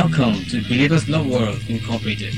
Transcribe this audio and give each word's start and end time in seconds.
Welcome 0.00 0.46
to 0.46 0.62
Believers 0.62 1.10
Love 1.10 1.26
World 1.26 1.62
Incorporated. 1.68 2.32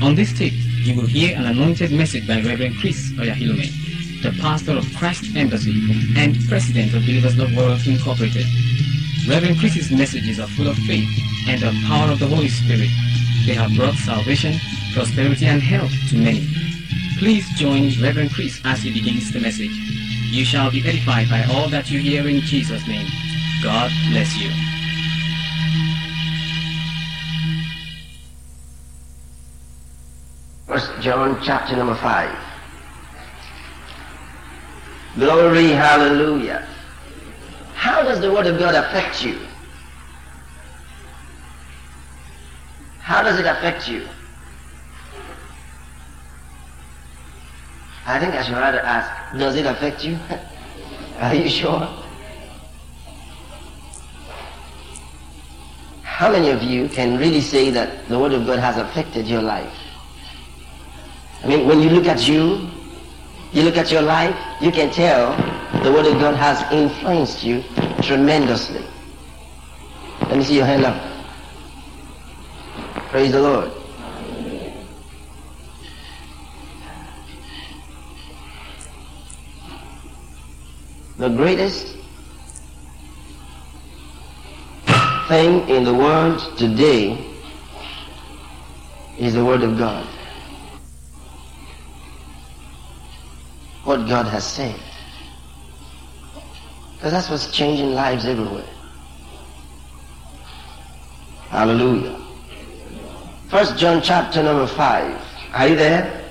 On 0.00 0.14
this 0.14 0.32
tape, 0.32 0.52
you 0.54 0.94
will 0.94 1.08
hear 1.08 1.36
an 1.36 1.44
anointed 1.44 1.90
message 1.90 2.24
by 2.24 2.40
Reverend 2.40 2.76
Chris 2.78 3.10
Oyakhilome, 3.18 4.22
the 4.22 4.30
pastor 4.40 4.78
of 4.78 4.86
Christ 4.94 5.34
Embassy 5.34 5.74
and 6.16 6.38
president 6.48 6.94
of 6.94 7.02
Believers 7.02 7.36
Love 7.36 7.52
World 7.56 7.84
Incorporated. 7.84 8.46
Reverend 9.28 9.58
Chris's 9.58 9.90
messages 9.90 10.38
are 10.38 10.46
full 10.46 10.68
of 10.68 10.76
faith 10.86 11.08
and 11.48 11.60
the 11.62 11.74
power 11.88 12.12
of 12.12 12.20
the 12.20 12.28
Holy 12.28 12.48
Spirit. 12.48 12.90
They 13.44 13.54
have 13.54 13.74
brought 13.74 13.96
salvation, 13.96 14.54
prosperity, 14.94 15.46
and 15.46 15.60
health 15.60 15.90
to 16.10 16.16
many. 16.16 16.46
Please 17.18 17.44
join 17.58 17.90
Reverend 18.00 18.32
Chris 18.32 18.60
as 18.64 18.84
he 18.84 18.92
begins 18.92 19.32
the 19.32 19.40
message. 19.40 19.74
You 20.30 20.44
shall 20.44 20.70
be 20.70 20.86
edified 20.86 21.28
by 21.28 21.42
all 21.50 21.68
that 21.70 21.90
you 21.90 21.98
hear 21.98 22.28
in 22.28 22.40
Jesus' 22.42 22.86
name. 22.86 23.08
God 23.64 23.90
bless 24.12 24.38
you. 24.38 24.63
John 31.04 31.38
chapter 31.42 31.76
number 31.76 31.94
5. 31.96 32.34
Glory, 35.16 35.68
hallelujah. 35.68 36.66
How 37.74 38.02
does 38.02 38.22
the 38.22 38.32
word 38.32 38.46
of 38.46 38.58
God 38.58 38.74
affect 38.74 39.22
you? 39.22 39.38
How 43.00 43.22
does 43.22 43.38
it 43.38 43.44
affect 43.44 43.86
you? 43.86 44.08
I 48.06 48.18
think 48.18 48.32
I 48.32 48.42
should 48.42 48.54
rather 48.54 48.80
ask, 48.80 49.38
does 49.38 49.56
it 49.56 49.66
affect 49.66 50.06
you? 50.06 50.18
Are 51.18 51.34
you 51.34 51.50
sure? 51.50 51.86
How 56.02 56.32
many 56.32 56.48
of 56.48 56.62
you 56.62 56.88
can 56.88 57.18
really 57.18 57.42
say 57.42 57.68
that 57.72 58.08
the 58.08 58.18
word 58.18 58.32
of 58.32 58.46
God 58.46 58.58
has 58.58 58.78
affected 58.78 59.26
your 59.28 59.42
life? 59.42 59.83
I 61.44 61.46
mean, 61.46 61.68
when 61.68 61.82
you 61.82 61.90
look 61.90 62.06
at 62.06 62.26
you, 62.26 62.70
you 63.52 63.64
look 63.64 63.76
at 63.76 63.92
your 63.92 64.00
life, 64.00 64.34
you 64.62 64.72
can 64.72 64.90
tell 64.90 65.36
the 65.82 65.92
Word 65.92 66.06
of 66.06 66.14
God 66.14 66.34
has 66.36 66.72
influenced 66.72 67.44
you 67.44 67.62
tremendously. 68.00 68.82
Let 70.22 70.38
me 70.38 70.44
see 70.44 70.56
your 70.56 70.64
hand 70.64 70.86
up. 70.86 70.96
Praise 73.10 73.32
the 73.32 73.42
Lord. 73.42 73.70
The 81.18 81.28
greatest 81.28 81.94
thing 85.28 85.68
in 85.68 85.84
the 85.84 85.92
world 85.92 86.56
today 86.56 87.22
is 89.18 89.34
the 89.34 89.44
Word 89.44 89.62
of 89.62 89.76
God. 89.76 90.08
What 93.84 94.08
God 94.08 94.26
has 94.26 94.44
said. 94.44 94.78
Because 96.94 97.12
that's 97.12 97.30
what's 97.30 97.50
changing 97.50 97.92
lives 97.92 98.24
everywhere. 98.24 98.64
Hallelujah. 101.48 102.20
First 103.48 103.76
John 103.76 104.02
chapter 104.02 104.42
number 104.42 104.66
5. 104.66 105.20
Are 105.52 105.68
you 105.68 105.76
there? 105.76 106.24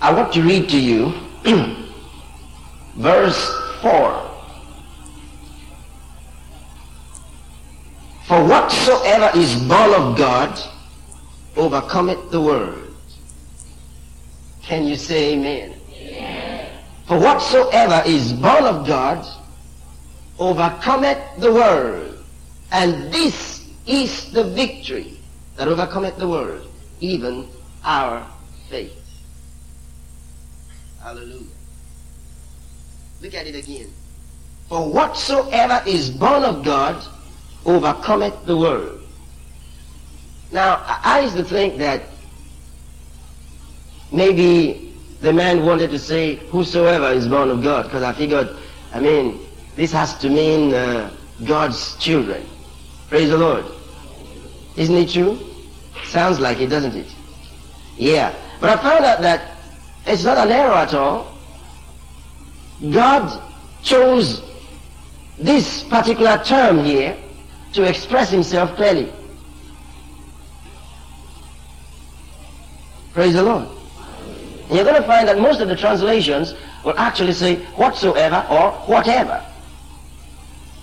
I 0.00 0.12
want 0.12 0.32
to 0.32 0.42
read 0.42 0.68
to 0.70 0.78
you 0.78 1.12
verse 2.96 3.50
4. 3.82 4.30
For 8.24 8.44
whatsoever 8.44 9.36
is 9.38 9.54
born 9.64 9.92
of 9.92 10.16
God 10.16 10.58
overcometh 11.56 12.30
the 12.30 12.40
world. 12.40 12.96
Can 14.62 14.84
you 14.86 14.96
say 14.96 15.34
amen? 15.34 15.71
For 17.06 17.18
whatsoever 17.18 18.02
is 18.06 18.32
born 18.32 18.64
of 18.64 18.86
God 18.86 19.26
overcometh 20.38 21.18
the 21.38 21.52
world. 21.52 22.24
And 22.70 23.12
this 23.12 23.68
is 23.86 24.30
the 24.32 24.44
victory 24.44 25.18
that 25.56 25.68
overcometh 25.68 26.16
the 26.16 26.28
world, 26.28 26.66
even 27.00 27.48
our 27.84 28.26
faith. 28.70 28.98
Hallelujah. 31.02 31.46
Look 33.20 33.34
at 33.34 33.46
it 33.46 33.56
again. 33.56 33.92
For 34.68 34.88
whatsoever 34.88 35.82
is 35.86 36.10
born 36.10 36.44
of 36.44 36.64
God 36.64 37.04
overcometh 37.66 38.46
the 38.46 38.56
world. 38.56 39.00
Now, 40.50 40.82
I 40.86 41.20
used 41.20 41.36
to 41.36 41.44
think 41.44 41.78
that 41.78 42.02
maybe 44.10 44.91
the 45.22 45.32
man 45.32 45.64
wanted 45.64 45.90
to 45.90 45.98
say, 45.98 46.34
whosoever 46.50 47.06
is 47.12 47.28
born 47.28 47.48
of 47.48 47.62
God, 47.62 47.84
because 47.84 48.02
I 48.02 48.12
figured, 48.12 48.56
I 48.92 48.98
mean, 48.98 49.40
this 49.76 49.92
has 49.92 50.18
to 50.18 50.28
mean 50.28 50.74
uh, 50.74 51.10
God's 51.46 51.96
children. 51.96 52.44
Praise 53.08 53.30
the 53.30 53.38
Lord. 53.38 53.64
Isn't 54.76 54.96
it 54.96 55.10
true? 55.10 55.38
Sounds 56.04 56.40
like 56.40 56.60
it, 56.60 56.66
doesn't 56.66 56.96
it? 56.96 57.06
Yeah. 57.96 58.34
But 58.60 58.70
I 58.70 58.82
found 58.82 59.04
out 59.04 59.22
that 59.22 59.56
it's 60.06 60.24
not 60.24 60.38
an 60.38 60.50
error 60.50 60.74
at 60.74 60.92
all. 60.92 61.38
God 62.90 63.40
chose 63.84 64.42
this 65.38 65.84
particular 65.84 66.42
term 66.44 66.84
here 66.84 67.16
to 67.74 67.84
express 67.84 68.28
himself 68.30 68.74
clearly. 68.74 69.12
Praise 73.12 73.34
the 73.34 73.42
Lord. 73.44 73.68
And 74.72 74.78
you're 74.78 74.86
going 74.86 75.02
to 75.02 75.06
find 75.06 75.28
that 75.28 75.38
most 75.38 75.60
of 75.60 75.68
the 75.68 75.76
translations 75.76 76.54
will 76.82 76.98
actually 76.98 77.34
say 77.34 77.56
whatsoever 77.76 78.46
or 78.48 78.72
whatever. 78.86 79.44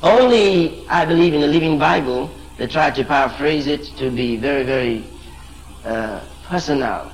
Only, 0.03 0.87
I 0.87 1.05
believe, 1.05 1.33
in 1.33 1.41
the 1.41 1.47
Living 1.47 1.79
Bible, 1.79 2.29
they 2.59 2.67
try 2.67 2.91
to 2.91 3.03
paraphrase 3.03 3.65
it 3.65 3.85
to 3.97 4.11
be 4.11 4.37
very, 4.37 4.63
very 4.63 5.03
uh, 5.83 6.23
personal. 6.43 7.11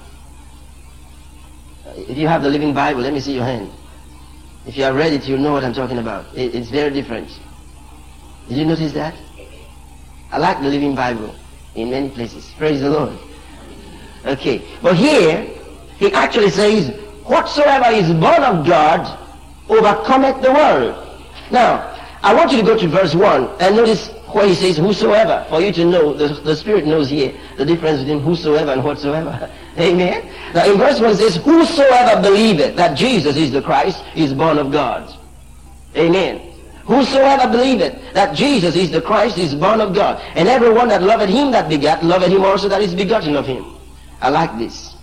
If 1.95 2.17
you 2.17 2.27
have 2.27 2.43
the 2.43 2.49
Living 2.49 2.73
Bible, 2.73 2.99
let 2.99 3.13
me 3.13 3.21
see 3.21 3.35
your 3.35 3.45
hand. 3.45 3.71
If 4.67 4.75
you 4.75 4.83
are 4.83 4.99
it, 4.99 5.29
you'll 5.29 5.39
know 5.39 5.53
what 5.53 5.63
I'm 5.63 5.73
talking 5.73 5.99
about. 5.99 6.25
It, 6.35 6.55
it's 6.55 6.69
very 6.69 6.89
different. 6.89 7.29
Did 8.49 8.57
you 8.57 8.65
notice 8.65 8.91
that? 8.91 9.15
I 10.29 10.39
like 10.39 10.59
the 10.59 10.67
Living 10.67 10.93
Bible 10.93 11.33
in 11.75 11.89
many 11.89 12.09
places. 12.09 12.53
Praise 12.57 12.81
the 12.81 12.89
Lord. 12.89 13.17
Okay. 14.25 14.61
But 14.81 14.97
here, 14.97 15.54
he 15.97 16.11
actually 16.13 16.49
says, 16.49 16.89
whatsoever 17.23 17.93
is 17.93 18.09
born 18.09 18.43
of 18.43 18.65
God 18.65 19.19
overcometh 19.69 20.41
the 20.41 20.51
world. 20.51 21.19
Now, 21.51 21.91
I 22.21 22.33
want 22.33 22.51
you 22.51 22.57
to 22.57 22.63
go 22.63 22.77
to 22.77 22.87
verse 22.87 23.13
1 23.13 23.61
and 23.61 23.75
notice 23.75 24.09
where 24.33 24.47
he 24.47 24.55
says 24.55 24.77
whosoever, 24.77 25.45
for 25.49 25.61
you 25.61 25.71
to 25.73 25.85
know, 25.85 26.13
the, 26.13 26.27
the 26.41 26.55
Spirit 26.55 26.85
knows 26.85 27.09
here 27.09 27.33
the 27.57 27.65
difference 27.65 28.01
between 28.01 28.19
whosoever 28.19 28.71
and 28.71 28.83
whatsoever. 28.83 29.51
Amen? 29.77 30.29
Now 30.53 30.69
in 30.69 30.77
verse 30.77 30.99
1 30.99 31.11
it 31.11 31.17
says, 31.17 31.35
whosoever 31.37 32.21
believeth 32.21 32.75
that 32.75 32.97
Jesus 32.97 33.37
is 33.37 33.51
the 33.51 33.61
Christ 33.61 34.03
is 34.15 34.33
born 34.33 34.57
of 34.57 34.71
God. 34.71 35.17
Amen. 35.95 36.53
Whosoever 36.85 37.51
believeth 37.51 38.13
that 38.13 38.35
Jesus 38.35 38.75
is 38.75 38.91
the 38.91 39.01
Christ 39.01 39.37
is 39.37 39.55
born 39.55 39.81
of 39.81 39.95
God. 39.95 40.21
And 40.35 40.47
everyone 40.47 40.87
that 40.89 41.01
loveth 41.01 41.29
him 41.29 41.51
that 41.51 41.69
begat, 41.69 42.03
loveth 42.03 42.31
him 42.31 42.43
also 42.43 42.69
that 42.69 42.81
is 42.81 42.93
begotten 42.93 43.35
of 43.35 43.47
him. 43.47 43.65
I 44.21 44.29
like 44.29 44.57
this. 44.59 44.94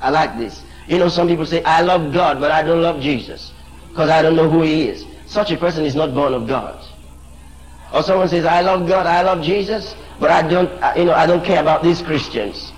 I 0.00 0.10
like 0.10 0.36
this. 0.38 0.62
You 0.86 0.98
know, 0.98 1.08
some 1.08 1.28
people 1.28 1.46
say, 1.46 1.62
I 1.64 1.82
love 1.82 2.12
God, 2.12 2.40
but 2.40 2.50
I 2.50 2.62
don't 2.62 2.82
love 2.82 3.00
Jesus 3.00 3.52
because 3.88 4.10
I 4.10 4.22
don't 4.22 4.36
know 4.36 4.48
who 4.48 4.62
he 4.62 4.88
is. 4.88 5.04
Such 5.26 5.50
a 5.50 5.56
person 5.56 5.84
is 5.84 5.94
not 5.94 6.14
born 6.14 6.34
of 6.34 6.48
God. 6.48 6.84
Or 7.92 8.02
someone 8.02 8.28
says, 8.28 8.44
I 8.44 8.60
love 8.60 8.88
God, 8.88 9.06
I 9.06 9.22
love 9.22 9.42
Jesus, 9.42 9.94
but 10.18 10.30
I 10.30 10.46
don't, 10.46 10.70
you 10.96 11.04
know, 11.04 11.14
I 11.14 11.26
don't 11.26 11.44
care 11.44 11.60
about 11.60 11.82
these 11.82 12.02
Christians. 12.02 12.72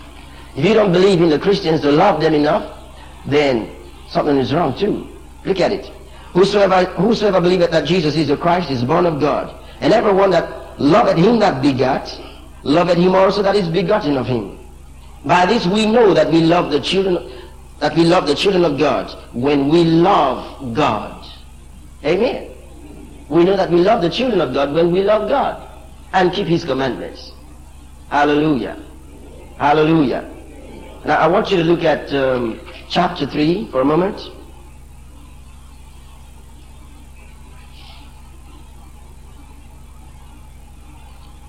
If 0.56 0.64
you 0.64 0.74
don't 0.74 0.92
believe 0.92 1.20
in 1.22 1.30
the 1.30 1.38
Christians 1.38 1.80
to 1.82 1.90
love 1.90 2.20
them 2.20 2.34
enough, 2.34 2.78
then 3.26 3.74
something 4.08 4.36
is 4.36 4.52
wrong 4.52 4.76
too. 4.78 5.08
Look 5.44 5.60
at 5.60 5.72
it. 5.72 5.86
Whosoever, 6.32 6.84
whosoever 6.92 7.40
believeth 7.40 7.70
that 7.70 7.84
Jesus 7.84 8.16
is 8.16 8.28
the 8.28 8.36
Christ 8.36 8.70
is 8.70 8.84
born 8.84 9.06
of 9.06 9.20
God. 9.20 9.54
And 9.80 9.92
everyone 9.92 10.30
that 10.30 10.80
loveth 10.80 11.16
him 11.16 11.38
that 11.40 11.62
begat, 11.62 12.18
loveth 12.62 12.98
him 12.98 13.14
also 13.14 13.42
that 13.42 13.56
is 13.56 13.68
begotten 13.68 14.16
of 14.16 14.26
him. 14.26 14.58
By 15.24 15.46
this 15.46 15.66
we 15.66 15.86
know 15.86 16.14
that 16.14 16.30
we 16.30 16.40
love 16.40 16.70
the 16.70 16.80
children 16.80 17.30
that 17.78 17.94
we 17.96 18.04
love 18.04 18.26
the 18.26 18.34
children 18.34 18.64
of 18.64 18.78
God 18.78 19.10
when 19.34 19.68
we 19.68 19.82
love 19.84 20.74
God. 20.74 21.26
Amen. 22.04 22.50
We 23.28 23.44
know 23.44 23.56
that 23.56 23.70
we 23.70 23.80
love 23.80 24.02
the 24.02 24.10
children 24.10 24.40
of 24.40 24.54
God 24.54 24.72
when 24.72 24.92
we 24.92 25.02
love 25.02 25.28
God 25.28 25.68
and 26.12 26.32
keep 26.32 26.46
his 26.46 26.64
commandments. 26.64 27.32
Hallelujah. 28.08 28.78
Hallelujah. 29.58 30.28
Now 31.04 31.18
I 31.18 31.26
want 31.26 31.50
you 31.50 31.56
to 31.56 31.64
look 31.64 31.82
at 31.82 32.12
um, 32.14 32.60
chapter 32.88 33.26
3 33.26 33.70
for 33.70 33.80
a 33.80 33.84
moment. 33.84 34.20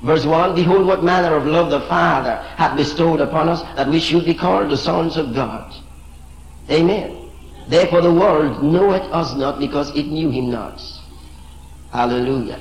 Verse 0.03 0.25
1, 0.25 0.53
Behold 0.53 0.85
what 0.85 1.01
manner 1.03 1.33
of 1.35 1.45
love 1.45 1.71
the 1.71 1.79
Father 1.81 2.35
hath 2.57 2.75
bestowed 2.75 3.21
upon 3.21 3.47
us, 3.47 3.61
that 3.75 3.87
we 3.87 4.01
should 4.01 4.25
be 4.25 4.33
called 4.33 4.69
the 4.69 4.75
sons 4.75 5.15
of 5.15 5.33
God. 5.33 5.73
Amen. 6.69 7.29
Therefore 7.69 8.01
the 8.01 8.13
world 8.13 8.61
knoweth 8.61 9.03
us 9.13 9.33
not, 9.35 9.59
because 9.59 9.95
it 9.95 10.07
knew 10.07 10.29
him 10.29 10.51
not. 10.51 10.81
Hallelujah. 11.93 12.59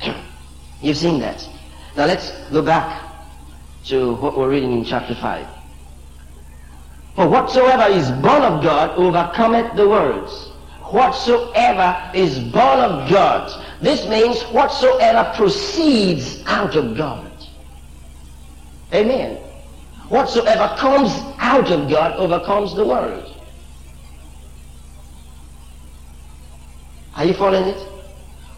You've 0.82 0.96
seen 0.96 1.18
that. 1.18 1.44
Now 1.96 2.06
let's 2.06 2.30
go 2.50 2.62
back 2.62 3.02
to 3.86 4.14
what 4.14 4.38
we're 4.38 4.50
reading 4.50 4.72
in 4.72 4.84
chapter 4.84 5.16
5. 5.16 5.48
For 7.16 7.28
whatsoever 7.28 7.92
is 7.92 8.08
born 8.22 8.42
of 8.42 8.62
God 8.62 8.90
overcometh 8.96 9.74
the 9.74 9.88
world. 9.88 10.51
Whatsoever 10.92 12.10
is 12.12 12.38
born 12.38 12.80
of 12.80 13.08
God. 13.08 13.64
This 13.80 14.06
means 14.08 14.42
whatsoever 14.52 15.32
proceeds 15.34 16.44
out 16.44 16.76
of 16.76 16.94
God. 16.98 17.32
Amen. 18.92 19.36
Whatsoever 20.10 20.76
comes 20.76 21.10
out 21.38 21.70
of 21.70 21.88
God 21.88 22.12
overcomes 22.18 22.74
the 22.74 22.84
world. 22.84 23.34
Are 27.16 27.24
you 27.24 27.32
following 27.32 27.68
it? 27.68 27.88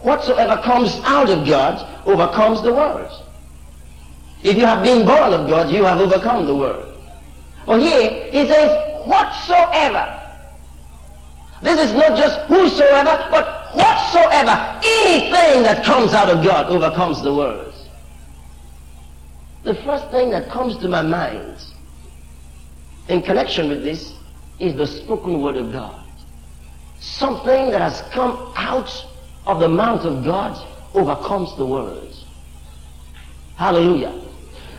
Whatsoever 0.01 0.61
comes 0.61 0.99
out 1.05 1.29
of 1.29 1.47
God 1.47 1.87
overcomes 2.05 2.61
the 2.61 2.73
world. 2.73 3.23
If 4.43 4.57
you 4.57 4.65
have 4.65 4.83
been 4.83 5.05
born 5.05 5.31
of 5.31 5.49
God, 5.49 5.69
you 5.69 5.85
have 5.85 6.01
overcome 6.01 6.45
the 6.45 6.55
world. 6.55 7.01
Well, 7.65 7.79
here 7.79 8.29
he 8.29 8.45
says, 8.45 9.07
whatsoever. 9.07 10.23
This 11.65 11.89
is 11.89 11.93
not 11.93 12.15
just 12.15 12.41
whosoever, 12.41 13.27
but 13.31 13.73
whatsoever. 13.73 14.79
Anything 14.83 15.63
that 15.63 15.83
comes 15.83 16.13
out 16.13 16.29
of 16.29 16.43
God 16.43 16.67
overcomes 16.67 17.23
the 17.23 17.33
world. 17.33 17.73
The 19.63 19.73
first 19.73 20.11
thing 20.11 20.29
that 20.29 20.47
comes 20.47 20.77
to 20.77 20.87
my 20.87 21.01
mind 21.01 21.57
in 23.07 23.23
connection 23.23 23.67
with 23.69 23.83
this 23.83 24.13
is 24.59 24.75
the 24.75 24.85
spoken 24.85 25.41
word 25.41 25.57
of 25.57 25.71
God. 25.71 26.05
Something 26.99 27.71
that 27.71 27.81
has 27.81 28.03
come 28.11 28.53
out 28.55 29.03
of 29.47 29.59
the 29.59 29.67
mouth 29.67 30.05
of 30.05 30.23
God 30.23 30.63
overcomes 30.93 31.57
the 31.57 31.65
word. 31.65 32.13
Hallelujah. 33.55 34.13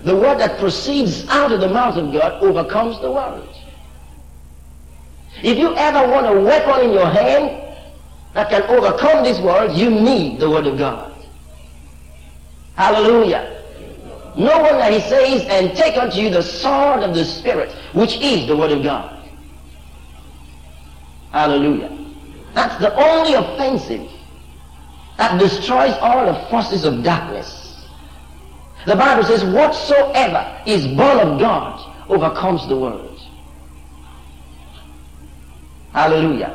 The 0.04 0.14
word 0.14 0.38
that 0.38 0.60
proceeds 0.60 1.28
out 1.30 1.50
of 1.50 1.58
the 1.60 1.68
mouth 1.68 1.96
of 1.96 2.12
God 2.12 2.40
overcomes 2.44 3.00
the 3.00 3.10
word. 3.10 3.55
If 5.42 5.58
you 5.58 5.74
ever 5.76 6.10
want 6.10 6.26
a 6.26 6.40
weapon 6.40 6.86
in 6.86 6.92
your 6.92 7.06
hand 7.06 7.62
that 8.34 8.50
can 8.50 8.62
overcome 8.64 9.24
this 9.24 9.38
world, 9.40 9.76
you 9.76 9.90
need 9.90 10.40
the 10.40 10.48
word 10.48 10.66
of 10.66 10.78
God. 10.78 11.12
Hallelujah. 12.74 13.52
No 14.36 14.62
that 14.62 14.92
he 14.92 15.00
says, 15.00 15.46
and 15.48 15.74
take 15.76 15.96
unto 15.96 16.18
you 16.18 16.30
the 16.30 16.42
sword 16.42 17.02
of 17.02 17.14
the 17.14 17.24
Spirit, 17.24 17.72
which 17.94 18.20
is 18.20 18.46
the 18.46 18.56
word 18.56 18.70
of 18.70 18.82
God. 18.82 19.16
Hallelujah. 21.32 21.96
That's 22.52 22.78
the 22.78 22.94
only 22.94 23.34
offensive 23.34 24.10
that 25.16 25.38
destroys 25.38 25.94
all 26.00 26.26
the 26.26 26.48
forces 26.48 26.84
of 26.84 27.02
darkness. 27.02 27.86
The 28.86 28.94
Bible 28.94 29.24
says, 29.24 29.44
whatsoever 29.44 30.62
is 30.66 30.86
born 30.86 31.18
of 31.18 31.40
God 31.40 31.94
overcomes 32.08 32.68
the 32.68 32.76
world. 32.76 33.05
Hallelujah. 35.96 36.54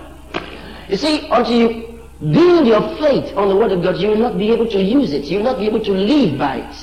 You 0.88 0.98
see, 0.98 1.28
until 1.32 1.58
you 1.58 2.00
build 2.20 2.68
your 2.68 2.82
faith 2.98 3.36
on 3.36 3.50
the 3.50 3.56
Word 3.56 3.72
of 3.72 3.82
God, 3.82 3.98
you 3.98 4.10
will 4.10 4.18
not 4.20 4.38
be 4.38 4.52
able 4.52 4.68
to 4.70 4.80
use 4.80 5.14
it. 5.14 5.26
You 5.26 5.38
will 5.38 5.46
not 5.46 5.58
be 5.58 5.66
able 5.66 5.84
to 5.84 5.92
live 5.92 6.38
by 6.38 6.58
it. 6.58 6.76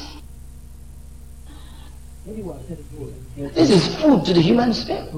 This 3.55 3.70
is 3.70 3.94
food 4.02 4.25
to 4.25 4.34
the 4.34 4.40
human 4.40 4.75
spirit. 4.75 5.14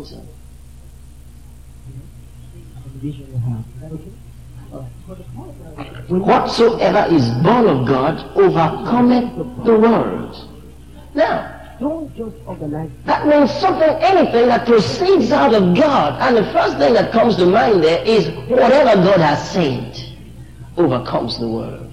Whatsoever 6.09 7.15
is 7.15 7.27
born 7.43 7.67
of 7.69 7.89
God 7.89 8.37
overcometh 8.37 9.65
the 9.65 9.79
world. 9.79 10.47
Now, 11.15 11.60
that 11.81 13.27
means 13.27 13.51
something, 13.53 13.89
anything 13.89 14.49
that 14.49 14.67
proceeds 14.67 15.33
out 15.33 15.55
of 15.55 15.75
God. 15.75 16.21
And 16.21 16.37
the 16.37 16.53
first 16.53 16.77
thing 16.77 16.93
that 16.93 17.11
comes 17.11 17.37
to 17.37 17.47
mind 17.47 17.83
there 17.83 18.05
is 18.05 18.29
whatever 18.51 19.03
God 19.03 19.21
has 19.21 19.51
said 19.51 19.99
overcomes 20.77 21.39
the 21.39 21.49
world. 21.49 21.91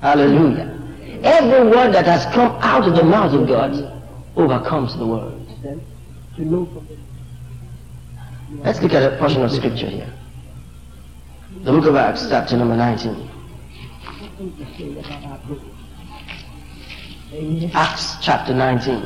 Hallelujah. 0.00 0.78
Every 1.24 1.70
word 1.70 1.92
that 1.92 2.06
has 2.06 2.24
come 2.32 2.56
out 2.62 2.86
of 2.86 2.94
the 2.94 3.02
mouth 3.02 3.34
of 3.34 3.48
God 3.48 4.00
overcomes 4.36 4.96
the 4.96 5.06
world. 5.06 5.36
Let's 8.62 8.80
look 8.80 8.92
at 8.92 9.12
a 9.12 9.16
portion 9.18 9.42
of 9.42 9.50
scripture 9.50 9.88
here. 9.88 10.12
The 11.64 11.72
book 11.72 11.86
of 11.86 11.96
Acts, 11.96 12.28
chapter 12.28 12.56
number 12.56 12.76
19. 12.76 13.28
Acts 17.40 18.16
chapter 18.20 18.52
19. 18.52 19.02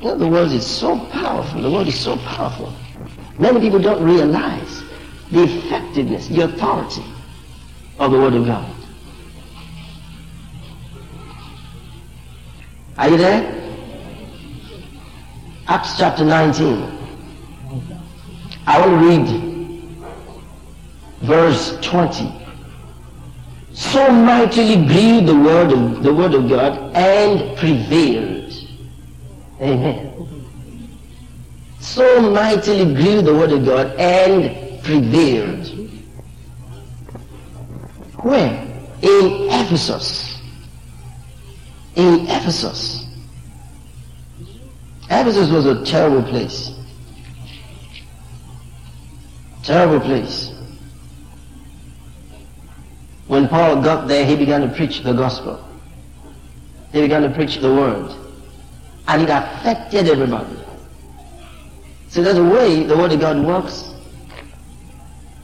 You 0.00 0.04
know, 0.04 0.16
the 0.16 0.26
word 0.26 0.52
is 0.52 0.66
so 0.66 0.98
powerful. 1.10 1.60
The 1.60 1.70
word 1.70 1.86
is 1.86 1.98
so 1.98 2.16
powerful. 2.16 2.72
Many 3.38 3.60
people 3.60 3.78
don't 3.78 4.02
realize 4.02 4.82
the 5.30 5.42
effectiveness, 5.42 6.28
the 6.28 6.44
authority 6.44 7.04
of 7.98 8.10
the 8.10 8.18
word 8.18 8.34
of 8.34 8.46
God. 8.46 8.74
Are 12.96 13.10
you 13.10 13.18
there? 13.18 13.52
Acts 15.68 15.98
chapter 15.98 16.24
19. 16.24 16.90
I 18.66 18.86
will 18.86 18.96
read 18.96 19.26
verse 21.20 21.76
20. 21.82 22.45
So 23.76 24.10
mightily 24.10 24.86
grew 24.86 25.20
the 25.20 25.38
word 25.38 25.70
of 25.70 26.02
the 26.02 26.12
word 26.12 26.32
of 26.32 26.48
God 26.48 26.96
and 26.96 27.58
prevailed. 27.58 28.50
Amen. 29.60 30.40
So 31.78 32.22
mightily 32.22 32.94
grew 32.94 33.20
the 33.20 33.34
word 33.34 33.52
of 33.52 33.66
God 33.66 33.88
and 34.00 34.82
prevailed. 34.82 35.66
Where? 38.22 38.62
In 39.02 39.48
Ephesus. 39.50 40.40
In 41.96 42.26
Ephesus. 42.28 43.06
Ephesus 45.10 45.50
was 45.50 45.66
a 45.66 45.84
terrible 45.84 46.22
place. 46.22 46.72
Terrible 49.62 50.00
place. 50.00 50.55
When 53.26 53.48
Paul 53.48 53.82
got 53.82 54.06
there, 54.06 54.24
he 54.24 54.36
began 54.36 54.60
to 54.60 54.68
preach 54.68 55.02
the 55.02 55.12
gospel. 55.12 55.62
He 56.92 57.00
began 57.00 57.22
to 57.22 57.30
preach 57.30 57.58
the 57.58 57.72
word. 57.74 58.14
And 59.08 59.22
it 59.22 59.30
affected 59.30 60.08
everybody. 60.08 60.56
So 62.08 62.22
there's 62.22 62.38
a 62.38 62.44
way 62.44 62.84
the 62.84 62.96
word 62.96 63.12
of 63.12 63.20
God 63.20 63.44
works 63.44 63.92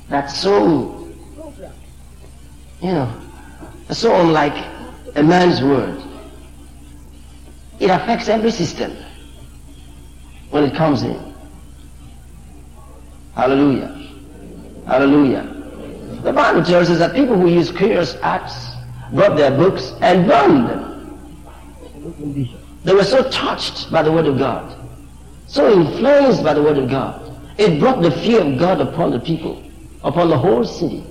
that's 0.09 0.39
so, 0.39 1.09
you 2.81 2.93
know, 2.93 3.21
so 3.91 4.15
unlike 4.21 4.67
a 5.15 5.23
man's 5.23 5.62
word. 5.62 6.03
It 7.81 7.91
affects 7.91 8.29
every 8.29 8.51
system 8.51 8.97
when 10.51 10.65
it 10.65 10.75
comes 10.75 11.03
in. 11.03 11.35
Hallelujah. 13.35 13.89
Hallelujah. 14.87 15.51
The 16.23 16.33
Bible 16.33 16.62
tells 16.64 16.88
us 16.88 16.99
that 16.99 17.14
people 17.14 17.37
who 17.37 17.49
use 17.49 17.71
curious 17.73 18.17
acts 18.23 18.71
brought 19.12 19.37
their 19.37 19.50
books 19.50 19.93
and 20.00 20.26
burned 20.26 20.69
them. 20.69 20.88
They 22.85 22.95
were 22.95 23.05
so 23.05 23.29
touched 23.31 23.91
by 23.91 24.02
the 24.02 24.12
Word 24.12 24.26
of 24.26 24.38
God, 24.38 24.76
so 25.47 25.73
influenced 25.73 26.43
by 26.43 26.55
the 26.55 26.62
Word 26.62 26.79
of 26.79 26.88
God. 26.88 27.21
It 27.59 27.79
brought 27.79 28.02
the 28.02 28.11
fear 28.11 28.41
of 28.41 28.59
God 28.59 28.81
upon 28.81 29.11
the 29.11 29.21
people, 29.21 29.62
upon 30.02 30.31
the 30.31 30.38
whole 30.38 30.64
city. 30.64 31.05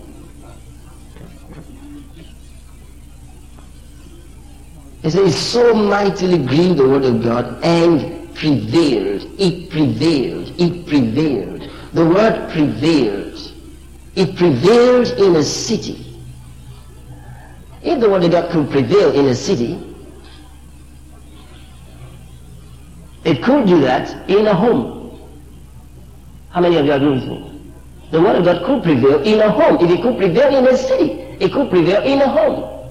It 5.04 5.12
says, 5.12 5.36
so 5.36 5.74
mightily 5.74 6.38
grieved 6.38 6.78
the 6.78 6.88
Word 6.88 7.04
of 7.04 7.24
God 7.24 7.64
and 7.64 8.34
prevailed. 8.36 9.24
It 9.40 9.70
prevailed. 9.70 10.54
It 10.60 10.86
prevailed. 10.88 11.70
The 11.94 12.06
word 12.06 12.50
prevailed. 12.52 13.51
It 14.16 14.36
prevailed 14.36 15.08
in 15.20 15.36
a 15.36 15.44
city. 15.44 16.06
If 17.82 18.00
the 18.00 18.10
word 18.10 18.24
of 18.24 18.32
God 18.32 18.52
could 18.52 18.70
prevail 18.70 19.12
in 19.14 19.28
a 19.28 19.36
city, 19.36 19.80
it 23.24 23.42
could 23.42 23.68
do 23.68 23.82
that 23.82 24.30
in 24.30 24.48
a 24.48 24.54
home. 24.54 25.20
How 26.50 26.62
many 26.62 26.76
of 26.78 26.86
you 26.86 26.92
agree 26.92 27.10
with 27.10 27.24
me? 27.24 27.62
The 28.12 28.22
word 28.22 28.36
of 28.36 28.46
God 28.46 28.66
could 28.66 28.84
prevail 28.84 29.22
in 29.24 29.40
a 29.40 29.50
home. 29.50 29.78
If 29.84 29.90
it 29.90 30.02
could 30.02 30.18
prevail 30.18 30.56
in 30.56 30.68
a 30.68 30.78
city, 30.78 31.22
It 31.42 31.52
could 31.52 31.72
prevail 31.72 32.04
in 32.04 32.22
a 32.22 32.28
home. 32.30 32.88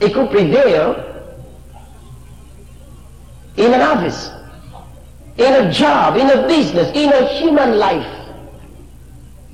It 0.00 0.12
could 0.12 0.28
prevail 0.28 0.96
in 3.56 3.72
an 3.72 3.80
office, 3.80 4.28
in 5.36 5.52
a 5.54 5.70
job, 5.70 6.16
in 6.16 6.28
a 6.30 6.48
business, 6.48 6.90
in 6.96 7.12
a 7.12 7.28
human 7.38 7.78
life. 7.78 8.13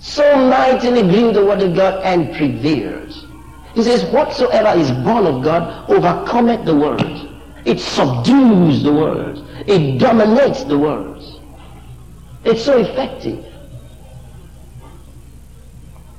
So 0.01 0.49
mightily 0.49 1.03
grew 1.03 1.33
the 1.33 1.45
word 1.45 1.63
of 1.63 1.77
God 1.77 2.03
and 2.05 2.35
prevailed. 2.35 3.15
He 3.75 3.83
says, 3.83 4.05
whatsoever 4.13 4.79
is 4.79 4.91
born 4.91 5.27
of 5.27 5.45
God 5.45 5.89
overcometh 5.89 6.65
the 6.65 6.75
world. 6.75 7.29
It 7.65 7.79
subdues 7.79 8.83
the 8.83 8.93
world. 8.93 9.47
It 9.67 9.99
dominates 9.99 10.65
the 10.65 10.79
world. 10.79 11.41
It's 12.45 12.65
so 12.65 12.79
effective. 12.79 13.45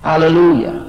Hallelujah. 0.03 0.87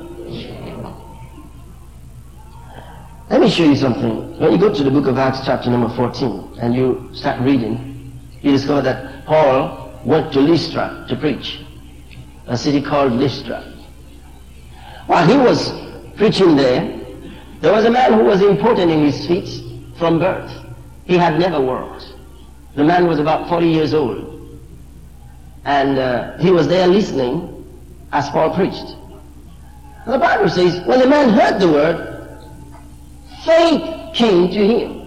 Let 3.30 3.40
me 3.40 3.48
show 3.48 3.64
you 3.64 3.76
something. 3.76 4.38
When 4.38 4.52
you 4.52 4.58
go 4.58 4.72
to 4.72 4.84
the 4.84 4.90
book 4.90 5.06
of 5.06 5.16
Acts 5.16 5.40
chapter 5.46 5.70
number 5.70 5.88
14 5.96 6.58
and 6.60 6.74
you 6.74 7.08
start 7.14 7.40
reading, 7.40 8.12
you 8.42 8.52
discover 8.52 8.82
that 8.82 9.24
Paul 9.24 9.90
went 10.04 10.32
to 10.34 10.40
Lystra 10.40 11.06
to 11.08 11.16
preach, 11.16 11.60
a 12.52 12.56
city 12.56 12.80
called 12.82 13.12
Lystra. 13.12 13.62
While 15.06 15.26
he 15.26 15.36
was 15.36 15.72
preaching 16.16 16.56
there, 16.56 17.00
there 17.60 17.72
was 17.72 17.84
a 17.84 17.90
man 17.90 18.12
who 18.12 18.24
was 18.24 18.42
important 18.42 18.90
in 18.90 19.04
his 19.04 19.26
feet 19.26 19.62
from 19.98 20.18
birth. 20.18 20.52
He 21.04 21.16
had 21.16 21.38
never 21.38 21.60
worked. 21.60 22.14
The 22.74 22.84
man 22.84 23.06
was 23.06 23.18
about 23.18 23.48
40 23.48 23.66
years 23.66 23.94
old. 23.94 24.58
And 25.64 25.98
uh, 25.98 26.38
he 26.38 26.50
was 26.50 26.66
there 26.68 26.86
listening 26.86 27.48
as 28.12 28.28
Paul 28.30 28.54
preached. 28.54 28.96
The 30.06 30.18
Bible 30.18 30.48
says, 30.48 30.84
when 30.86 30.98
the 30.98 31.06
man 31.06 31.30
heard 31.30 31.60
the 31.60 31.68
word, 31.68 32.12
Faith 33.44 34.14
came 34.14 34.50
to 34.50 34.66
him. 34.66 35.02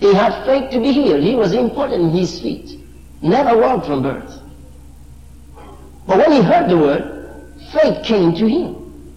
He 0.00 0.12
had 0.12 0.44
faith 0.44 0.70
to 0.70 0.80
be 0.80 0.92
healed. 0.92 1.22
He 1.22 1.34
was 1.34 1.52
important 1.52 2.02
in 2.02 2.10
his 2.10 2.40
feet. 2.40 2.80
Never 3.22 3.56
walked 3.56 3.86
from 3.86 4.02
birth. 4.02 4.37
But 6.08 6.16
when 6.16 6.32
he 6.32 6.42
heard 6.42 6.70
the 6.70 6.78
word, 6.78 7.52
faith 7.70 8.02
came 8.02 8.34
to 8.34 8.48
him. 8.48 9.14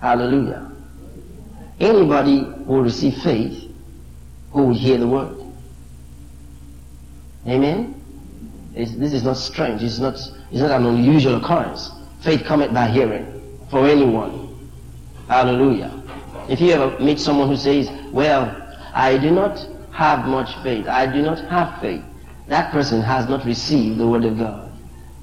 Hallelujah. 0.00 0.72
Anybody 1.78 2.42
will 2.64 2.80
receive 2.80 3.22
faith 3.22 3.70
who 4.52 4.62
will 4.68 4.74
hear 4.74 4.96
the 4.96 5.06
word. 5.06 5.36
Amen? 7.46 8.00
It's, 8.74 8.92
this 8.92 9.12
is 9.12 9.24
not 9.24 9.36
strange. 9.36 9.82
It's 9.82 9.98
not, 9.98 10.14
it's 10.14 10.60
not 10.60 10.70
an 10.70 10.86
unusual 10.86 11.36
occurrence. 11.36 11.90
Faith 12.20 12.44
cometh 12.44 12.72
by 12.72 12.88
hearing 12.88 13.26
for 13.70 13.86
anyone. 13.86 14.70
Hallelujah. 15.28 16.02
If 16.48 16.62
you 16.62 16.70
ever 16.70 16.98
meet 16.98 17.20
someone 17.20 17.48
who 17.48 17.56
says, 17.56 17.90
well, 18.10 18.50
I 18.94 19.18
do 19.18 19.30
not 19.30 19.68
have 19.92 20.26
much 20.26 20.56
faith, 20.62 20.86
I 20.88 21.04
do 21.12 21.20
not 21.20 21.40
have 21.50 21.78
faith, 21.82 22.02
that 22.48 22.70
person 22.72 23.00
has 23.00 23.28
not 23.28 23.44
received 23.44 23.98
the 23.98 24.06
word 24.06 24.24
of 24.24 24.38
God. 24.38 24.70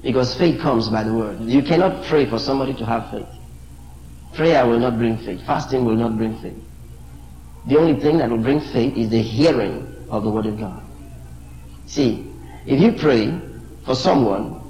Because 0.02 0.34
faith 0.34 0.60
comes 0.60 0.88
by 0.88 1.04
the 1.04 1.14
word. 1.14 1.40
You 1.40 1.62
cannot 1.62 2.04
pray 2.04 2.26
for 2.26 2.38
somebody 2.38 2.74
to 2.74 2.84
have 2.84 3.10
faith. 3.10 3.28
Prayer 4.34 4.66
will 4.66 4.80
not 4.80 4.98
bring 4.98 5.16
faith. 5.18 5.44
Fasting 5.46 5.84
will 5.84 5.94
not 5.94 6.16
bring 6.16 6.36
faith. 6.40 6.58
The 7.66 7.78
only 7.78 8.00
thing 8.00 8.18
that 8.18 8.28
will 8.28 8.38
bring 8.38 8.60
faith 8.60 8.96
is 8.96 9.10
the 9.10 9.22
hearing 9.22 9.86
of 10.10 10.24
the 10.24 10.30
word 10.30 10.46
of 10.46 10.58
God. 10.58 10.82
See, 11.86 12.26
if 12.66 12.80
you 12.80 12.92
pray 12.92 13.38
for 13.84 13.94
someone, 13.94 14.60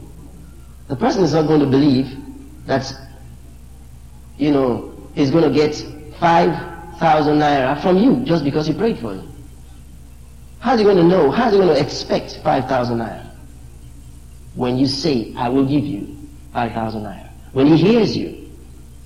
the 0.88 0.96
person 0.96 1.24
is 1.24 1.32
not 1.32 1.46
going 1.46 1.60
to 1.60 1.66
believe 1.66 2.14
that, 2.66 2.92
you 4.36 4.50
know, 4.50 4.92
he's 5.14 5.30
going 5.30 5.44
to 5.44 5.54
get 5.54 5.74
5,000 6.20 7.38
naira 7.38 7.80
from 7.80 7.96
you 7.96 8.22
just 8.24 8.44
because 8.44 8.66
he 8.66 8.74
prayed 8.74 8.98
for 8.98 9.14
you. 9.14 9.31
How's 10.62 10.78
he 10.78 10.84
going 10.84 10.96
to 10.96 11.02
know? 11.02 11.28
How's 11.28 11.52
he 11.52 11.58
going 11.58 11.74
to 11.74 11.80
expect 11.80 12.38
5,000 12.44 12.98
naira? 12.98 13.26
When 14.54 14.78
you 14.78 14.86
say, 14.86 15.34
I 15.36 15.48
will 15.48 15.66
give 15.66 15.84
you 15.84 16.16
5,000 16.52 17.02
naira. 17.02 17.28
When 17.52 17.66
he 17.66 17.76
hears 17.76 18.16
you, 18.16 18.48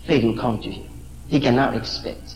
faith 0.06 0.22
will 0.22 0.36
come 0.36 0.60
to 0.60 0.70
him. 0.70 0.86
He 1.28 1.40
cannot 1.40 1.74
expect. 1.74 2.34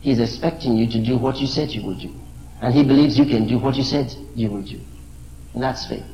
He's 0.00 0.20
expecting 0.20 0.76
you 0.76 0.86
to 0.92 1.04
do 1.04 1.18
what 1.18 1.40
you 1.40 1.48
said 1.48 1.70
you 1.70 1.82
would 1.82 1.98
do. 1.98 2.14
And 2.60 2.72
he 2.72 2.84
believes 2.84 3.18
you 3.18 3.24
can 3.24 3.48
do 3.48 3.58
what 3.58 3.74
you 3.74 3.82
said 3.82 4.14
you 4.36 4.48
will 4.48 4.62
do. 4.62 4.78
And 5.54 5.62
that's 5.64 5.84
faith. 5.86 6.06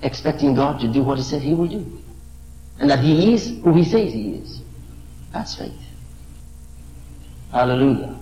Expecting 0.00 0.54
God 0.54 0.80
to 0.80 0.90
do 0.90 1.02
what 1.02 1.18
he 1.18 1.24
said 1.24 1.42
he 1.42 1.52
will 1.52 1.68
do. 1.68 2.02
And 2.78 2.88
that 2.88 3.00
he 3.00 3.34
is 3.34 3.50
who 3.62 3.74
he 3.74 3.84
says 3.84 4.14
he 4.14 4.36
is. 4.36 4.62
That's 5.30 5.54
faith. 5.56 5.78
Hallelujah. 7.52 8.18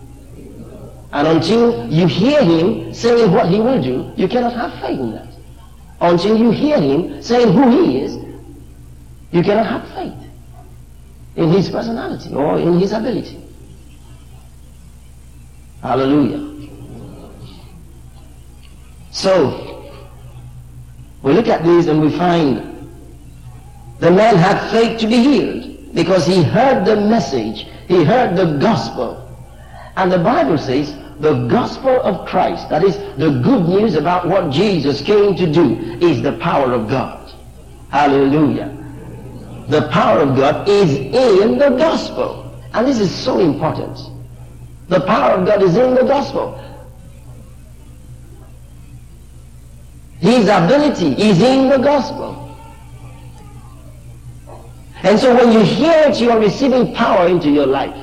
And 1.12 1.28
until 1.28 1.86
you 1.92 2.06
hear 2.06 2.42
him 2.42 2.94
saying 2.94 3.32
what 3.32 3.48
he 3.48 3.60
will 3.60 3.82
do, 3.82 4.12
you 4.16 4.28
cannot 4.28 4.54
have 4.54 4.72
faith 4.80 4.98
in 4.98 5.12
that. 5.12 5.28
Until 6.00 6.36
you 6.38 6.50
hear 6.50 6.80
him 6.80 7.22
saying 7.22 7.52
who 7.52 7.70
he 7.70 8.00
is, 8.00 8.16
you 9.30 9.42
cannot 9.42 9.66
have 9.66 9.88
faith 9.92 10.14
in 11.36 11.50
his 11.50 11.68
personality 11.68 12.34
or 12.34 12.58
in 12.58 12.78
his 12.78 12.92
ability. 12.92 13.42
Hallelujah. 15.82 16.68
So, 19.10 19.92
we 21.22 21.34
look 21.34 21.48
at 21.48 21.62
these 21.62 21.88
and 21.88 22.00
we 22.00 22.10
find 22.16 22.90
the 23.98 24.10
man 24.10 24.36
had 24.36 24.70
faith 24.70 24.98
to 25.00 25.06
be 25.06 25.16
healed 25.16 25.94
because 25.94 26.26
he 26.26 26.42
heard 26.42 26.86
the 26.86 26.96
message, 26.96 27.66
he 27.86 28.02
heard 28.02 28.34
the 28.34 28.56
gospel, 28.58 29.18
and 29.96 30.10
the 30.10 30.18
Bible 30.18 30.56
says 30.56 31.01
the 31.22 31.46
gospel 31.46 32.02
of 32.02 32.26
Christ, 32.26 32.68
that 32.68 32.82
is 32.82 32.96
the 33.16 33.40
good 33.44 33.68
news 33.68 33.94
about 33.94 34.26
what 34.26 34.50
Jesus 34.50 35.00
came 35.00 35.36
to 35.36 35.50
do, 35.50 35.76
is 36.00 36.20
the 36.20 36.32
power 36.38 36.72
of 36.72 36.88
God. 36.88 37.32
Hallelujah. 37.90 38.76
The 39.68 39.88
power 39.88 40.18
of 40.18 40.36
God 40.36 40.68
is 40.68 40.90
in 40.96 41.58
the 41.58 41.70
gospel. 41.78 42.60
And 42.74 42.88
this 42.88 42.98
is 42.98 43.14
so 43.14 43.38
important. 43.38 43.96
The 44.88 45.00
power 45.02 45.38
of 45.38 45.46
God 45.46 45.62
is 45.62 45.76
in 45.76 45.94
the 45.94 46.02
gospel. 46.02 46.58
His 50.18 50.48
ability 50.48 51.12
is 51.22 51.40
in 51.40 51.68
the 51.68 51.78
gospel. 51.78 52.58
And 55.04 55.16
so 55.20 55.32
when 55.36 55.52
you 55.52 55.60
hear 55.60 56.08
it, 56.08 56.20
you 56.20 56.32
are 56.32 56.40
receiving 56.40 56.92
power 56.94 57.28
into 57.28 57.48
your 57.48 57.66
life. 57.66 58.01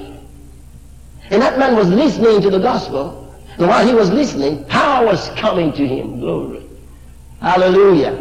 And 1.31 1.41
that 1.41 1.59
man 1.59 1.75
was 1.75 1.89
listening 1.89 2.41
to 2.41 2.49
the 2.49 2.59
gospel. 2.59 3.33
And 3.57 3.67
while 3.67 3.85
he 3.85 3.93
was 3.93 4.09
listening, 4.09 4.63
power 4.65 5.05
was 5.05 5.29
coming 5.31 5.71
to 5.73 5.87
him. 5.87 6.19
Glory. 6.19 6.63
Hallelujah. 7.41 8.13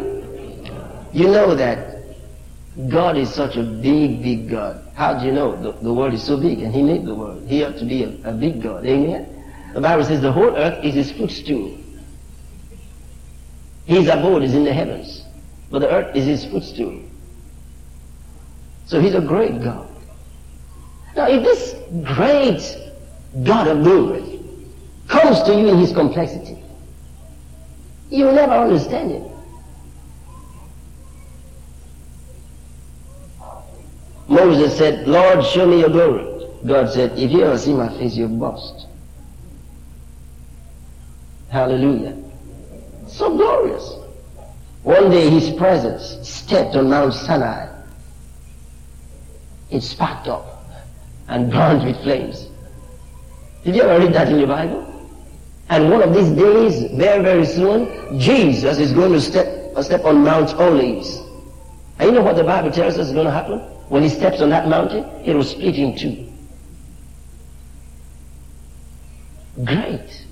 You 1.11 1.27
know 1.27 1.55
that 1.55 1.89
God 2.87 3.17
is 3.17 3.33
such 3.33 3.57
a 3.57 3.63
big, 3.63 4.21
big 4.21 4.49
God. 4.49 4.85
How 4.95 5.19
do 5.19 5.25
you 5.25 5.31
know? 5.31 5.55
The, 5.55 5.71
the 5.83 5.93
world 5.93 6.13
is 6.13 6.23
so 6.23 6.37
big 6.37 6.59
and 6.59 6.73
he 6.73 6.83
made 6.83 7.05
the 7.05 7.15
world. 7.15 7.47
He 7.47 7.63
ought 7.63 7.77
to 7.77 7.85
be 7.85 8.03
a, 8.03 8.09
a 8.25 8.31
big 8.31 8.61
God. 8.61 8.85
Amen? 8.85 9.27
The 9.73 9.81
Bible 9.81 10.03
says 10.03 10.21
the 10.21 10.31
whole 10.31 10.55
earth 10.55 10.83
is 10.83 10.93
his 10.93 11.11
footstool. 11.11 11.77
His 13.85 14.07
abode 14.07 14.43
is 14.43 14.53
in 14.53 14.63
the 14.63 14.73
heavens. 14.73 15.23
But 15.71 15.79
the 15.79 15.89
earth 15.91 16.15
is 16.15 16.25
his 16.25 16.45
footstool. 16.45 17.01
So 18.85 18.99
he's 18.99 19.15
a 19.15 19.21
great 19.21 19.61
God. 19.63 19.87
Now 21.15 21.27
if 21.27 21.43
this 21.43 21.75
great 22.03 22.88
God 23.43 23.67
of 23.67 23.83
glory 23.83 24.39
comes 25.07 25.43
to 25.43 25.53
you 25.53 25.69
in 25.69 25.77
his 25.77 25.91
complexity. 25.93 26.61
You 28.09 28.25
will 28.25 28.33
never 28.33 28.53
understand 28.53 29.11
it. 29.11 29.23
Moses 34.27 34.77
said, 34.77 35.07
Lord, 35.07 35.43
show 35.43 35.65
me 35.65 35.79
your 35.79 35.89
glory. 35.89 36.47
God 36.65 36.91
said, 36.91 37.17
if 37.17 37.31
you 37.31 37.43
ever 37.43 37.57
see 37.57 37.73
my 37.73 37.89
face, 37.97 38.15
you'll 38.15 38.29
bust. 38.29 38.85
Hallelujah. 41.49 42.15
So 43.07 43.35
glorious. 43.35 43.95
One 44.83 45.09
day 45.09 45.29
his 45.29 45.49
presence 45.51 46.27
stepped 46.27 46.75
on 46.75 46.89
Mount 46.89 47.13
Sinai. 47.13 47.67
It 49.71 49.81
sparked 49.81 50.27
up 50.27 50.65
and 51.27 51.51
burned 51.51 51.85
with 51.85 52.01
flames. 52.03 52.48
Did 53.63 53.75
you 53.75 53.81
ever 53.83 54.05
read 54.05 54.13
that 54.13 54.29
in 54.29 54.39
your 54.39 54.47
Bible? 54.47 54.85
And 55.69 55.91
one 55.91 56.01
of 56.01 56.13
these 56.13 56.29
days, 56.29 56.91
very, 56.93 57.23
very 57.23 57.45
soon, 57.45 58.19
Jesus 58.19 58.79
is 58.79 58.91
going 58.91 59.11
to 59.13 59.21
step, 59.21 59.47
uh, 59.75 59.83
step 59.83 60.03
on 60.05 60.23
Mount 60.23 60.53
Olives. 60.55 61.21
And 61.99 62.09
you 62.09 62.11
know 62.11 62.23
what 62.23 62.35
the 62.37 62.43
Bible 62.43 62.71
tells 62.71 62.97
us 62.97 63.07
is 63.07 63.13
going 63.13 63.25
to 63.25 63.31
happen? 63.31 63.59
When 63.89 64.01
he 64.03 64.09
steps 64.09 64.41
on 64.41 64.49
that 64.49 64.67
mountain, 64.67 65.03
it 65.25 65.35
will 65.35 65.43
split 65.43 65.75
in 65.75 65.97
two. 65.97 66.25
Great. 69.65 70.25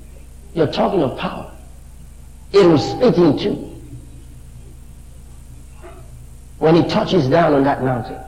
You're 0.54 0.72
talking 0.72 1.04
of 1.04 1.18
power. 1.18 1.52
It 2.54 2.66
will 2.66 2.78
split 2.78 3.18
in 3.18 3.38
two. 3.38 3.76
When 6.60 6.76
he 6.76 6.84
touches 6.88 7.28
down 7.28 7.54
on 7.54 7.64
that 7.66 7.84
mountain. 7.84 8.20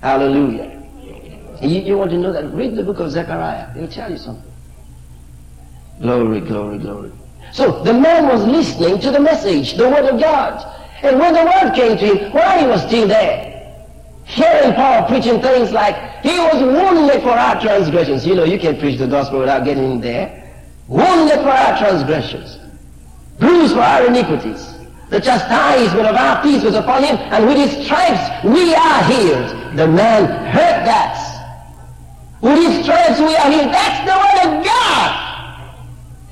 Hallelujah. 0.00 0.82
You, 1.60 1.80
you 1.80 1.98
want 1.98 2.10
to 2.12 2.18
know 2.18 2.32
that? 2.32 2.52
Read 2.52 2.76
the 2.76 2.82
book 2.82 3.00
of 3.00 3.10
Zechariah. 3.10 3.74
It'll 3.76 3.88
tell 3.88 4.10
you 4.10 4.18
something. 4.18 4.50
Glory, 6.00 6.40
glory, 6.40 6.78
glory. 6.78 7.12
So 7.52 7.82
the 7.82 7.94
man 7.94 8.28
was 8.28 8.44
listening 8.44 9.00
to 9.00 9.10
the 9.10 9.18
message, 9.18 9.74
the 9.76 9.88
word 9.88 10.04
of 10.04 10.20
God. 10.20 10.76
And 11.02 11.18
when 11.18 11.32
the 11.34 11.44
word 11.44 11.74
came 11.74 11.96
to 11.98 12.06
him, 12.06 12.32
while 12.32 12.60
he 12.60 12.66
was 12.66 12.82
still 12.82 13.08
there, 13.08 13.74
hearing 14.24 14.74
Paul 14.74 15.08
preaching 15.08 15.40
things 15.40 15.72
like, 15.72 15.96
he 16.22 16.38
was 16.38 16.62
wounded 16.62 17.22
for 17.22 17.30
our 17.30 17.60
transgressions. 17.60 18.26
You 18.26 18.34
know, 18.34 18.44
you 18.44 18.58
can't 18.58 18.78
preach 18.78 18.98
the 18.98 19.06
gospel 19.06 19.40
without 19.40 19.64
getting 19.64 19.92
in 19.92 20.00
there. 20.00 20.44
Wounded 20.86 21.40
for 21.40 21.50
our 21.50 21.78
transgressions. 21.78 22.58
Bruised 23.38 23.74
for 23.74 23.80
our 23.80 24.06
iniquities. 24.06 24.74
The 25.10 25.20
chastisement 25.20 26.06
of 26.06 26.16
our 26.16 26.42
peace 26.42 26.62
was 26.62 26.74
upon 26.74 27.02
him, 27.02 27.16
and 27.16 27.46
with 27.46 27.56
his 27.56 27.84
stripes 27.86 28.44
we 28.44 28.74
are 28.74 29.04
healed. 29.04 29.57
The 29.76 29.86
man 29.86 30.26
heard 30.46 30.86
that. 30.86 31.28
With 32.40 32.56
his 32.56 32.84
stripes 32.84 33.18
we 33.18 33.34
are 33.36 33.50
healed. 33.50 33.72
That's 33.72 34.00
the 34.06 34.16
word 34.16 34.58
of 34.58 34.64
God. 34.64 35.28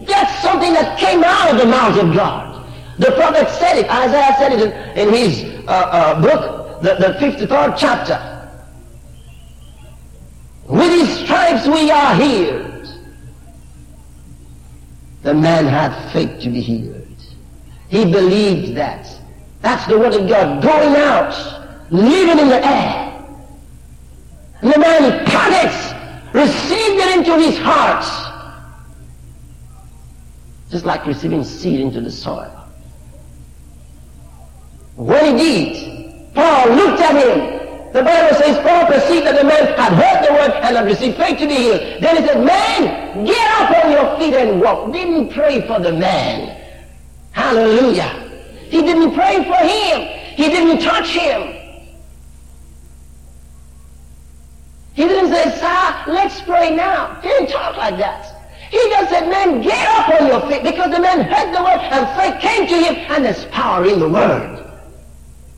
That's 0.06 0.42
something 0.42 0.72
that 0.72 0.98
came 0.98 1.24
out 1.24 1.52
of 1.52 1.58
the 1.58 1.66
mouth 1.66 1.98
of 1.98 2.14
God. 2.14 2.66
The 2.98 3.12
prophet 3.12 3.48
said 3.50 3.78
it. 3.78 3.90
Isaiah 3.90 4.34
said 4.38 4.52
it 4.52 4.60
in, 4.96 5.08
in 5.08 5.14
his 5.14 5.68
uh, 5.68 5.70
uh, 5.70 6.20
book, 6.22 6.82
the, 6.82 6.94
the 6.94 7.18
53rd 7.18 7.76
chapter. 7.76 8.32
With 10.66 10.90
his 10.90 11.18
stripes 11.24 11.66
we 11.66 11.90
are 11.90 12.14
healed. 12.14 12.88
The 15.22 15.34
man 15.34 15.66
had 15.66 16.12
faith 16.12 16.40
to 16.42 16.50
be 16.50 16.60
healed. 16.60 17.06
He 17.88 18.04
believed 18.04 18.76
that. 18.76 19.08
That's 19.60 19.86
the 19.86 19.98
word 19.98 20.14
of 20.14 20.28
God 20.28 20.62
going 20.62 20.94
out, 20.96 21.90
living 21.90 22.38
in 22.38 22.48
the 22.48 22.64
air. 22.64 23.05
The 24.62 24.78
man 24.78 25.26
caught 25.26 25.52
it, 25.52 26.34
received 26.34 27.00
it 27.00 27.16
into 27.18 27.38
his 27.38 27.58
heart 27.58 28.04
just 30.70 30.84
like 30.84 31.06
receiving 31.06 31.44
seed 31.44 31.80
into 31.80 32.00
the 32.00 32.10
soil. 32.10 32.52
When 34.96 35.38
he 35.38 35.72
did, 35.72 36.34
Paul 36.34 36.70
looked 36.70 37.00
at 37.00 37.14
him. 37.14 37.92
The 37.92 38.02
Bible 38.02 38.36
says 38.36 38.58
Paul 38.58 38.86
perceived 38.86 39.26
that 39.26 39.36
the 39.38 39.44
man 39.44 39.66
had 39.78 39.92
heard 39.92 40.28
the 40.28 40.32
word 40.34 40.50
and 40.62 40.76
had 40.76 40.84
received 40.84 41.16
faith 41.16 41.38
to 41.38 41.46
be 41.46 41.54
healed. 41.54 41.80
Then 42.02 42.16
he 42.16 42.26
said, 42.26 42.44
man, 42.44 43.24
get 43.24 43.60
up 43.60 43.84
on 43.84 43.90
your 43.90 44.18
feet 44.18 44.34
and 44.34 44.60
walk. 44.60 44.92
Didn't 44.92 45.32
pray 45.32 45.66
for 45.66 45.80
the 45.80 45.92
man. 45.92 46.60
Hallelujah. 47.32 48.28
He 48.68 48.82
didn't 48.82 49.14
pray 49.14 49.36
for 49.44 49.56
him. 49.56 50.00
He 50.36 50.48
didn't 50.48 50.82
touch 50.82 51.08
him. 51.08 51.55
He 54.96 55.04
didn't 55.04 55.30
say, 55.30 55.58
sir, 55.58 56.04
let's 56.06 56.40
pray 56.40 56.74
now. 56.74 57.20
He 57.20 57.28
didn't 57.28 57.50
talk 57.50 57.76
like 57.76 57.98
that. 57.98 58.32
He 58.70 58.78
just 58.78 59.10
said, 59.10 59.28
man, 59.28 59.60
get 59.60 59.86
up 59.90 60.08
on 60.20 60.26
your 60.26 60.40
feet 60.48 60.62
because 60.62 60.90
the 60.90 61.00
man 61.00 61.20
heard 61.20 61.54
the 61.54 61.62
word 61.62 61.80
and 61.92 62.08
faith 62.18 62.40
came 62.40 62.66
to 62.66 62.74
him 62.74 62.94
and 63.10 63.22
there's 63.22 63.44
power 63.46 63.84
in 63.84 64.00
the 64.00 64.08
word. 64.08 64.72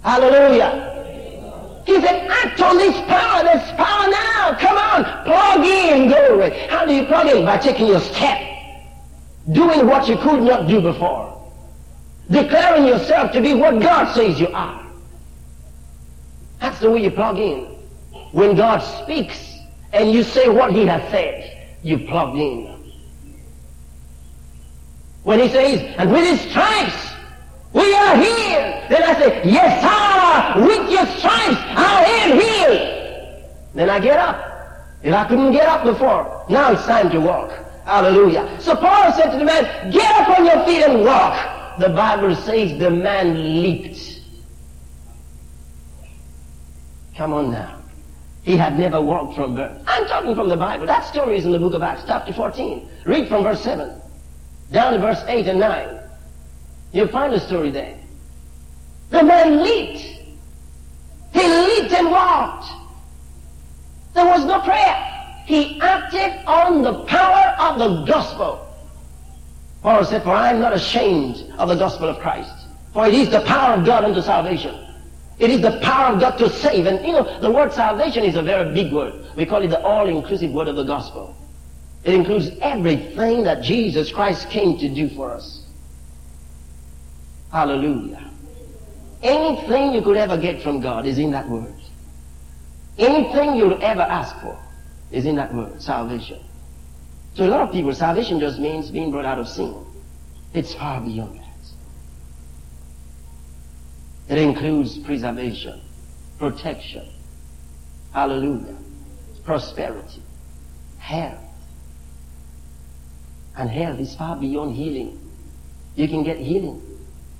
Hallelujah. 0.02 1.82
He 1.86 2.00
said, 2.00 2.28
act 2.28 2.60
on 2.60 2.78
this 2.78 2.96
power. 3.02 3.44
There's 3.44 3.70
power 3.76 4.10
now. 4.10 4.56
Come 4.58 4.76
on. 4.76 5.04
Plug 5.24 5.64
in. 5.64 6.08
Glory. 6.08 6.50
How 6.66 6.84
do 6.84 6.92
you 6.92 7.06
plug 7.06 7.28
in? 7.28 7.44
By 7.44 7.58
taking 7.58 7.86
your 7.86 8.00
step. 8.00 8.40
Doing 9.52 9.86
what 9.86 10.08
you 10.08 10.16
could 10.18 10.42
not 10.42 10.66
do 10.66 10.80
before. 10.80 11.50
Declaring 12.28 12.88
yourself 12.88 13.30
to 13.32 13.40
be 13.40 13.54
what 13.54 13.80
God 13.80 14.12
says 14.14 14.40
you 14.40 14.48
are. 14.48 14.84
That's 16.58 16.80
the 16.80 16.90
way 16.90 17.04
you 17.04 17.12
plug 17.12 17.38
in. 17.38 17.77
When 18.32 18.56
God 18.56 18.78
speaks 18.78 19.58
and 19.92 20.12
you 20.12 20.22
say 20.22 20.48
what 20.48 20.72
he 20.72 20.86
has 20.86 21.02
said, 21.10 21.68
you 21.82 21.98
plug 21.98 22.36
in. 22.36 22.78
When 25.22 25.40
he 25.40 25.48
says, 25.48 25.94
and 25.98 26.10
with 26.10 26.24
his 26.24 26.40
stripes, 26.50 27.12
we 27.72 27.94
are 27.94 28.16
healed. 28.16 28.90
Then 28.90 29.02
I 29.02 29.14
say, 29.18 29.42
yes, 29.44 29.82
sir, 29.82 30.66
with 30.66 30.90
your 30.90 31.06
stripes, 31.18 31.60
I 31.76 32.04
am 32.22 32.40
healed. 32.40 33.44
Then 33.74 33.90
I 33.90 34.00
get 34.00 34.18
up. 34.18 34.44
If 35.02 35.14
I 35.14 35.28
couldn't 35.28 35.52
get 35.52 35.68
up 35.68 35.84
before, 35.84 36.44
now 36.48 36.72
it's 36.72 36.84
time 36.86 37.10
to 37.10 37.20
walk. 37.20 37.52
Hallelujah. 37.84 38.58
So 38.60 38.74
Paul 38.74 39.12
said 39.12 39.30
to 39.32 39.38
the 39.38 39.44
man, 39.44 39.90
get 39.90 40.10
up 40.20 40.38
on 40.38 40.44
your 40.44 40.64
feet 40.64 40.82
and 40.82 41.04
walk. 41.04 41.78
The 41.78 41.88
Bible 41.90 42.34
says 42.34 42.78
the 42.78 42.90
man 42.90 43.62
leaped. 43.62 44.20
Come 47.16 47.32
on 47.32 47.52
now. 47.52 47.77
He 48.48 48.56
had 48.56 48.78
never 48.78 48.98
walked 48.98 49.34
from 49.34 49.56
birth. 49.56 49.78
I'm 49.86 50.06
talking 50.06 50.34
from 50.34 50.48
the 50.48 50.56
Bible. 50.56 50.86
That 50.86 51.04
story 51.04 51.36
is 51.36 51.44
in 51.44 51.52
the 51.52 51.58
book 51.58 51.74
of 51.74 51.82
Acts, 51.82 52.04
chapter 52.06 52.32
14. 52.32 52.88
Read 53.04 53.28
from 53.28 53.42
verse 53.42 53.60
7 53.60 54.00
down 54.72 54.94
to 54.94 54.98
verse 55.00 55.22
8 55.26 55.48
and 55.48 55.60
9. 55.60 56.00
You'll 56.92 57.08
find 57.08 57.30
the 57.30 57.40
story 57.40 57.70
there. 57.70 57.98
The 59.10 59.22
man 59.22 59.62
leaped. 59.62 60.00
He 61.34 61.46
leaped 61.46 61.92
and 61.92 62.10
walked. 62.10 62.72
There 64.14 64.24
was 64.24 64.46
no 64.46 64.62
prayer. 64.62 64.96
He 65.44 65.78
acted 65.82 66.42
on 66.46 66.80
the 66.80 67.04
power 67.04 67.54
of 67.60 67.78
the 67.78 68.06
gospel. 68.10 68.66
Paul 69.82 70.06
said, 70.06 70.22
For 70.22 70.30
I 70.30 70.52
am 70.52 70.60
not 70.60 70.72
ashamed 70.72 71.52
of 71.58 71.68
the 71.68 71.76
gospel 71.76 72.08
of 72.08 72.18
Christ. 72.18 72.66
For 72.94 73.08
it 73.08 73.12
is 73.12 73.28
the 73.28 73.42
power 73.42 73.74
of 73.74 73.84
God 73.84 74.04
unto 74.04 74.22
salvation. 74.22 74.87
It 75.38 75.50
is 75.50 75.60
the 75.60 75.78
power 75.80 76.14
of 76.14 76.20
God 76.20 76.36
to 76.38 76.50
save. 76.50 76.86
And 76.86 77.04
you 77.06 77.12
know, 77.12 77.40
the 77.40 77.50
word 77.50 77.72
salvation 77.72 78.24
is 78.24 78.34
a 78.34 78.42
very 78.42 78.74
big 78.74 78.92
word. 78.92 79.14
We 79.36 79.46
call 79.46 79.62
it 79.62 79.68
the 79.68 79.80
all-inclusive 79.80 80.50
word 80.50 80.68
of 80.68 80.76
the 80.76 80.82
gospel. 80.82 81.36
It 82.04 82.14
includes 82.14 82.50
everything 82.60 83.44
that 83.44 83.62
Jesus 83.62 84.10
Christ 84.10 84.50
came 84.50 84.78
to 84.78 84.88
do 84.88 85.08
for 85.10 85.30
us. 85.30 85.64
Hallelujah. 87.52 88.30
Anything 89.22 89.94
you 89.94 90.02
could 90.02 90.16
ever 90.16 90.36
get 90.36 90.62
from 90.62 90.80
God 90.80 91.06
is 91.06 91.18
in 91.18 91.30
that 91.32 91.48
word. 91.48 91.74
Anything 92.98 93.56
you'll 93.56 93.82
ever 93.82 94.02
ask 94.02 94.38
for 94.40 94.58
is 95.10 95.24
in 95.24 95.36
that 95.36 95.54
word, 95.54 95.80
salvation. 95.80 96.40
So 97.34 97.46
a 97.46 97.48
lot 97.48 97.60
of 97.60 97.72
people, 97.72 97.94
salvation 97.94 98.40
just 98.40 98.58
means 98.58 98.90
being 98.90 99.10
brought 99.10 99.24
out 99.24 99.38
of 99.38 99.48
sin. 99.48 99.84
It's 100.52 100.74
far 100.74 101.00
beyond. 101.00 101.37
It 104.28 104.38
includes 104.38 104.98
preservation, 104.98 105.80
protection, 106.38 107.08
hallelujah, 108.12 108.76
prosperity, 109.44 110.22
health, 110.98 111.40
and 113.56 113.70
health 113.70 113.98
is 113.98 114.14
far 114.14 114.36
beyond 114.36 114.76
healing. 114.76 115.18
You 115.96 116.08
can 116.08 116.22
get 116.22 116.36
healing, 116.36 116.82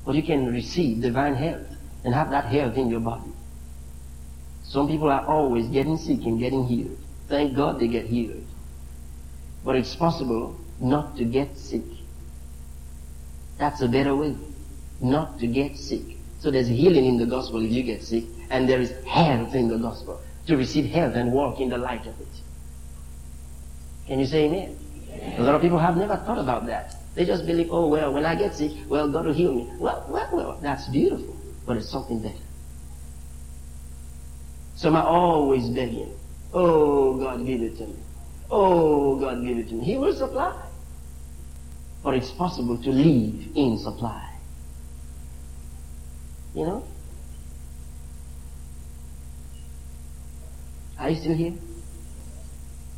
but 0.05 0.15
you 0.15 0.23
can 0.23 0.51
receive 0.51 1.03
divine 1.03 1.35
health 1.35 1.67
and 2.05 2.15
have 2.15 2.31
that 2.31 2.47
health 2.47 2.77
in 2.77 2.89
your 2.89 3.01
body. 3.01 3.31
Some 4.65 4.89
people 4.89 5.11
are 5.11 5.25
always 5.27 5.67
getting 5.69 5.97
sick 5.97 6.25
and 6.25 6.39
getting 6.39 6.67
healed. 6.67 6.99
Thank 7.29 7.55
God 7.55 7.81
they 7.81 7.89
get 7.89 8.07
healed. 8.07 8.45
But 9.65 9.77
it's 9.77 9.95
possible 9.95 10.59
not 10.81 11.17
to 11.17 11.25
get 11.25 11.57
sick. 11.57 11.83
That's 13.59 13.81
a 13.83 13.89
better 13.89 14.15
way. 14.15 14.37
Not 15.01 15.39
to 15.41 15.47
get 15.47 15.77
sick. 15.77 16.18
So 16.41 16.51
there's 16.51 16.69
healing 16.69 17.05
in 17.05 17.17
the 17.17 17.27
gospel 17.27 17.65
if 17.65 17.71
you 17.73 17.83
get 17.83 18.03
sick, 18.03 18.25
and 18.51 18.69
there 18.69 18.81
is 18.81 18.93
health 19.05 19.55
in 19.55 19.69
the 19.69 19.77
gospel 19.77 20.21
to 20.47 20.57
receive 20.57 20.87
health 20.91 21.15
and 21.15 21.33
walk 21.33 21.61
in 21.61 21.69
the 21.69 21.79
light 21.79 22.07
of 22.07 22.21
it. 22.21 22.29
Can 24.07 24.21
you 24.21 24.27
say 24.27 24.45
amen? 24.45 24.77
A 25.39 25.43
lot 25.43 25.55
of 25.55 25.61
people 25.61 25.79
have 25.79 25.97
never 25.97 26.17
thought 26.17 26.39
about 26.39 26.67
that. 26.67 26.95
They 27.15 27.25
just 27.25 27.45
believe, 27.45 27.69
oh, 27.73 27.89
well, 27.89 28.13
when 28.13 28.25
I 28.25 28.37
get 28.37 28.55
sick, 28.55 28.73
well, 28.89 29.09
God 29.11 29.27
will 29.27 29.35
heal 29.35 29.53
me. 29.53 29.69
Well, 29.79 30.07
well, 30.09 30.29
well, 30.33 30.59
that's 30.63 30.87
beautiful, 30.89 31.37
but 31.67 31.77
it's 31.77 31.89
something 31.89 32.23
better. 32.23 32.35
Some 34.77 34.95
are 34.95 35.05
always 35.05 35.69
begging, 35.69 36.15
oh, 36.55 37.19
God, 37.19 37.45
give 37.45 37.61
it 37.63 37.77
to 37.79 37.87
me. 37.89 37.97
Oh, 38.51 39.17
God, 39.17 39.45
give 39.45 39.59
it 39.59 39.69
to 39.71 39.75
me. 39.75 39.85
He 39.85 39.99
will 39.99 40.15
supply. 40.15 40.57
But 42.05 42.15
it's 42.15 42.31
possible 42.31 42.79
to 42.79 42.91
live 42.91 43.57
in 43.57 43.79
supply. 43.79 44.28
You 46.55 46.67
know? 46.67 46.85
Are 50.99 51.11
you 51.11 51.17
still 51.17 51.35
here? 51.35 51.55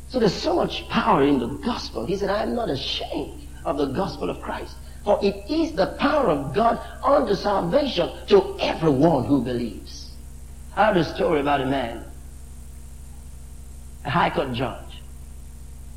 So 0.09 0.19
there's 0.19 0.33
so 0.33 0.55
much 0.55 0.87
power 0.89 1.23
in 1.23 1.39
the 1.39 1.47
gospel. 1.47 2.05
He 2.05 2.17
said, 2.17 2.29
I 2.29 2.43
am 2.43 2.55
not 2.55 2.69
ashamed 2.69 3.47
of 3.63 3.77
the 3.77 3.85
gospel 3.85 4.29
of 4.29 4.41
Christ. 4.41 4.75
For 5.03 5.19
it 5.23 5.49
is 5.49 5.71
the 5.73 5.87
power 5.99 6.27
of 6.27 6.53
God 6.53 6.79
unto 7.03 7.33
salvation 7.33 8.09
to 8.27 8.57
everyone 8.59 9.25
who 9.25 9.41
believes. 9.41 10.11
I 10.75 10.87
heard 10.87 10.97
a 10.97 11.03
story 11.03 11.39
about 11.39 11.61
a 11.61 11.65
man, 11.65 12.03
a 14.05 14.09
high 14.09 14.29
court 14.29 14.53
judge, 14.53 15.01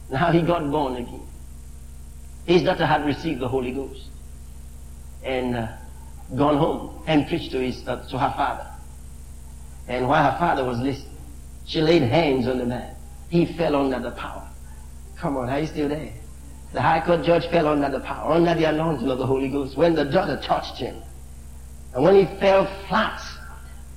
and 0.08 0.18
how 0.18 0.32
he 0.32 0.42
got 0.42 0.70
born 0.70 0.96
again. 0.96 1.26
His 2.46 2.62
daughter 2.62 2.86
had 2.86 3.04
received 3.04 3.40
the 3.40 3.48
Holy 3.48 3.72
Ghost 3.72 4.02
and 5.22 5.56
uh, 5.56 5.68
gone 6.36 6.56
home 6.56 7.02
and 7.06 7.26
preached 7.28 7.52
to, 7.52 7.60
his, 7.60 7.86
uh, 7.86 7.96
to 8.08 8.18
her 8.18 8.32
father. 8.36 8.66
And 9.88 10.08
while 10.08 10.30
her 10.30 10.38
father 10.38 10.64
was 10.64 10.78
listening, 10.78 11.10
She 11.66 11.80
laid 11.80 12.02
hands 12.02 12.46
on 12.46 12.58
the 12.58 12.66
man. 12.66 12.94
He 13.30 13.46
fell 13.46 13.74
under 13.74 13.98
the 13.98 14.10
power. 14.12 14.46
Come 15.16 15.36
on, 15.36 15.48
are 15.48 15.60
you 15.60 15.66
still 15.66 15.88
there? 15.88 16.12
The 16.72 16.82
High 16.82 17.00
Court 17.00 17.24
judge 17.24 17.46
fell 17.48 17.68
under 17.68 17.88
the 17.88 18.00
power, 18.00 18.32
under 18.32 18.54
the 18.54 18.64
anointing 18.64 19.08
of 19.08 19.18
the 19.18 19.26
Holy 19.26 19.48
Ghost 19.48 19.76
when 19.76 19.94
the 19.94 20.04
daughter 20.04 20.40
touched 20.42 20.76
him. 20.76 20.96
And 21.94 22.02
when 22.02 22.16
he 22.16 22.26
fell 22.38 22.66
flat 22.88 23.22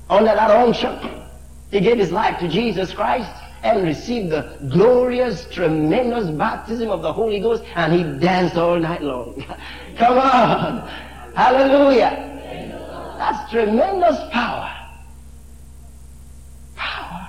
under 0.10 0.34
that 0.34 0.52
unction, 0.52 1.24
he 1.72 1.82
gave 1.82 1.98
his 1.98 2.12
life 2.12 2.40
to 2.40 2.48
Jesus 2.48 2.94
Christ 2.94 3.32
and 3.64 3.84
received 3.84 4.30
the 4.30 4.58
glorious, 4.72 5.48
tremendous 5.52 6.30
baptism 6.30 6.90
of 6.90 7.02
the 7.02 7.12
Holy 7.12 7.40
Ghost, 7.40 7.64
and 7.76 7.92
he 7.92 8.04
danced 8.20 8.56
all 8.56 8.80
night 8.80 9.02
long. 9.02 9.44
Come 9.98 10.18
on! 10.20 10.90
Hallelujah! 11.38 13.16
That's 13.20 13.52
tremendous 13.52 14.18
power. 14.32 14.74
Power. 16.76 17.28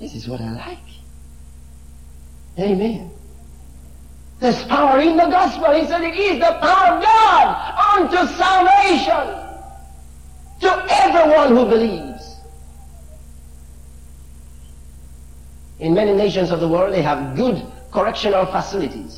This 0.00 0.14
is 0.14 0.26
what 0.26 0.40
I 0.40 0.50
like. 0.52 0.78
Amen. 2.58 3.10
There's 4.40 4.64
power 4.64 4.98
in 5.00 5.18
the 5.18 5.26
gospel. 5.26 5.74
He 5.74 5.86
said 5.86 6.00
it 6.00 6.16
is 6.16 6.38
the 6.38 6.58
power 6.62 6.96
of 6.96 7.02
God 7.02 8.00
unto 8.00 8.16
salvation 8.32 9.26
to 10.62 10.86
everyone 10.88 11.54
who 11.54 11.66
believes. 11.66 12.36
In 15.80 15.92
many 15.92 16.14
nations 16.14 16.50
of 16.50 16.60
the 16.60 16.68
world, 16.68 16.94
they 16.94 17.02
have 17.02 17.36
good 17.36 17.62
correctional 17.92 18.46
facilities. 18.46 19.15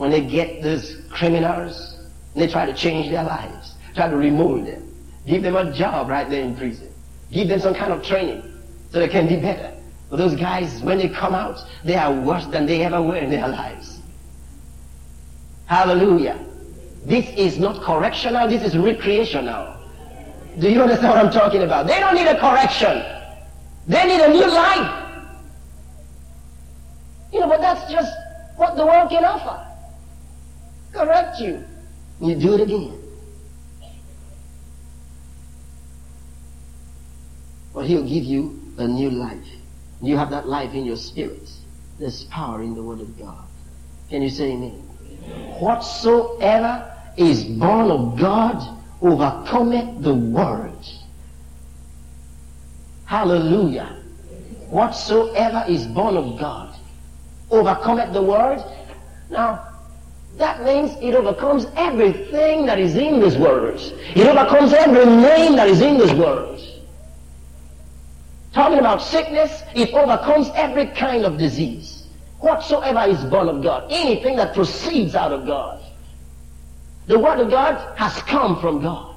When 0.00 0.10
they 0.10 0.22
get 0.22 0.62
those 0.62 0.96
criminals, 1.10 1.98
they 2.34 2.46
try 2.46 2.64
to 2.64 2.72
change 2.72 3.10
their 3.10 3.22
lives, 3.22 3.74
try 3.94 4.08
to 4.08 4.16
remold 4.16 4.66
them, 4.66 4.82
give 5.26 5.42
them 5.42 5.56
a 5.56 5.70
job 5.74 6.08
right 6.08 6.26
there 6.26 6.42
in 6.42 6.56
prison, 6.56 6.90
give 7.30 7.48
them 7.48 7.60
some 7.60 7.74
kind 7.74 7.92
of 7.92 8.02
training 8.02 8.42
so 8.90 8.98
they 8.98 9.08
can 9.08 9.28
be 9.28 9.36
better. 9.36 9.76
But 10.08 10.16
those 10.16 10.34
guys, 10.34 10.80
when 10.80 10.96
they 10.96 11.10
come 11.10 11.34
out, 11.34 11.62
they 11.84 11.96
are 11.96 12.10
worse 12.14 12.46
than 12.46 12.64
they 12.64 12.82
ever 12.82 13.02
were 13.02 13.18
in 13.18 13.28
their 13.28 13.46
lives. 13.46 14.00
Hallelujah. 15.66 16.38
This 17.04 17.28
is 17.36 17.58
not 17.58 17.82
correctional, 17.82 18.48
this 18.48 18.62
is 18.62 18.78
recreational. 18.78 19.76
Do 20.60 20.70
you 20.70 20.80
understand 20.80 21.12
what 21.12 21.26
I'm 21.26 21.30
talking 21.30 21.62
about? 21.62 21.86
They 21.86 22.00
don't 22.00 22.14
need 22.14 22.26
a 22.26 22.40
correction. 22.40 23.04
They 23.86 24.06
need 24.06 24.22
a 24.22 24.32
new 24.32 24.50
life. 24.50 25.10
You 27.34 27.40
know, 27.40 27.48
but 27.48 27.60
that's 27.60 27.92
just 27.92 28.10
what 28.56 28.76
the 28.76 28.86
world 28.86 29.10
can 29.10 29.26
offer. 29.26 29.66
Correct 31.00 31.40
you. 31.40 31.64
You 32.20 32.34
do 32.34 32.54
it 32.56 32.60
again. 32.60 33.02
But 37.72 37.86
he'll 37.86 38.06
give 38.06 38.24
you 38.24 38.60
a 38.76 38.86
new 38.86 39.08
life. 39.08 39.48
You 40.02 40.18
have 40.18 40.28
that 40.28 40.46
life 40.46 40.74
in 40.74 40.84
your 40.84 40.98
spirit. 40.98 41.48
There's 41.98 42.24
power 42.24 42.60
in 42.62 42.74
the 42.74 42.82
Word 42.82 43.00
of 43.00 43.18
God. 43.18 43.46
Can 44.10 44.20
you 44.20 44.28
say 44.28 44.52
amen? 44.52 44.72
Whatsoever 45.58 46.94
is 47.16 47.44
born 47.44 47.90
of 47.90 48.20
God 48.20 48.78
overcometh 49.00 50.02
the 50.02 50.12
world. 50.12 50.86
Hallelujah. 53.06 53.96
Whatsoever 54.68 55.64
is 55.66 55.86
born 55.86 56.18
of 56.18 56.38
God 56.38 56.76
overcometh 57.50 58.12
the 58.12 58.22
world. 58.22 58.62
Now, 59.30 59.69
that 60.36 60.64
means 60.64 60.96
it 61.02 61.14
overcomes 61.14 61.66
everything 61.76 62.66
that 62.66 62.78
is 62.78 62.96
in 62.96 63.20
this 63.20 63.36
world. 63.36 63.78
It 64.14 64.26
overcomes 64.26 64.72
every 64.72 65.04
name 65.04 65.56
that 65.56 65.68
is 65.68 65.80
in 65.80 65.98
this 65.98 66.12
world. 66.12 66.60
Talking 68.52 68.78
about 68.78 69.02
sickness, 69.02 69.62
it 69.74 69.92
overcomes 69.92 70.50
every 70.54 70.86
kind 70.86 71.24
of 71.24 71.38
disease. 71.38 72.06
Whatsoever 72.38 73.10
is 73.10 73.22
born 73.24 73.48
of 73.48 73.62
God, 73.62 73.86
anything 73.90 74.36
that 74.36 74.54
proceeds 74.54 75.14
out 75.14 75.32
of 75.32 75.46
God. 75.46 75.82
The 77.06 77.18
Word 77.18 77.40
of 77.40 77.50
God 77.50 77.96
has 77.98 78.14
come 78.22 78.60
from 78.60 78.82
God. 78.82 79.16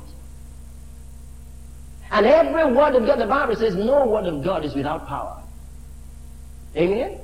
And 2.11 2.27
every 2.27 2.71
word 2.71 2.95
of 2.95 3.07
God, 3.07 3.17
the 3.17 3.25
Bible 3.25 3.55
says, 3.55 3.75
no 3.75 4.05
word 4.05 4.25
of 4.25 4.43
God 4.43 4.63
is 4.63 4.75
without 4.75 5.07
power. 5.07 5.41
Amen? 6.75 7.19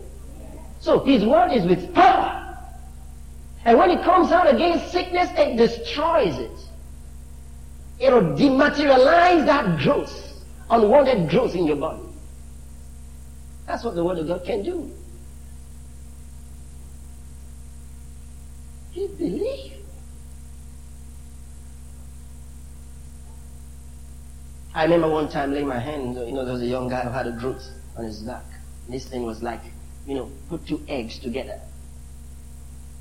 So 0.79 1.03
His 1.03 1.23
Word 1.23 1.51
is 1.51 1.65
with 1.65 1.93
power. 1.93 2.48
And 3.65 3.77
when 3.77 3.89
it 3.91 4.03
comes 4.03 4.31
out 4.31 4.53
against 4.53 4.91
sickness, 4.91 5.29
it 5.37 5.57
destroys 5.57 6.37
it. 6.37 6.51
It'll 7.99 8.21
dematerialize 8.21 9.45
that 9.45 9.79
growth 9.79 10.29
unwanted 10.69 11.29
growth 11.29 11.55
in 11.55 11.65
your 11.65 11.75
body. 11.75 12.03
That's 13.65 13.83
what 13.83 13.95
the 13.95 14.03
Word 14.03 14.19
of 14.19 14.27
God 14.27 14.43
can 14.45 14.63
do. 14.63 14.91
You 18.93 19.07
believe. 19.09 19.73
I 24.73 24.83
remember 24.83 25.09
one 25.09 25.29
time 25.29 25.51
laying 25.53 25.67
my 25.67 25.79
hand, 25.79 26.15
you 26.15 26.31
know, 26.31 26.45
there 26.45 26.53
was 26.53 26.61
a 26.61 26.67
young 26.67 26.89
guy 26.89 27.01
who 27.01 27.09
had 27.09 27.27
a 27.27 27.31
growth 27.31 27.67
on 27.97 28.05
his 28.05 28.19
back. 28.19 28.45
This 28.87 29.05
thing 29.05 29.23
was 29.23 29.43
like, 29.43 29.61
you 30.07 30.15
know, 30.15 30.31
put 30.47 30.65
two 30.65 30.83
eggs 30.87 31.19
together. 31.19 31.59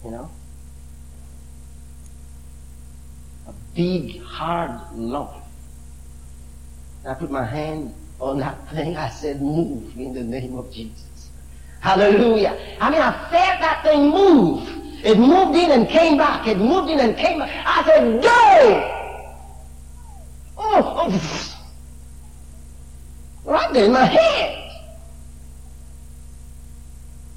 You 0.05 0.11
know? 0.11 0.31
A 3.47 3.53
big, 3.79 4.21
hard 4.23 4.73
lump. 4.93 5.31
I 7.07 7.14
put 7.14 7.31
my 7.31 7.45
hand 7.45 7.95
on 8.19 8.38
that 8.41 8.69
thing. 8.75 8.97
I 8.97 9.09
said, 9.09 9.41
move 9.41 9.97
in 9.97 10.12
the 10.12 10.25
name 10.25 10.59
of 10.59 10.73
Jesus. 10.73 11.31
Hallelujah. 11.81 12.59
I 12.81 12.91
mean, 12.91 13.01
I 13.01 13.12
felt 13.31 13.61
that 13.61 13.83
thing 13.85 14.11
move. 14.11 14.69
It 15.05 15.17
moved 15.17 15.57
in 15.57 15.71
and 15.71 15.88
came 15.88 16.19
back. 16.19 16.49
It 16.49 16.59
moved 16.59 16.91
in 16.91 16.99
and 16.99 17.17
came 17.17 17.38
back. 17.38 17.51
I 17.64 17.85
said, 17.85 18.21
go! 18.21 18.95
Oh, 20.59 21.07
oh. 21.07 21.55
right 23.45 23.73
there 23.73 23.85
in 23.85 23.93
my 23.93 24.05
head. 24.05 24.73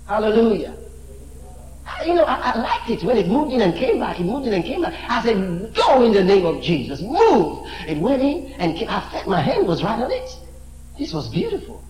Hallelujah 0.07 0.80
you 2.05 2.13
know, 2.13 2.23
I, 2.23 2.51
I, 2.51 2.59
liked 2.59 2.89
it 2.89 3.03
when 3.03 3.17
it 3.17 3.27
moved 3.27 3.53
in 3.53 3.61
and 3.61 3.73
came 3.75 3.99
back. 3.99 4.19
It 4.19 4.23
moved 4.23 4.47
in 4.47 4.53
and 4.53 4.63
came 4.63 4.81
back. 4.81 4.93
I 5.09 5.23
said, 5.23 5.73
go 5.73 6.03
in 6.03 6.13
the 6.13 6.23
name 6.23 6.45
of 6.45 6.61
Jesus. 6.61 7.01
Move. 7.01 7.67
It 7.87 7.97
went 7.97 8.21
in 8.21 8.53
and 8.53 8.77
came, 8.77 8.89
I 8.89 9.01
felt 9.11 9.27
my 9.27 9.41
hand 9.41 9.67
was 9.67 9.83
right 9.83 9.99
on 9.99 10.11
it. 10.11 10.29
This 10.97 11.13
was 11.13 11.29
beautiful. 11.29 11.83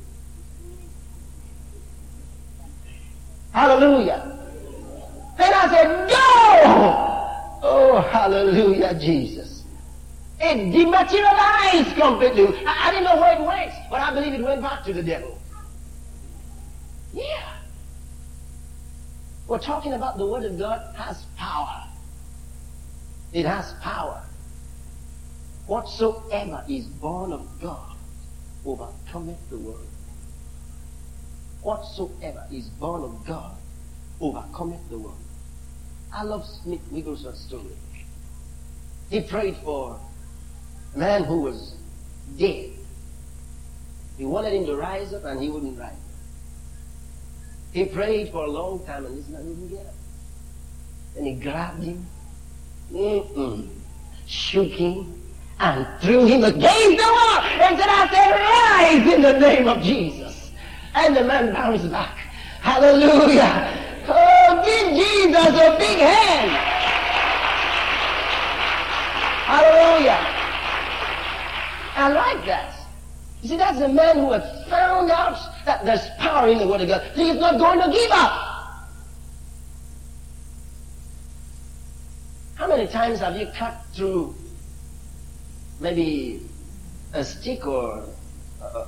Hallelujah. 3.52 4.38
Then 5.38 5.54
I 5.54 5.68
said, 5.70 6.10
go. 6.10 7.32
Oh, 7.64 8.02
hallelujah, 8.12 8.94
Jesus. 8.96 9.64
It 10.40 10.72
dematerialized 10.72 11.96
completely. 11.96 12.66
I, 12.66 12.88
I 12.88 12.92
didn't 12.92 13.04
know 13.04 13.18
where 13.18 13.34
it 13.34 13.42
went, 13.42 13.72
but 13.90 14.02
I 14.02 14.14
believe 14.14 14.34
it 14.34 14.42
went 14.42 14.62
back 14.62 14.84
to 14.86 14.94
the 14.94 15.04
devil. 15.04 15.38
Yeah. 17.14 17.61
We're 19.52 19.60
talking 19.60 19.92
about 19.92 20.18
the 20.18 20.26
Word 20.26 20.46
of 20.46 20.58
God 20.58 20.96
has 20.96 21.26
power. 21.38 21.84
It 23.34 23.46
has 23.46 23.74
power. 23.82 24.24
Whatsoever 25.68 26.64
is 26.70 26.86
born 26.86 27.34
of 27.34 27.46
God 27.62 27.98
overcometh 28.66 29.50
the 29.50 29.58
world. 29.58 29.90
Whatsoever 31.64 32.46
is 32.50 32.68
born 32.80 33.04
of 33.04 33.28
God 33.28 33.58
overcometh 34.22 34.90
the 34.90 35.00
world. 35.00 35.20
I 36.14 36.24
love 36.24 36.46
Smith 36.64 36.90
Wigglesworth's 36.90 37.42
story. 37.42 37.76
He 39.10 39.20
prayed 39.20 39.58
for 39.66 40.00
a 40.96 40.98
man 40.98 41.26
who 41.26 41.42
was 41.42 41.76
dead. 42.38 42.70
He 44.18 44.24
wanted 44.24 44.54
him 44.54 44.66
to 44.68 44.78
rise 44.78 45.14
up 45.14 45.26
and 45.26 45.42
he 45.42 45.50
wouldn't 45.50 45.78
rise. 45.78 45.98
He 47.72 47.86
prayed 47.86 48.32
for 48.32 48.46
a 48.46 48.50
long 48.50 48.86
time 48.86 49.06
and 49.06 49.18
this 49.18 49.28
man 49.30 49.48
wouldn't 49.48 49.70
get 49.70 49.86
up. 49.86 49.94
Then 51.16 51.26
he 51.26 51.34
grabbed 51.34 51.84
him, 51.84 52.06
mm-mm, 52.92 53.70
shook 54.28 54.70
him, 54.70 55.22
and 55.60 55.88
threw 56.02 56.26
him 56.26 56.44
against 56.44 56.98
the 56.98 57.04
wall 57.04 57.40
and 57.40 57.78
said, 57.78 57.88
I 57.90 58.08
say, 58.12 58.32
rise 58.32 59.14
in 59.14 59.22
the 59.22 59.40
name 59.40 59.68
of 59.68 59.82
Jesus. 59.82 60.52
And 60.96 61.16
the 61.16 61.24
man 61.24 61.54
bounced 61.54 61.90
back. 61.92 62.18
Hallelujah. 62.62 63.78
Oh, 64.08 64.64
give 64.66 64.90
Jesus 64.96 65.48
a 65.48 65.78
big 65.78 66.00
hand. 66.00 66.52
Hallelujah. 69.46 70.20
I 71.96 72.10
like 72.10 72.46
that. 72.46 72.71
You 73.42 73.50
see, 73.50 73.58
that's 73.58 73.80
a 73.80 73.88
man 73.88 74.18
who 74.18 74.32
has 74.32 74.68
found 74.68 75.10
out 75.10 75.38
that 75.66 75.84
there's 75.86 76.08
power 76.20 76.48
in 76.48 76.60
the 76.60 76.68
Word 76.68 76.82
of 76.82 76.88
God. 76.88 77.02
He's 77.16 77.36
not 77.36 77.58
going 77.58 77.80
to 77.82 77.90
give 77.92 78.12
up. 78.12 78.48
How 82.56 82.68
many 82.68 82.88
times 82.88 83.20
have 83.20 83.36
you 83.36 83.48
cut 83.56 83.84
through 83.94 84.36
maybe 85.80 86.42
a 87.14 87.24
stick 87.24 87.66
or 87.66 88.04
uh, 88.62 88.86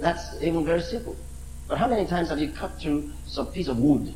that's 0.00 0.42
even 0.42 0.64
very 0.64 0.82
simple. 0.82 1.16
But 1.68 1.78
how 1.78 1.88
many 1.88 2.06
times 2.06 2.28
have 2.28 2.38
you 2.38 2.50
cut 2.50 2.78
through 2.80 3.10
some 3.26 3.46
piece 3.46 3.68
of 3.68 3.78
wood? 3.78 4.12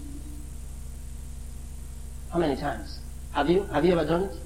How 2.32 2.38
many 2.38 2.56
times? 2.56 2.98
Have 3.32 3.48
you? 3.48 3.62
Have 3.64 3.84
you 3.84 3.92
ever 3.92 4.04
done 4.04 4.24
it? 4.24 4.36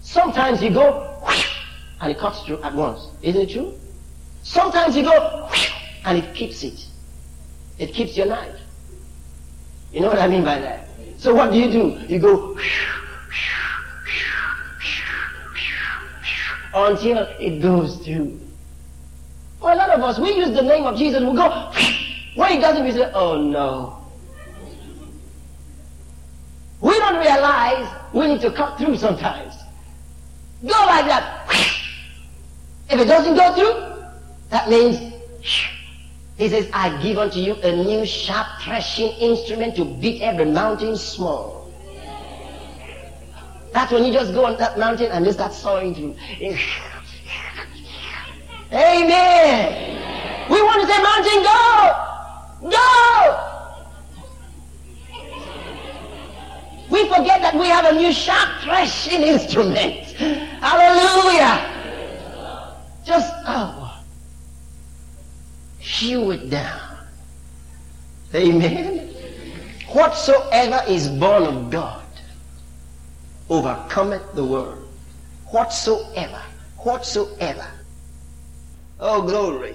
Sometimes 0.00 0.62
you 0.62 0.70
go 0.70 1.20
and 2.00 2.10
it 2.10 2.18
cuts 2.18 2.42
through 2.42 2.62
at 2.62 2.74
once. 2.74 3.08
Isn't 3.22 3.40
it 3.42 3.50
true? 3.50 3.74
Sometimes 4.42 4.96
you 4.96 5.02
go 5.02 5.50
and 6.04 6.18
it 6.18 6.34
keeps 6.34 6.62
it. 6.62 6.86
It 7.78 7.92
keeps 7.92 8.16
your 8.16 8.26
knife. 8.26 8.56
You 9.92 10.00
know 10.00 10.08
what 10.08 10.18
I 10.18 10.28
mean 10.28 10.44
by 10.44 10.58
that? 10.58 10.88
So 11.18 11.34
what 11.34 11.52
do 11.52 11.58
you 11.58 11.70
do? 11.70 12.00
You 12.06 12.18
go 12.18 12.56
until 16.74 17.18
it 17.40 17.60
goes 17.60 17.96
through. 17.98 18.38
For 19.60 19.72
a 19.72 19.74
lot 19.74 19.90
of 19.90 20.00
us, 20.00 20.18
we 20.18 20.34
use 20.34 20.50
the 20.50 20.62
name 20.62 20.84
of 20.84 20.96
Jesus, 20.96 21.20
we 21.20 21.34
go, 21.34 21.72
when 22.36 22.52
it 22.52 22.60
doesn't, 22.60 22.84
we 22.84 22.92
say, 22.92 23.10
oh 23.14 23.40
no. 23.40 23.94
We 26.80 26.96
don't 26.98 27.16
realize 27.16 27.88
we 28.12 28.28
need 28.28 28.40
to 28.42 28.52
cut 28.52 28.78
through 28.78 28.96
sometimes. 28.96 29.54
Go 30.62 30.68
like 30.68 31.06
that. 31.06 31.67
If 32.90 32.98
it 33.00 33.04
doesn't 33.04 33.36
go 33.36 33.54
through, 33.54 34.04
that 34.50 34.68
means 34.70 35.12
he 36.38 36.48
says, 36.48 36.70
I 36.72 37.02
give 37.02 37.18
unto 37.18 37.38
you 37.38 37.54
a 37.54 37.76
new 37.76 38.06
sharp 38.06 38.46
threshing 38.62 39.10
instrument 39.18 39.76
to 39.76 39.84
beat 39.84 40.22
every 40.22 40.46
mountain 40.46 40.96
small. 40.96 41.70
That's 43.72 43.92
when 43.92 44.04
you 44.04 44.12
just 44.12 44.32
go 44.32 44.46
on 44.46 44.56
that 44.58 44.78
mountain 44.78 45.10
and 45.10 45.24
just 45.24 45.38
start 45.38 45.52
sawing 45.52 45.94
through. 45.94 46.16
Amen. 48.72 50.48
We 50.48 50.62
want 50.62 50.80
to 50.80 50.86
say, 50.86 51.02
mountain, 51.02 51.42
go! 51.42 51.92
Go! 52.70 53.44
We 56.90 57.06
forget 57.08 57.42
that 57.42 57.54
we 57.54 57.68
have 57.68 57.84
a 57.84 57.92
new 57.92 58.12
sharp 58.12 58.48
threshing 58.62 59.22
instrument. 59.22 60.06
Hallelujah. 60.62 61.77
Just, 63.08 63.32
oh, 63.46 64.02
hew 65.78 66.30
it 66.32 66.50
down. 66.50 66.98
Amen. 68.34 69.08
Whatsoever 69.88 70.82
is 70.86 71.08
born 71.08 71.44
of 71.44 71.70
God 71.70 72.04
overcometh 73.48 74.34
the 74.34 74.44
world. 74.44 74.86
Whatsoever, 75.46 76.42
whatsoever. 76.76 77.66
Oh, 79.00 79.22
glory. 79.22 79.74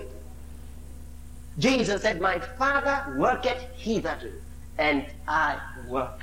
Jesus 1.57 2.03
said, 2.03 2.21
My 2.21 2.37
Father 2.37 3.15
worketh 3.17 3.65
hitherto, 3.75 4.31
and 4.77 5.07
I 5.27 5.57
work. 5.87 6.21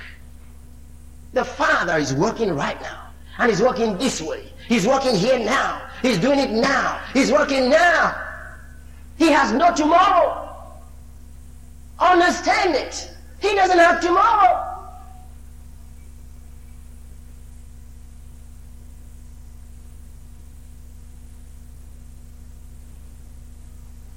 The 1.33 1.43
Father 1.43 1.97
is 1.97 2.13
working 2.13 2.55
right 2.55 2.79
now. 2.81 3.07
And 3.37 3.49
he's 3.49 3.61
working 3.61 3.97
this 3.97 4.21
way. 4.21 4.47
He's 4.69 4.87
working 4.87 5.15
here 5.15 5.39
now. 5.39 5.90
He's 6.01 6.17
doing 6.17 6.39
it 6.39 6.51
now. 6.51 6.99
He's 7.13 7.31
working 7.31 7.69
now. 7.69 8.15
He 9.17 9.27
has 9.27 9.51
no 9.53 9.73
tomorrow. 9.73 10.49
Understand 11.99 12.75
it. 12.75 13.11
He 13.39 13.53
doesn't 13.53 13.77
have 13.77 14.01
tomorrow. 14.01 14.67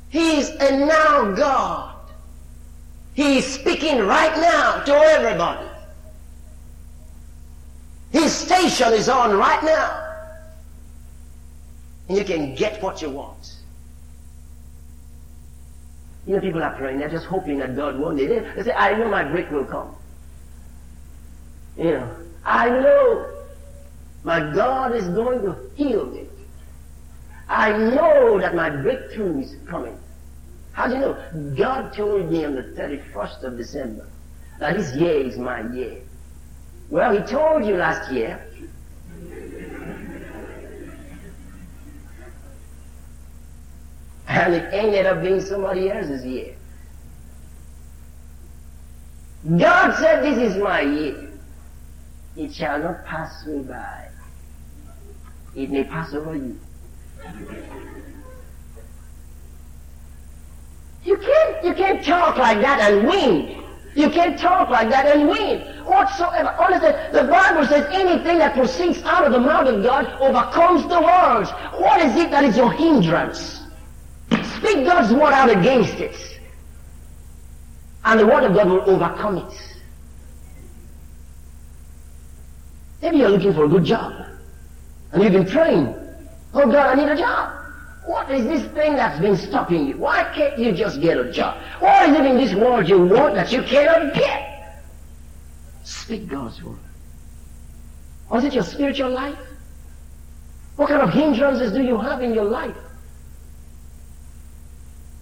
He 0.08 0.36
is 0.36 0.50
a 0.60 0.76
now 0.86 1.32
God. 1.32 1.96
He 3.14 3.38
is 3.38 3.46
speaking 3.46 3.98
right 4.06 4.34
now 4.36 4.80
to 4.84 4.92
everybody. 4.92 5.66
His 8.12 8.32
station 8.32 8.92
is 8.92 9.08
on 9.08 9.36
right 9.36 9.62
now. 9.64 10.03
And 12.08 12.18
you 12.18 12.24
can 12.24 12.54
get 12.54 12.82
what 12.82 13.00
you 13.02 13.10
want. 13.10 13.56
You 16.26 16.36
know, 16.36 16.40
people 16.40 16.62
are 16.62 16.74
praying, 16.76 16.98
they're 16.98 17.10
just 17.10 17.26
hoping 17.26 17.58
that 17.58 17.76
God 17.76 17.98
one 17.98 18.16
day, 18.16 18.26
they 18.26 18.62
say, 18.62 18.72
I 18.72 18.96
know 18.96 19.08
my 19.08 19.24
break 19.24 19.50
will 19.50 19.64
come. 19.64 19.94
You 21.76 21.84
know, 21.84 22.16
I 22.44 22.68
know 22.70 23.30
my 24.22 24.40
God 24.54 24.94
is 24.94 25.06
going 25.08 25.42
to 25.42 25.56
heal 25.74 26.06
me. 26.06 26.26
I 27.48 27.72
know 27.76 28.40
that 28.40 28.54
my 28.54 28.70
breakthrough 28.70 29.40
is 29.40 29.56
coming. 29.66 29.98
How 30.72 30.88
do 30.88 30.94
you 30.94 31.00
know? 31.00 31.54
God 31.56 31.92
told 31.92 32.30
me 32.30 32.44
on 32.44 32.54
the 32.54 32.62
31st 32.62 33.42
of 33.44 33.56
December 33.58 34.08
that 34.58 34.76
this 34.76 34.94
year 34.94 35.20
is 35.20 35.36
my 35.36 35.60
year. 35.72 36.00
Well, 36.90 37.12
he 37.12 37.20
told 37.26 37.64
you 37.64 37.76
last 37.76 38.10
year. 38.10 38.40
And 44.34 44.52
it 44.52 44.74
ended 44.74 45.06
up 45.06 45.22
being 45.22 45.40
somebody 45.40 45.90
else's 45.90 46.24
year. 46.24 46.56
God 49.56 49.96
said, 49.96 50.24
This 50.24 50.38
is 50.38 50.60
my 50.60 50.80
year. 50.80 51.30
It 52.36 52.52
shall 52.52 52.80
not 52.80 53.04
pass 53.04 53.46
me 53.46 53.62
by. 53.62 54.08
It 55.54 55.70
may 55.70 55.84
pass 55.84 56.12
over 56.14 56.34
you. 56.34 56.58
You 61.04 61.16
can't, 61.18 61.64
you 61.64 61.74
can't 61.74 62.04
talk 62.04 62.36
like 62.36 62.60
that 62.60 62.90
and 62.90 63.06
win. 63.06 63.62
You 63.94 64.10
can't 64.10 64.36
talk 64.36 64.68
like 64.70 64.90
that 64.90 65.14
and 65.14 65.28
win. 65.28 65.60
Whatsoever. 65.84 66.56
Honestly, 66.58 66.90
the 67.12 67.28
Bible 67.28 67.66
says 67.66 67.86
anything 67.92 68.38
that 68.38 68.54
proceeds 68.54 69.00
out 69.04 69.24
of 69.24 69.32
the 69.32 69.38
mouth 69.38 69.68
of 69.68 69.84
God 69.84 70.06
overcomes 70.20 70.82
the 70.88 71.00
world. 71.00 71.46
What 71.80 72.00
is 72.00 72.16
it 72.16 72.32
that 72.32 72.42
is 72.42 72.56
your 72.56 72.72
hindrance? 72.72 73.63
Speak 74.64 74.86
God's 74.86 75.12
word 75.12 75.32
out 75.34 75.50
against 75.50 76.00
it. 76.00 76.40
And 78.02 78.18
the 78.18 78.26
word 78.26 78.44
of 78.44 78.54
God 78.54 78.66
will 78.66 78.90
overcome 78.90 79.36
it. 79.38 79.76
Maybe 83.02 83.18
you're 83.18 83.28
looking 83.28 83.52
for 83.52 83.66
a 83.66 83.68
good 83.68 83.84
job. 83.84 84.26
And 85.12 85.22
you've 85.22 85.32
been 85.32 85.46
praying. 85.46 85.94
Oh 86.54 86.70
God, 86.70 86.86
I 86.86 86.94
need 86.94 87.08
a 87.10 87.16
job. 87.16 87.52
What 88.06 88.30
is 88.30 88.44
this 88.46 88.62
thing 88.72 88.96
that's 88.96 89.20
been 89.20 89.36
stopping 89.36 89.86
you? 89.86 89.98
Why 89.98 90.24
can't 90.34 90.58
you 90.58 90.72
just 90.72 91.00
get 91.02 91.18
a 91.18 91.30
job? 91.30 91.60
What 91.80 92.08
is 92.08 92.16
it 92.18 92.24
in 92.24 92.36
this 92.38 92.54
world 92.54 92.88
you 92.88 93.04
want 93.04 93.34
that 93.34 93.52
you 93.52 93.62
cannot 93.62 94.14
get? 94.14 94.80
Speak 95.82 96.26
God's 96.26 96.62
word. 96.62 96.78
Or 98.30 98.38
is 98.38 98.44
it 98.44 98.54
your 98.54 98.64
spiritual 98.64 99.10
life? 99.10 99.38
What 100.76 100.88
kind 100.88 101.02
of 101.02 101.10
hindrances 101.10 101.72
do 101.72 101.82
you 101.82 101.98
have 101.98 102.22
in 102.22 102.32
your 102.32 102.44
life? 102.44 102.76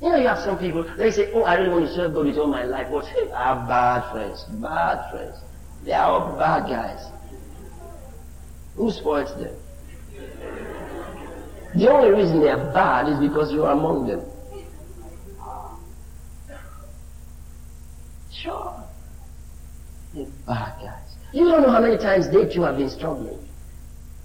You 0.03 0.09
know, 0.09 0.17
you 0.17 0.27
have 0.27 0.41
some 0.41 0.59
people, 0.59 0.83
they 0.97 1.13
say, 1.13 1.31
oh, 1.33 1.45
I 1.45 1.55
really 1.55 1.71
want 1.71 1.87
to 1.87 1.95
serve 1.95 2.13
God 2.13 2.27
with 2.27 2.37
all 2.37 2.49
my 2.49 2.65
life. 2.65 2.89
I 3.33 3.55
have 3.55 3.69
bad 3.69 4.11
friends, 4.11 4.43
bad 4.61 5.11
friends. 5.13 5.37
They 5.85 5.93
are 5.93 6.11
all 6.11 6.37
bad 6.37 6.69
guys. 6.69 7.07
Who 8.75 8.91
spoils 8.91 9.33
them? 9.37 9.55
The 11.77 11.89
only 11.89 12.11
reason 12.11 12.41
they 12.41 12.49
are 12.49 12.73
bad 12.73 13.09
is 13.09 13.19
because 13.21 13.53
you 13.53 13.65
are 13.65 13.73
among 13.73 14.09
them. 14.09 14.25
Sure. 18.33 18.75
They're 20.15 20.27
bad 20.47 20.81
guys. 20.81 21.15
You 21.33 21.45
don't 21.45 21.63
know 21.63 21.71
how 21.71 21.81
many 21.81 21.97
times 21.97 22.29
they 22.29 22.53
too 22.53 22.63
have 22.63 22.77
been 22.77 22.91
struggling. 22.91 23.39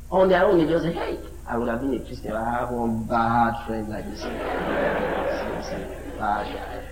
On 0.10 0.28
their 0.28 0.44
own, 0.44 0.58
they 0.58 0.66
just 0.66 0.86
say, 0.86 0.94
hey, 0.94 1.20
I 1.48 1.58
would 1.58 1.70
have 1.70 1.80
been 1.80 1.94
a 1.94 2.00
Christian. 2.00 2.34
I 2.34 2.60
have 2.60 2.72
one 2.72 3.04
bad 3.06 3.66
friend 3.66 3.88
like 3.88 4.04
this. 4.06 4.22
bad 6.20 6.54
guy. 6.54 6.84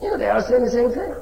You 0.00 0.10
know, 0.10 0.18
they 0.18 0.26
are 0.26 0.40
saying 0.42 0.64
the 0.64 0.70
same 0.70 0.90
thing. 0.90 1.14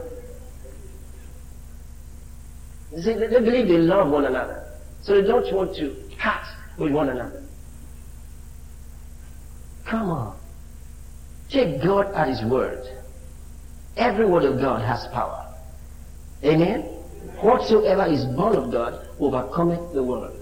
They, 2.93 3.03
say, 3.03 3.15
they 3.15 3.41
believe 3.41 3.67
they 3.67 3.79
love 3.79 4.11
one 4.11 4.27
another. 4.27 4.65
So 5.03 5.21
they 5.21 5.27
don't 5.27 5.53
want 5.53 5.75
to 5.77 5.97
cut 6.21 6.45
with 6.79 6.93
one 6.93 7.09
another. 7.09 7.43
Come 9.85 10.11
on. 10.11 10.39
Take 11.49 11.83
God 11.83 12.15
at 12.15 12.29
His 12.29 12.45
word. 12.45 12.87
Every 13.97 14.25
word 14.25 14.45
of 14.45 14.61
God 14.61 14.83
has 14.83 15.07
power. 15.09 15.53
Amen? 16.45 16.83
Whatsoever 17.41 18.07
is 18.07 18.25
born 18.25 18.57
of 18.57 18.71
God 18.71 19.09
overcometh 19.19 19.93
the 19.93 20.03
world. 20.03 20.42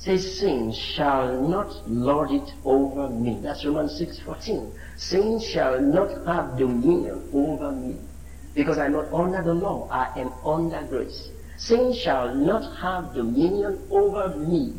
Say, 0.00 0.16
sin 0.16 0.72
shall 0.72 1.42
not 1.42 1.86
lord 1.86 2.30
it 2.30 2.54
over 2.64 3.10
me. 3.10 3.38
That's 3.42 3.66
Romans 3.66 4.00
6.14. 4.00 4.72
Sin 4.96 5.38
shall 5.38 5.78
not 5.78 6.24
have 6.26 6.56
dominion 6.56 7.28
over 7.34 7.70
me. 7.70 7.96
Because 8.54 8.78
I'm 8.78 8.92
not 8.92 9.12
under 9.12 9.42
the 9.42 9.52
law. 9.52 9.88
I 9.90 10.18
am 10.18 10.32
under 10.44 10.82
grace. 10.88 11.28
sin 11.58 11.92
shall 11.92 12.34
not 12.34 12.78
have 12.78 13.12
dominion 13.12 13.78
over 13.90 14.34
me. 14.38 14.72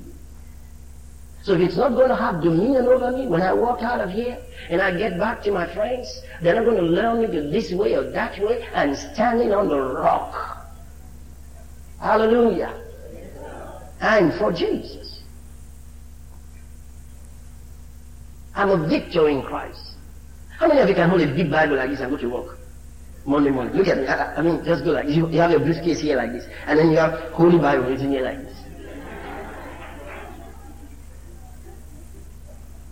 So 1.44 1.54
if 1.54 1.62
it's 1.62 1.78
not 1.78 1.90
going 1.90 2.10
to 2.10 2.16
have 2.16 2.42
dominion 2.42 2.88
over 2.88 3.12
me 3.12 3.28
when 3.28 3.44
I 3.44 3.54
walk 3.54 3.84
out 3.84 4.00
of 4.00 4.10
here 4.10 4.40
and 4.70 4.82
I 4.82 4.96
get 4.98 5.20
back 5.20 5.44
to 5.44 5.52
my 5.52 5.72
friends, 5.72 6.24
they're 6.42 6.56
not 6.56 6.66
going 6.66 6.78
to 6.78 6.84
learn 6.84 7.22
me 7.22 7.28
to 7.28 7.42
this 7.50 7.72
way 7.72 7.96
or 7.96 8.10
that 8.10 8.40
way 8.40 8.68
and 8.74 8.98
standing 8.98 9.54
on 9.54 9.68
the 9.68 9.80
rock. 9.80 10.68
Hallelujah. 12.00 12.74
I'm 14.02 14.32
for 14.32 14.52
Jesus. 14.52 15.11
I'm 18.56 18.70
a 18.70 18.88
victor 18.88 19.30
in 19.30 19.42
Christ. 19.42 19.96
How 20.58 20.68
many 20.68 20.82
of 20.82 20.90
you 20.90 20.96
can 20.96 21.10
hold 21.10 21.22
a 21.22 21.28
big 21.28 21.50
Bible 21.50 21.78
like 21.78 21.90
this 21.90 22.02
and 22.02 22.12
go 22.12 22.18
to 22.18 22.30
work? 22.30 22.58
Monday 23.26 23.52
morning. 23.52 23.74
Look 23.74 23.88
at 23.88 23.98
me. 23.98 24.08
I, 24.08 24.36
I 24.36 24.42
mean, 24.42 24.64
just 24.66 24.84
go 24.84 24.92
like 24.92 25.06
this. 25.06 25.16
You, 25.16 25.30
you 25.30 25.40
have 25.40 25.52
your 25.52 25.60
briefcase 25.60 26.00
here 26.00 26.18
like 26.18 26.32
this. 26.32 26.46
And 26.66 26.78
then 26.78 26.92
you 26.92 26.98
have 26.98 27.32
Holy 27.32 27.58
Bible 27.58 27.86
written 27.86 28.12
here 28.12 28.24
like 28.24 28.40
this. 28.40 28.58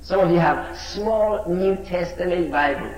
Some 0.02 0.22
of 0.22 0.32
you 0.32 0.40
have 0.40 0.78
small 0.78 1.48
New 1.48 1.76
Testament 1.86 2.52
Bible. 2.52 2.92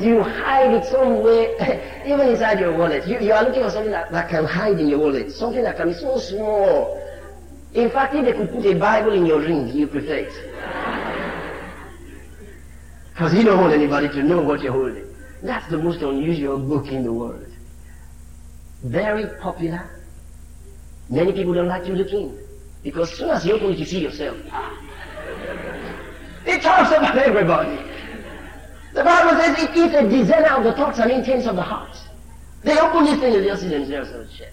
You 0.00 0.22
hide 0.22 0.72
it 0.72 0.84
somewhere, 0.84 2.02
even 2.06 2.28
inside 2.28 2.60
your 2.60 2.76
wallet. 2.76 3.06
You, 3.06 3.18
you 3.20 3.32
are 3.32 3.44
looking 3.44 3.62
for 3.62 3.70
something 3.70 3.90
that, 3.92 4.10
that 4.12 4.28
can 4.28 4.44
hide 4.44 4.78
in 4.78 4.88
your 4.88 4.98
wallet. 5.00 5.32
Something 5.32 5.62
that 5.64 5.76
can 5.76 5.88
be 5.88 5.94
so 5.94 6.18
small. 6.18 7.02
In 7.74 7.90
fact, 7.90 8.14
if 8.14 8.24
they 8.24 8.32
could 8.32 8.50
put 8.52 8.64
a 8.66 8.74
Bible 8.74 9.12
in 9.12 9.26
your 9.26 9.40
ring, 9.40 9.68
you 9.68 9.86
prefer 9.86 10.14
it. 10.14 10.51
Because 13.12 13.34
you 13.34 13.42
don't 13.42 13.60
want 13.60 13.74
anybody 13.74 14.08
to 14.08 14.22
know 14.22 14.40
what 14.40 14.62
you're 14.62 14.72
holding. 14.72 15.06
That's 15.42 15.68
the 15.68 15.78
most 15.78 16.00
unusual 16.00 16.58
book 16.58 16.88
in 16.88 17.04
the 17.04 17.12
world. 17.12 17.46
Very 18.84 19.26
popular. 19.38 19.88
Many 21.10 21.32
people 21.32 21.52
don't 21.52 21.68
like 21.68 21.84
to 21.84 21.92
look 21.92 22.10
in. 22.12 22.38
Because 22.82 23.12
as 23.12 23.18
soon 23.18 23.30
as 23.30 23.46
you 23.46 23.54
open 23.54 23.72
it, 23.72 23.78
you 23.78 23.84
see 23.84 24.00
yourself. 24.00 24.36
It 26.44 26.60
talks 26.60 26.90
about 26.90 27.16
everybody. 27.16 27.78
The 28.94 29.04
Bible 29.04 29.40
says 29.40 29.58
it 29.62 29.76
is 29.76 29.94
a 29.94 30.08
designer 30.08 30.56
of 30.56 30.64
the 30.64 30.72
thoughts 30.72 30.98
and 30.98 31.08
intents 31.10 31.46
of 31.46 31.54
the 31.54 31.62
heart. 31.62 31.96
They 32.64 32.76
open 32.78 33.04
this 33.04 33.20
thing 33.20 33.36
and 33.36 33.44
they'll 33.44 33.56
see 33.56 33.68
themselves 33.68 34.10
on 34.10 34.28
shit. 34.36 34.52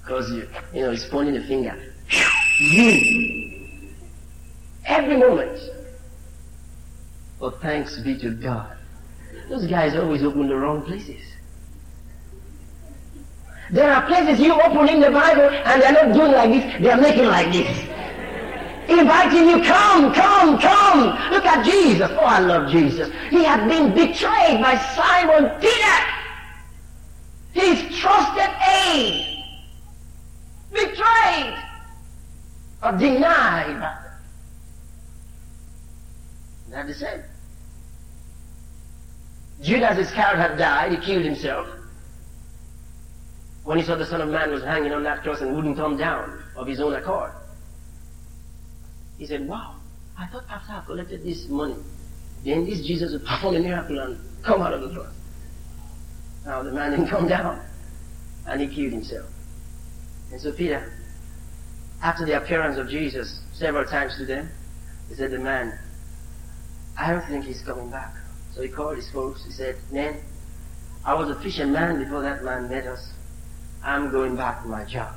Because 0.00 0.32
you, 0.32 0.48
you 0.74 0.82
know, 0.82 0.90
he's 0.90 1.04
pointing 1.04 1.34
the 1.34 1.44
finger. 1.44 1.78
You. 2.58 3.50
Every 4.84 5.16
moment. 5.16 5.60
But 7.38 7.60
thanks 7.60 7.98
be 7.98 8.18
to 8.18 8.30
God. 8.30 8.76
Those 9.48 9.66
guys 9.66 9.94
always 9.94 10.22
open 10.22 10.48
the 10.48 10.56
wrong 10.56 10.82
places. 10.82 11.22
There 13.70 13.92
are 13.92 14.06
places 14.06 14.40
you 14.40 14.60
open 14.60 14.88
in 14.88 15.00
the 15.00 15.10
Bible 15.10 15.42
and 15.42 15.82
they're 15.82 15.92
not 15.92 16.14
doing 16.14 16.32
like 16.32 16.50
this, 16.50 16.82
they're 16.82 17.00
making 17.00 17.26
like 17.26 17.52
this. 17.52 17.78
Inviting 18.88 19.48
you, 19.50 19.62
come, 19.62 20.14
come, 20.14 20.58
come. 20.58 21.30
Look 21.30 21.44
at 21.44 21.64
Jesus. 21.64 22.10
Oh, 22.12 22.24
I 22.24 22.40
love 22.40 22.70
Jesus. 22.70 23.12
He 23.28 23.44
had 23.44 23.68
been 23.68 23.94
betrayed 23.94 24.62
by 24.62 24.78
Simon 24.96 25.60
Peter. 25.60 25.98
His 27.52 27.98
trusted 27.98 28.50
aide. 28.66 29.44
Betrayed. 30.72 31.67
Or 32.82 32.92
denied. 32.92 33.98
They're 36.70 36.86
the 36.86 36.94
same. 36.94 37.22
Judas 39.62 39.98
Iscariot 39.98 40.38
had 40.38 40.58
died. 40.58 40.92
He 40.92 40.98
killed 40.98 41.24
himself 41.24 41.66
when 43.64 43.78
he 43.78 43.84
saw 43.84 43.96
the 43.96 44.06
Son 44.06 44.20
of 44.20 44.28
Man 44.28 44.50
was 44.50 44.62
hanging 44.62 44.92
on 44.92 45.02
that 45.02 45.22
cross 45.22 45.40
and 45.40 45.54
wouldn't 45.54 45.76
come 45.76 45.96
down 45.96 46.42
of 46.56 46.66
his 46.66 46.80
own 46.80 46.94
accord. 46.94 47.32
He 49.18 49.26
said, 49.26 49.46
Wow, 49.46 49.74
I 50.16 50.26
thought 50.28 50.44
after 50.48 50.72
I 50.72 50.82
collected 50.86 51.24
this 51.24 51.48
money, 51.48 51.76
then 52.44 52.64
this 52.64 52.80
Jesus 52.86 53.12
would 53.12 53.26
perform 53.26 53.56
a 53.56 53.60
miracle 53.60 53.98
and 53.98 54.18
come 54.42 54.62
out 54.62 54.72
of 54.72 54.82
the 54.82 54.94
cross. 54.94 55.12
Now 56.46 56.62
the 56.62 56.72
man 56.72 56.92
didn't 56.92 57.08
come 57.08 57.28
down 57.28 57.60
and 58.46 58.60
he 58.60 58.68
killed 58.68 58.92
himself. 58.92 59.26
And 60.32 60.40
so 60.40 60.52
Peter, 60.52 60.90
after 62.02 62.24
the 62.24 62.36
appearance 62.36 62.76
of 62.78 62.88
Jesus 62.88 63.40
several 63.52 63.84
times 63.84 64.16
to 64.18 64.24
them, 64.24 64.50
he 65.08 65.14
said, 65.14 65.30
The 65.30 65.38
man, 65.38 65.78
I 66.96 67.10
don't 67.10 67.24
think 67.26 67.44
he's 67.44 67.62
coming 67.62 67.90
back. 67.90 68.14
So 68.54 68.62
he 68.62 68.68
called 68.68 68.96
his 68.96 69.10
folks. 69.10 69.44
He 69.44 69.50
said, 69.50 69.76
Man, 69.90 70.16
I 71.04 71.14
was 71.14 71.30
a 71.30 71.40
fisherman 71.40 72.02
before 72.02 72.22
that 72.22 72.44
man 72.44 72.68
met 72.68 72.86
us. 72.86 73.10
I'm 73.82 74.10
going 74.10 74.36
back 74.36 74.62
to 74.62 74.68
my 74.68 74.84
job. 74.84 75.14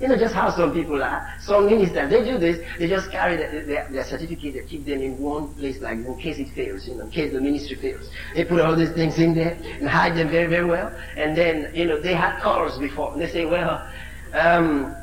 You 0.00 0.08
know 0.08 0.16
just 0.16 0.34
how 0.34 0.50
some 0.50 0.72
people 0.72 1.02
are. 1.02 1.30
Some 1.42 1.66
ministers, 1.66 2.08
they 2.08 2.24
do 2.24 2.38
this. 2.38 2.66
They 2.78 2.88
just 2.88 3.10
carry 3.10 3.36
the, 3.36 3.66
their, 3.66 3.86
their 3.90 4.04
certificate. 4.04 4.54
They 4.54 4.64
keep 4.64 4.86
them 4.86 5.02
in 5.02 5.18
one 5.18 5.52
place, 5.54 5.78
like 5.80 5.98
in 5.98 6.16
case 6.18 6.38
it 6.38 6.48
fails, 6.48 6.88
you 6.88 6.94
know, 6.94 7.04
in 7.04 7.10
case 7.10 7.34
the 7.34 7.40
ministry 7.40 7.76
fails. 7.76 8.08
They 8.34 8.46
put 8.46 8.60
all 8.60 8.74
these 8.74 8.92
things 8.92 9.18
in 9.18 9.34
there 9.34 9.58
and 9.62 9.86
hide 9.86 10.16
them 10.16 10.30
very, 10.30 10.46
very 10.46 10.64
well. 10.64 10.90
And 11.18 11.36
then, 11.36 11.70
you 11.74 11.84
know, 11.84 12.00
they 12.00 12.14
had 12.14 12.40
calls 12.40 12.78
before. 12.78 13.12
And 13.12 13.20
they 13.20 13.28
say, 13.28 13.44
well, 13.44 13.86
um, 14.32 14.96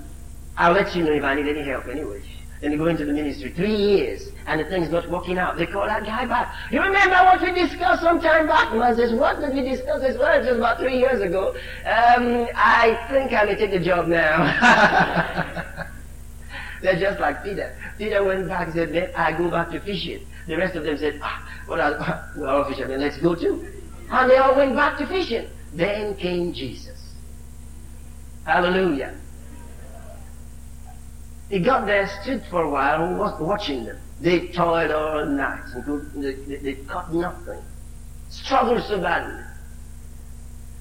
I'll 0.58 0.74
let 0.74 0.96
you 0.96 1.04
know 1.04 1.12
if 1.12 1.24
I 1.24 1.36
need 1.36 1.48
any 1.48 1.64
help 1.64 1.88
anyway. 1.88 2.22
Then 2.62 2.72
they 2.72 2.78
go 2.78 2.88
into 2.88 3.06
the 3.06 3.14
ministry 3.14 3.52
three 3.52 3.76
years 3.76 4.32
and 4.48 4.60
the 4.60 4.66
thing's 4.66 4.90
not 4.90 5.08
working 5.10 5.38
out. 5.38 5.58
They 5.58 5.68
call 5.68 5.86
that 5.86 6.04
guy 6.04 6.26
back. 6.26 6.56
You 6.72 6.82
remember 6.82 7.16
what 7.16 7.40
we 7.42 7.52
discussed 7.52 8.02
some 8.02 8.20
time 8.20 8.48
back? 8.48 8.72
And 8.74 8.98
says, 8.98 9.14
what 9.14 9.40
did 9.40 9.54
we 9.54 9.62
discuss? 9.62 10.02
This 10.02 10.18
well, 10.18 10.44
just 10.44 10.58
about 10.58 10.80
three 10.80 10.98
years 10.98 11.22
ago. 11.22 11.50
Um, 11.86 12.48
I 12.56 12.98
think 13.12 13.34
I 13.34 13.44
may 13.44 13.56
take 13.56 13.72
the 13.72 13.80
job 13.80 14.08
now. 14.08 14.38
They're 16.82 17.00
just 17.00 17.20
like 17.20 17.44
Peter. 17.44 17.78
Peter 18.00 18.24
went 18.24 18.48
back 18.48 18.68
and 18.68 18.74
said, 18.74 19.14
I 19.16 19.38
go 19.38 19.52
back 19.52 19.70
to 19.72 19.80
fishing. 19.80 20.26
The 20.48 20.58
rest 20.58 20.76
of 20.76 20.84
them 20.84 20.98
said, 20.98 21.20
ah, 21.22 21.48
well, 21.68 21.82
I, 21.82 22.24
we're 22.36 22.48
all 22.48 22.64
fishermen, 22.64 23.00
let's 23.02 23.18
go 23.18 23.36
too. 23.36 23.68
And 24.10 24.32
they 24.32 24.38
all 24.38 24.56
went 24.56 24.76
back 24.76 24.98
to 24.98 25.06
fishing. 25.06 25.48
Then 25.74 26.16
came 26.16 26.54
Jesus. 26.54 27.14
Hallelujah. 28.46 29.14
He 31.50 31.60
got 31.60 31.86
there, 31.86 32.08
stood 32.22 32.44
for 32.50 32.64
a 32.64 32.70
while, 32.70 33.04
and 33.04 33.18
was 33.18 33.40
watching 33.40 33.86
them. 33.86 33.98
They 34.20 34.48
toiled 34.48 34.92
all 34.92 35.26
night 35.26 35.64
and 35.74 35.86
could, 35.86 36.12
they, 36.14 36.34
they, 36.34 36.56
they 36.58 36.74
caught 36.84 37.14
nothing. 37.14 37.62
Struggled 38.30 38.84
so 38.84 39.00
badly. 39.00 39.44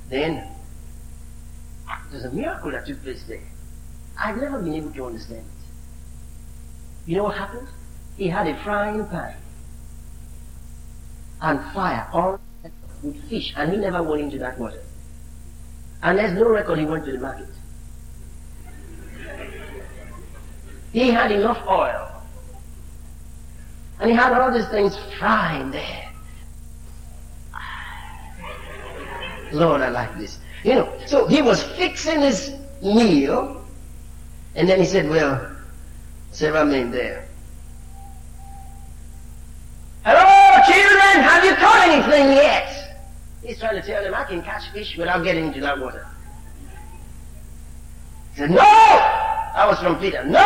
Then, 0.08 0.48
there's 2.10 2.24
a 2.24 2.30
miracle 2.30 2.70
that 2.72 2.86
took 2.86 3.02
place 3.02 3.22
there. 3.28 3.42
I've 4.18 4.36
never 4.38 4.58
been 4.60 4.74
able 4.74 4.92
to 4.92 5.06
understand 5.06 5.44
it. 5.44 7.10
You 7.10 7.16
know 7.18 7.24
what 7.24 7.36
happened? 7.36 7.68
He 8.16 8.28
had 8.28 8.48
a 8.48 8.56
frying 8.64 9.06
pan 9.06 9.36
and 11.42 11.60
fire 11.72 12.08
all 12.12 12.40
with 13.02 13.28
fish, 13.28 13.52
and 13.56 13.70
he 13.70 13.76
never 13.78 14.02
went 14.02 14.22
into 14.22 14.38
that 14.38 14.58
water. 14.58 14.82
And 16.02 16.18
there's 16.18 16.32
no 16.32 16.48
record 16.48 16.78
he 16.78 16.86
went 16.86 17.04
to 17.04 17.12
the 17.12 17.18
market. 17.18 17.48
He 20.96 21.10
had 21.10 21.30
enough 21.30 21.62
oil. 21.68 22.10
And 24.00 24.08
he 24.08 24.16
had 24.16 24.32
all 24.32 24.50
these 24.50 24.66
things 24.68 24.96
frying 25.18 25.70
there. 25.70 26.10
Lord, 29.52 29.82
I 29.82 29.90
like 29.90 30.16
this. 30.16 30.38
You 30.64 30.76
know, 30.76 30.92
so 31.04 31.26
he 31.26 31.42
was 31.42 31.62
fixing 31.62 32.22
his 32.22 32.54
meal, 32.82 33.62
and 34.54 34.66
then 34.66 34.80
he 34.80 34.86
said, 34.86 35.10
well, 35.10 35.54
Sarah 36.32 36.64
men 36.64 36.90
there. 36.90 37.28
Hello, 40.02 40.62
children, 40.64 41.22
have 41.22 41.44
you 41.44 41.56
caught 41.56 41.88
anything 41.88 42.36
yet? 42.38 43.02
He's 43.42 43.58
trying 43.58 43.78
to 43.78 43.86
tell 43.86 44.02
them, 44.02 44.14
I 44.14 44.24
can 44.24 44.40
catch 44.40 44.70
fish 44.70 44.96
without 44.96 45.24
getting 45.24 45.48
into 45.48 45.60
that 45.60 45.78
water. 45.78 46.06
He 48.32 48.38
said, 48.38 48.50
no! 48.50 49.35
That 49.56 49.66
was 49.68 49.78
from 49.78 49.98
Peter. 49.98 50.22
No! 50.22 50.38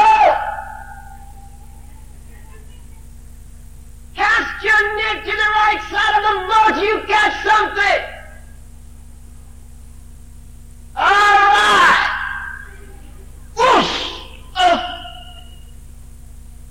Cast 4.15 4.65
your 4.65 4.97
net 4.99 5.25
to 5.25 5.31
the 5.33 5.37
right 5.37 5.81
side 5.91 6.15
of 6.17 6.23
the 6.31 6.39
boat, 6.47 6.81
you 6.81 7.03
catch 7.09 7.35
something! 7.43 8.03
Alright! 10.97 12.11
Whoosh! 13.57 14.21
Oh. 14.57 14.79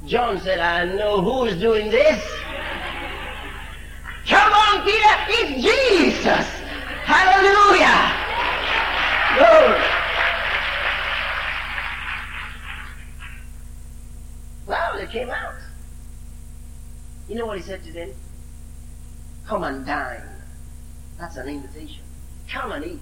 John 0.06 0.40
said, 0.40 0.60
I 0.60 0.86
know 0.96 1.22
who's 1.22 1.60
doing 1.60 1.92
this. 1.92 2.24
Come 4.26 4.54
on, 4.54 4.86
Peter, 4.86 5.16
it's 5.28 5.62
Jesus! 5.62 6.48
Hallelujah! 7.04 8.16
Glory! 9.36 10.00
Well, 14.70 15.00
they 15.00 15.08
came 15.08 15.32
out. 15.32 15.56
Come 19.46 19.64
and 19.64 19.86
dine. 19.86 20.22
That's 21.20 21.38
an 21.38 21.48
invitation. 21.48 22.04
Come 22.52 22.72
and 22.72 22.86
eat. 22.86 23.00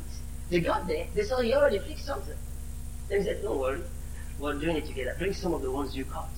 They 0.49 0.61
got 0.61 0.88
there. 0.88 1.07
They 1.13 1.23
saw 1.23 1.41
he 1.41 1.53
already 1.53 1.79
fixed 1.79 2.05
something. 2.05 2.38
Then 3.09 3.19
he 3.19 3.25
said, 3.25 3.41
don't 3.41 3.59
worry. 3.59 3.81
We're 4.39 4.53
doing 4.53 4.77
it 4.77 4.85
together. 4.85 5.15
Bring 5.17 5.33
some 5.33 5.53
of 5.53 5.61
the 5.61 5.71
ones 5.71 5.95
you 5.95 6.05
caught. 6.05 6.29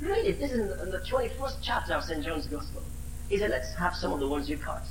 Read 0.00 0.26
it. 0.26 0.38
This 0.38 0.52
is 0.52 0.58
in 0.58 0.90
the, 0.90 0.98
21st 0.98 1.56
chapter 1.62 1.94
of 1.94 2.04
St. 2.04 2.24
John's 2.24 2.46
Gospel. 2.46 2.82
He 3.28 3.38
said, 3.38 3.50
let's 3.50 3.74
have 3.74 3.94
some 3.94 4.12
of 4.12 4.20
the 4.20 4.28
ones 4.28 4.48
you 4.48 4.58
caught. 4.58 4.84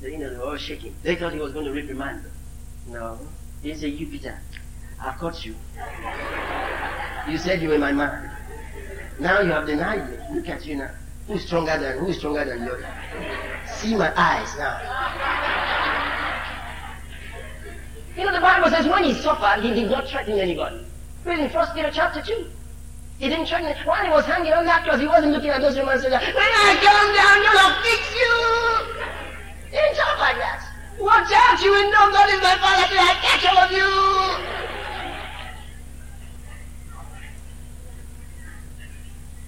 They, 0.00 0.12
you 0.12 0.18
know, 0.18 0.30
they 0.30 0.38
were 0.38 0.44
all 0.44 0.56
shaking. 0.56 0.94
They 1.02 1.16
thought 1.16 1.32
he 1.32 1.38
was 1.38 1.52
going 1.52 1.64
to 1.64 1.72
reprimand 1.72 2.24
them. 2.24 2.32
No. 2.88 3.18
He 3.62 3.74
said, 3.74 3.92
you, 3.92 4.06
Peter, 4.06 4.38
I 5.00 5.12
caught 5.12 5.44
you. 5.44 5.54
You 7.28 7.38
said 7.38 7.62
you 7.62 7.70
were 7.70 7.78
my 7.78 7.92
man. 7.92 8.30
Now 9.18 9.40
you 9.40 9.50
have 9.50 9.66
denied 9.66 10.10
me. 10.10 10.16
Look 10.34 10.48
at 10.48 10.64
you 10.66 10.76
now. 10.76 10.90
Who's 11.26 11.44
stronger 11.44 11.76
than 11.78 11.98
who's 11.98 12.18
stronger 12.18 12.44
than 12.44 12.62
you? 12.64 12.76
See 13.66 13.96
my 13.96 14.12
eyes 14.16 14.48
now. 14.56 14.78
You 18.16 18.24
know 18.24 18.32
the 18.32 18.40
Bible 18.40 18.70
says 18.70 18.86
when 18.86 19.04
he 19.04 19.12
suffered, 19.12 19.62
he 19.62 19.74
did 19.74 19.90
not 19.90 20.08
threaten 20.08 20.38
anybody. 20.38 20.86
Read 21.24 21.40
in 21.40 21.50
First 21.50 21.74
Peter 21.74 21.90
chapter 21.92 22.22
two. 22.22 22.46
He 23.18 23.28
didn't 23.28 23.46
threaten. 23.46 23.74
While 23.84 24.04
he 24.04 24.10
was 24.10 24.24
hanging 24.24 24.52
on 24.52 24.64
that 24.66 24.84
cross, 24.84 25.00
he 25.00 25.06
wasn't 25.06 25.32
looking 25.32 25.50
at 25.50 25.60
those 25.60 25.76
Romans 25.76 26.04
and 26.04 26.12
said, 26.12 26.22
When 26.22 26.44
I 26.44 26.76
come 26.78 27.14
down, 27.16 27.42
you'll 27.42 27.74
fix 27.82 28.14
you. 28.14 28.34
He 29.70 29.76
didn't 29.76 29.96
talk 29.96 30.18
like 30.20 30.36
that. 30.36 30.62
Watch 31.00 31.32
out, 31.32 31.60
you 31.60 31.70
will 31.72 31.90
know 31.90 32.10
God 32.12 32.28
is 32.32 32.40
my 32.40 32.56
father 32.56 32.86
till 32.88 33.00
I 33.00 33.14
catch 33.20 33.44
all 33.46 33.58
of 33.58 33.72
you. 33.72 33.90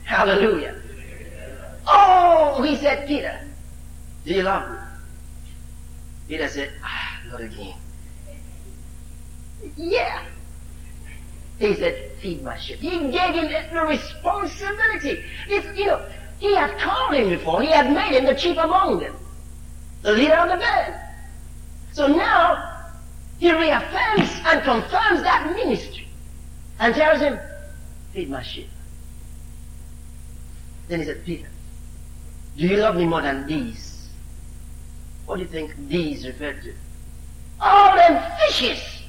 Hallelujah. 0.04 0.77
Oh, 1.91 2.62
he 2.62 2.76
said, 2.76 3.09
Peter, 3.09 3.41
do 4.24 4.34
you 4.34 4.43
love 4.43 4.70
me? 4.70 4.76
Peter 6.28 6.49
said, 6.49 6.70
ah, 6.84 7.20
not 7.30 7.41
again. 7.41 7.74
Yeah. 9.76 10.24
He 11.59 11.74
said, 11.74 12.12
feed 12.20 12.43
my 12.43 12.59
sheep. 12.59 12.78
He 12.78 12.91
gave 12.91 13.34
him 13.34 13.51
the 13.72 13.80
responsibility. 13.80 15.24
It's, 15.49 15.78
you 15.78 15.86
know, 15.86 16.05
he 16.39 16.55
had 16.55 16.78
called 16.78 17.14
him 17.14 17.30
before. 17.30 17.62
He 17.62 17.68
had 17.68 17.93
made 17.93 18.16
him 18.16 18.26
the 18.26 18.34
chief 18.34 18.59
among 18.59 19.01
them. 19.01 19.16
The 20.03 20.12
leader 20.12 20.34
of 20.34 20.51
the 20.51 20.57
band. 20.57 20.95
So 21.93 22.07
now, 22.07 22.86
he 23.39 23.51
reaffirms 23.51 24.30
and 24.45 24.62
confirms 24.62 25.22
that 25.22 25.53
ministry. 25.57 26.07
And 26.78 26.95
tells 26.95 27.20
him, 27.20 27.41
feed 28.12 28.30
my 28.30 28.43
sheep. 28.43 28.68
Then 30.86 31.01
he 31.01 31.07
said, 31.07 31.24
Peter, 31.24 31.49
do 32.57 32.66
you 32.66 32.76
love 32.78 32.96
me 32.96 33.07
more 33.07 33.22
than 33.22 33.46
these? 33.46 34.09
What 35.26 35.36
do 35.36 35.42
you 35.42 35.49
think 35.49 35.74
these 35.88 36.26
referred 36.26 36.62
to? 36.62 36.72
All 37.61 37.94
them 37.96 38.22
fishes! 38.40 39.03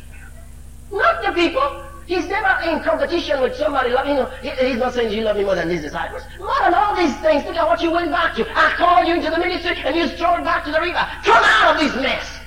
Not 0.92 1.24
the 1.24 1.32
people. 1.32 1.86
He's 2.08 2.28
never 2.28 2.70
in 2.70 2.84
competition 2.84 3.40
with 3.42 3.56
somebody. 3.56 3.90
You 3.90 3.96
know, 3.96 4.26
he, 4.42 4.50
he's 4.50 4.78
not 4.78 4.94
saying 4.96 5.14
you 5.14 5.22
love 5.22 5.38
me 5.38 5.44
more 5.44 5.54
than 5.54 5.70
these 5.70 5.82
disciples. 5.82 6.24
More 6.40 6.60
than 6.62 6.74
all 6.74 6.96
these 6.96 7.16
things. 7.18 7.46
Look 7.46 7.56
at 7.56 7.68
what 7.68 7.82
you 7.82 7.92
went 7.92 8.10
back 8.10 8.36
to. 8.36 8.50
I 8.58 8.74
called 8.76 9.08
you 9.08 9.16
into 9.16 9.30
the 9.30 9.38
ministry 9.38 9.76
and 9.86 9.96
you 9.96 10.08
strode 10.08 10.44
back 10.44 10.66
to 10.66 10.72
the 10.72 10.82
river. 10.82 11.08
Come 11.24 11.44
out 11.44 11.76
of 11.76 11.82
this 11.82 11.96
mess. 11.96 12.40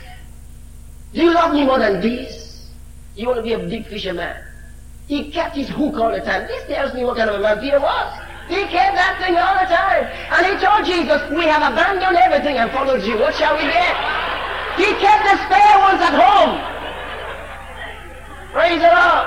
Do 1.13 1.23
you 1.23 1.33
love 1.33 1.53
me 1.53 1.65
more 1.65 1.79
than 1.79 2.01
these? 2.01 2.67
You 3.15 3.29
want 3.29 3.39
to 3.39 3.43
be 3.43 3.53
a 3.53 3.59
big 3.59 3.87
fisherman. 3.87 4.37
He 5.07 5.31
kept 5.31 5.55
his 5.55 5.69
hook 5.69 5.95
all 5.95 6.11
the 6.11 6.21
time. 6.21 6.47
This 6.49 6.67
tells 6.67 6.95
me 6.95 7.05
what 7.05 7.17
kind 7.17 7.31
of 7.31 7.37
a 7.37 7.43
man 7.43 7.61
Peter 7.61 7.79
was. 7.79 8.22
He 8.49 8.67
kept 8.67 8.97
that 8.99 9.19
thing 9.23 9.37
all 9.37 9.55
the 9.55 9.69
time. 9.71 10.11
And 10.35 10.43
he 10.47 10.55
told 10.59 10.85
Jesus, 10.85 11.23
we 11.31 11.47
have 11.47 11.63
abandoned 11.63 12.17
everything 12.17 12.59
and 12.59 12.71
followed 12.71 13.03
you. 13.03 13.19
What 13.19 13.35
shall 13.35 13.55
we 13.57 13.63
get? 13.63 13.95
He 14.77 14.89
kept 14.99 15.23
the 15.29 15.37
spare 15.47 15.79
ones 15.83 16.01
at 16.03 16.15
home. 16.17 16.59
Praise 18.53 18.81
the 18.81 18.91
Lord. 18.91 19.27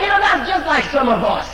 You 0.00 0.08
know, 0.08 0.20
that's 0.20 0.48
just 0.48 0.66
like 0.66 0.84
some 0.90 1.08
of 1.08 1.22
us. 1.22 1.48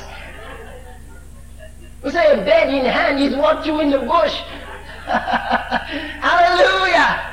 We 2.03 2.11
say 2.11 2.33
a 2.33 2.37
bed 2.45 2.75
in 2.75 2.85
hand 2.85 3.21
is 3.21 3.37
what 3.37 3.65
you 3.65 3.81
in 3.81 3.91
the 3.91 4.01
bush. 4.01 4.35
Hallelujah. 6.23 7.32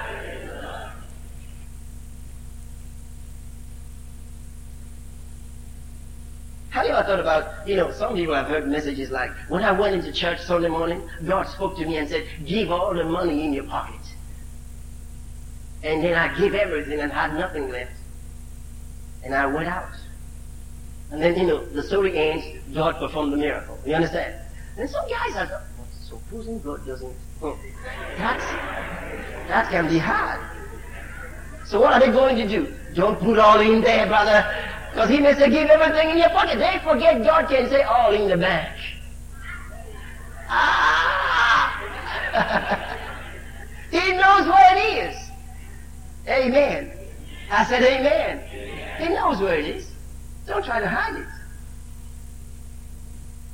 Have 6.80 6.88
you 6.88 6.94
thought 6.94 7.20
about, 7.20 7.68
you 7.68 7.76
know, 7.76 7.92
some 7.92 8.16
people 8.16 8.34
have 8.34 8.48
heard 8.48 8.66
messages 8.66 9.12
like, 9.12 9.32
when 9.50 9.66
I 9.66 9.72
went 9.74 9.96
into 9.96 10.14
church 10.14 10.40
Sunday 10.40 10.70
morning, 10.70 11.10
God 11.26 11.44
spoke 11.44 11.76
to 11.76 11.86
me 11.86 11.98
and 11.98 12.08
said, 12.08 12.26
give 12.46 12.72
all 12.72 12.94
the 12.94 13.04
money 13.04 13.44
in 13.44 13.52
your 13.52 13.66
pocket. 13.66 14.00
And 15.84 16.02
then 16.02 16.14
I 16.14 16.34
gave 16.40 16.54
everything 16.54 17.02
and 17.02 17.12
had 17.12 17.34
nothing 17.34 17.70
left. 17.70 17.92
And 19.26 19.36
I 19.36 19.46
went 19.46 19.68
out. 19.68 19.90
And 21.12 21.22
then, 21.22 21.38
you 21.38 21.48
know, 21.48 21.66
the 21.66 21.84
story 21.84 22.18
ends, 22.18 22.46
God 22.74 22.96
performed 22.96 23.34
the 23.34 23.38
miracle. 23.38 23.78
You 23.86 23.96
understand? 23.96 24.36
And 24.78 24.90
some 24.90 25.06
guys 25.10 25.36
are, 25.36 25.62
supposing 26.02 26.62
God 26.62 26.86
doesn't, 26.86 27.14
oh, 27.42 27.60
that's, 28.18 28.46
that 29.50 29.70
can 29.70 29.90
be 29.90 29.98
hard. 29.98 30.40
So 31.66 31.82
what 31.82 31.92
are 31.92 32.00
they 32.00 32.14
going 32.14 32.38
to 32.38 32.48
do? 32.48 32.74
Don't 32.94 33.20
put 33.20 33.38
all 33.38 33.60
in 33.60 33.82
there, 33.82 34.08
brother. 34.08 34.78
Because 34.92 35.10
he 35.10 35.20
may 35.20 35.34
say, 35.34 35.50
give 35.50 35.70
everything 35.70 36.12
in 36.12 36.18
your 36.18 36.30
pocket. 36.30 36.60
They 36.60 36.80
forget 36.84 37.24
God 37.24 37.48
can 37.50 37.70
say, 37.70 37.84
all 37.84 38.14
in 38.14 38.28
the 38.28 38.38
bank. 38.38 38.76
Ah! 40.48 40.90
he 43.92 44.12
knows 44.14 44.48
where 44.48 44.78
it 44.78 45.14
is. 45.14 45.32
Amen. 46.28 46.92
I 47.52 47.66
said 47.66 47.84
amen. 47.84 48.44
He 49.00 49.10
knows 49.14 49.40
where 49.40 49.58
it 49.58 49.66
is. 49.66 49.90
Don't 50.46 50.64
try 50.64 50.80
to 50.80 50.88
hide 50.88 51.16
it. 51.16 51.28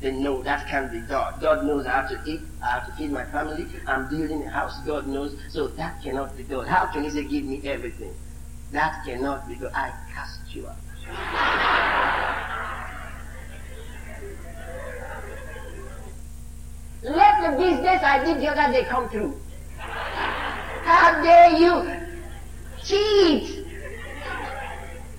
Then 0.02 0.22
no, 0.22 0.44
that 0.44 0.68
can't 0.68 0.92
be 0.92 1.00
God. 1.00 1.40
God 1.42 1.66
knows 1.66 1.86
I 1.86 1.92
have 1.92 2.10
to 2.10 2.22
eat, 2.30 2.42
I 2.62 2.72
have 2.72 2.88
to 2.88 2.94
feed 2.94 3.12
my 3.12 3.26
family, 3.26 3.66
I'm 3.88 4.10
building 4.10 4.44
a 4.44 4.50
house, 4.50 4.78
God 4.86 5.08
knows. 5.08 5.36
So 5.50 5.68
that 5.68 6.02
cannot 6.04 6.36
be 6.36 6.44
God. 6.44 6.68
How 6.68 6.86
can 6.88 7.04
he 7.04 7.10
say, 7.10 7.24
give 7.24 7.46
me 7.46 7.62
everything? 7.68 8.14
That 8.72 9.04
cannot 9.06 9.48
be 9.48 9.56
God. 9.56 9.72
I 9.74 9.92
cast 10.14 10.54
you 10.54 10.68
out. 10.68 10.76
Let 17.03 17.51
the 17.51 17.58
business 17.58 18.01
I 18.01 18.24
did 18.24 18.39
the 18.39 18.47
other 18.47 18.74
day 18.74 18.84
come 18.86 19.10
through. 19.10 19.39
How 19.78 21.22
dare 21.22 21.51
you 21.51 21.86
cheat? 22.84 23.66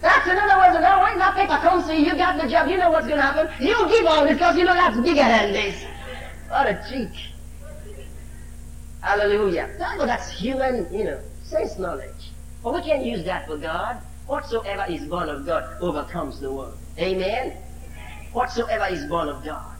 That's 0.00 0.26
another 0.26 0.60
way 0.60 0.72
to 0.72 0.80
know 0.80 1.02
when 1.02 1.18
that 1.18 1.34
paper 1.34 1.56
comes 1.56 1.86
to 1.86 1.94
you, 1.94 2.06
you 2.06 2.16
got 2.16 2.40
the 2.40 2.48
job, 2.48 2.68
you 2.68 2.76
know 2.76 2.90
what's 2.90 3.06
going 3.06 3.18
to 3.18 3.22
happen. 3.22 3.48
You 3.64 3.74
give 3.88 4.06
all 4.06 4.24
this 4.24 4.34
because 4.34 4.56
you 4.56 4.64
know 4.64 4.74
that's 4.74 4.96
bigger 4.96 5.14
than 5.14 5.52
this. 5.52 5.84
What 6.48 6.66
a 6.66 6.84
cheat. 6.88 7.10
Hallelujah. 9.02 9.70
that's 9.78 10.30
human, 10.30 10.92
you 10.92 11.04
know, 11.04 11.20
sense 11.44 11.78
knowledge. 11.78 12.32
But 12.62 12.74
we 12.74 12.82
can't 12.82 13.04
use 13.04 13.24
that 13.24 13.46
for 13.46 13.56
God. 13.56 14.00
Whatsoever 14.26 14.92
is 14.92 15.04
born 15.04 15.28
of 15.28 15.46
God 15.46 15.80
overcomes 15.80 16.40
the 16.40 16.52
world. 16.52 16.76
Amen? 16.98 17.56
Whatsoever 18.32 18.92
is 18.92 19.04
born 19.06 19.28
of 19.28 19.44
God. 19.44 19.76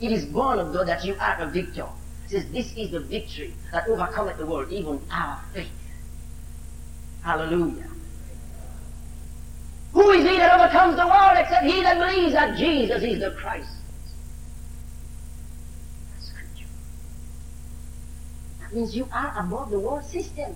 It 0.00 0.12
is 0.12 0.24
born 0.24 0.60
of 0.60 0.72
God 0.72 0.86
that 0.86 1.04
you 1.04 1.16
are 1.20 1.36
a 1.40 1.46
victor. 1.46 1.86
It 2.26 2.30
says, 2.30 2.50
this 2.52 2.76
is 2.76 2.90
the 2.92 3.00
victory 3.00 3.54
that 3.72 3.88
overcometh 3.88 4.38
the 4.38 4.46
world, 4.46 4.70
even 4.70 5.00
our 5.10 5.40
faith. 5.52 5.68
Hallelujah. 7.22 7.90
Who 9.92 10.10
is 10.10 10.28
he 10.28 10.36
that 10.36 10.60
overcomes 10.60 10.96
the 10.96 11.06
world 11.06 11.36
except 11.36 11.64
he 11.64 11.82
that 11.82 11.98
believes 11.98 12.34
that 12.34 12.56
Jesus 12.56 13.02
is 13.02 13.20
the 13.20 13.32
Christ? 13.32 13.70
Scripture. 16.20 16.66
That 18.60 18.74
means 18.74 18.94
you 18.94 19.08
are 19.12 19.34
above 19.36 19.70
the 19.70 19.80
world 19.80 20.04
system. 20.04 20.54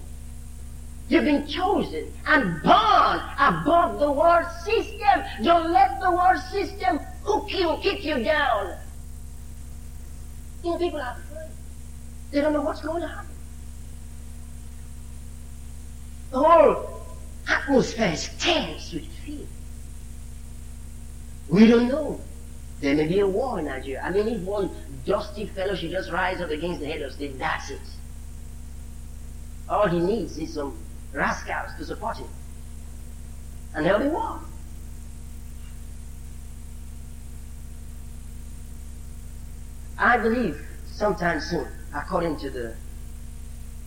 You've 1.12 1.24
been 1.24 1.46
chosen 1.46 2.10
and 2.26 2.62
born 2.62 3.20
above 3.38 4.00
the 4.00 4.10
world 4.10 4.46
system. 4.64 5.22
Don't 5.42 5.70
let 5.70 6.00
the 6.00 6.10
world 6.10 6.40
system 6.50 7.00
hook 7.22 7.52
you, 7.52 7.76
kick 7.82 8.02
you 8.02 8.24
down. 8.24 8.78
You 10.64 10.70
know, 10.70 10.78
people 10.78 11.00
are 11.00 11.18
afraid. 11.18 11.50
They 12.30 12.40
don't 12.40 12.54
know 12.54 12.62
what's 12.62 12.80
going 12.80 13.02
to 13.02 13.08
happen. 13.08 13.28
The 16.30 16.38
whole 16.38 17.04
atmosphere 17.46 18.12
is 18.14 18.30
tense 18.38 18.94
with 18.94 19.06
fear. 19.06 19.46
We 21.50 21.66
don't 21.66 21.88
know. 21.88 22.22
There 22.80 22.94
may 22.94 23.06
be 23.06 23.18
a 23.18 23.26
war 23.26 23.58
in 23.58 23.66
Nigeria. 23.66 24.00
I 24.02 24.08
mean, 24.08 24.28
if 24.28 24.40
one 24.44 24.70
dusty 25.04 25.44
fellow 25.44 25.74
should 25.74 25.90
just 25.90 26.10
rise 26.10 26.40
up 26.40 26.48
against 26.48 26.80
the 26.80 26.86
head 26.86 27.02
of 27.02 27.12
state, 27.12 27.38
that's 27.38 27.68
it. 27.68 27.80
All 29.68 29.86
he 29.88 30.00
needs 30.00 30.38
is 30.38 30.54
some 30.54 30.74
rascals 31.12 31.76
to 31.78 31.84
support 31.84 32.16
him. 32.16 32.28
And 33.74 33.86
there'll 33.86 34.00
be 34.00 34.08
war. 34.08 34.40
I 39.98 40.16
believe 40.16 40.60
sometime 40.86 41.40
soon, 41.40 41.68
according 41.94 42.38
to 42.38 42.50
the 42.50 42.74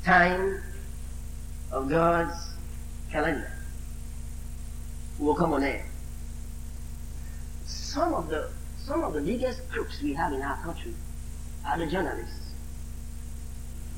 time 0.03 0.61
of 1.71 1.89
God's 1.89 2.53
calendar 3.11 3.51
will 5.19 5.35
come 5.35 5.53
on 5.53 5.63
air. 5.63 5.85
Some 7.65 8.13
of 8.13 8.29
the 8.29 8.49
some 8.85 9.03
of 9.03 9.13
the 9.13 9.21
biggest 9.21 9.67
crooks 9.71 10.01
we 10.01 10.13
have 10.13 10.31
in 10.31 10.41
our 10.41 10.57
country 10.57 10.93
are 11.65 11.77
the 11.77 11.87
journalists. 11.87 12.44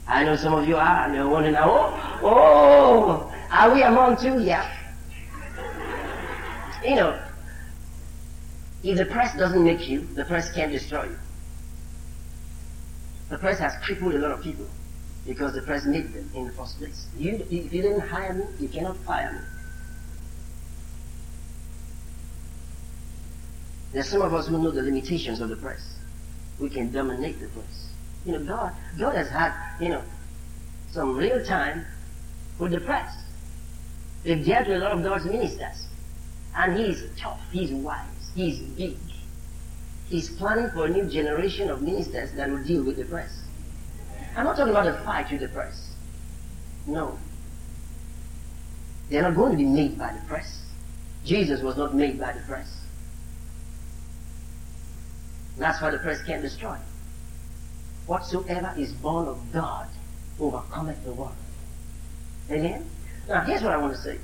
I 0.07 0.23
know 0.23 0.35
some 0.35 0.53
of 0.53 0.67
you 0.67 0.77
are, 0.77 1.05
and 1.05 1.15
you're 1.15 1.27
wondering, 1.27 1.55
oh, 1.57 2.19
oh, 2.23 3.33
are 3.51 3.73
we 3.73 3.83
among 3.83 4.17
two? 4.17 4.41
Yeah. 4.41 4.73
You 6.83 6.95
know, 6.95 7.19
if 8.83 8.97
the 8.97 9.05
press 9.05 9.35
doesn't 9.37 9.63
make 9.63 9.87
you, 9.87 10.01
the 10.15 10.23
press 10.23 10.51
can't 10.53 10.71
destroy 10.71 11.03
you. 11.05 11.17
The 13.29 13.37
press 13.37 13.59
has 13.59 13.75
crippled 13.83 14.15
a 14.15 14.19
lot 14.19 14.31
of 14.31 14.41
people 14.41 14.65
because 15.25 15.53
the 15.53 15.61
press 15.61 15.85
made 15.85 16.13
them 16.13 16.29
in 16.33 16.45
the 16.45 16.53
first 16.53 16.77
place. 16.77 17.07
You, 17.17 17.45
if 17.49 17.73
you 17.73 17.81
didn't 17.81 17.99
hire 17.99 18.33
me, 18.33 18.45
you 18.59 18.69
cannot 18.69 18.95
fire 18.97 19.33
me. 19.33 19.39
There's 23.91 24.07
some 24.07 24.21
of 24.21 24.33
us 24.33 24.47
who 24.47 24.61
know 24.61 24.71
the 24.71 24.83
limitations 24.83 25.41
of 25.41 25.49
the 25.49 25.57
press. 25.57 25.95
We 26.59 26.69
can 26.69 26.91
dominate 26.91 27.41
the 27.41 27.47
press. 27.47 27.89
You 28.27 28.33
know, 28.33 28.43
God, 28.43 28.73
God 28.99 29.15
has 29.15 29.29
had, 29.29 29.53
you 29.79 29.87
know, 29.87 30.03
some 30.91 31.15
real 31.15 31.43
time 31.45 31.85
with 32.59 32.73
the 32.73 32.81
press. 32.81 33.23
They've 34.25 34.45
dealt 34.45 34.67
with 34.67 34.77
a 34.77 34.79
lot 34.81 34.91
of 34.91 35.01
God's 35.01 35.23
ministers. 35.23 35.87
And 36.53 36.77
he's 36.77 37.05
tough, 37.17 37.39
he's 37.53 37.71
wise, 37.71 38.31
he's 38.35 38.59
big. 38.59 38.97
He's 40.09 40.29
planning 40.29 40.69
for 40.71 40.87
a 40.87 40.89
new 40.89 41.05
generation 41.05 41.69
of 41.69 41.81
ministers 41.81 42.33
that 42.33 42.49
will 42.49 42.63
deal 42.63 42.83
with 42.83 42.97
the 42.97 43.05
press. 43.05 43.43
I'm 44.35 44.43
not 44.43 44.57
talking 44.57 44.71
about 44.71 44.87
a 44.87 44.93
fight 45.05 45.31
with 45.31 45.39
the 45.39 45.47
press. 45.47 45.91
No. 46.85 47.17
They're 49.09 49.21
not 49.21 49.35
going 49.35 49.51
to 49.51 49.57
be 49.57 49.63
made 49.63 49.97
by 49.97 50.11
the 50.11 50.27
press. 50.27 50.63
Jesus 51.23 51.61
was 51.61 51.77
not 51.77 51.95
made 51.95 52.19
by 52.19 52.33
the 52.33 52.41
press. 52.41 52.81
That's 55.57 55.81
why 55.81 55.91
the 55.91 55.99
press 55.99 56.21
can't 56.23 56.41
destroy. 56.41 56.77
Whatsoever 58.07 58.73
is 58.77 58.93
born 58.93 59.27
of 59.27 59.39
God 59.51 59.87
overcometh 60.39 61.03
the 61.03 61.11
world. 61.11 61.35
Amen? 62.49 62.89
Now, 63.27 63.41
here's 63.41 63.61
what 63.61 63.73
I 63.73 63.77
want 63.77 63.93
to 63.93 64.01
say. 64.01 64.17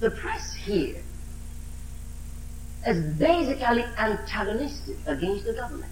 The 0.00 0.10
press 0.10 0.54
here 0.54 1.02
is 2.86 3.14
basically 3.14 3.84
antagonistic 3.98 4.96
against 5.06 5.46
the 5.46 5.54
government. 5.54 5.90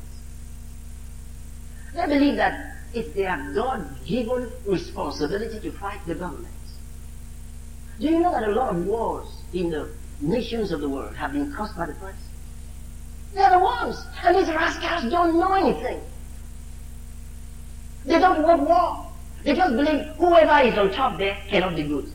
They 1.94 2.06
believe 2.06 2.36
that 2.36 2.76
it's 2.92 3.12
their 3.14 3.52
God-given 3.54 4.50
responsibility 4.66 5.60
to 5.60 5.72
fight 5.72 6.00
the 6.06 6.14
government. 6.14 6.48
Do 7.98 8.06
you 8.06 8.18
know 8.18 8.32
that 8.32 8.48
a 8.48 8.52
lot 8.52 8.74
of 8.74 8.86
wars 8.86 9.28
in 9.52 9.70
the 9.70 9.88
nations 10.20 10.70
of 10.70 10.80
the 10.80 10.88
world 10.88 11.14
have 11.16 11.32
been 11.32 11.52
caused 11.52 11.76
by 11.76 11.86
the 11.86 11.94
press? 11.94 12.16
They're 13.32 13.50
the 13.50 13.58
ones. 13.58 14.04
And 14.22 14.36
these 14.36 14.48
rascals 14.48 15.10
don't 15.10 15.38
know 15.38 15.54
anything. 15.54 16.00
They 18.04 18.18
don't 18.18 18.42
want 18.42 18.62
war. 18.62 19.06
They 19.44 19.54
just 19.54 19.76
believe 19.76 20.06
whoever 20.16 20.66
is 20.66 20.78
on 20.78 20.90
top 20.92 21.18
there 21.18 21.36
cannot 21.48 21.76
be 21.76 21.82
good. 21.82 22.10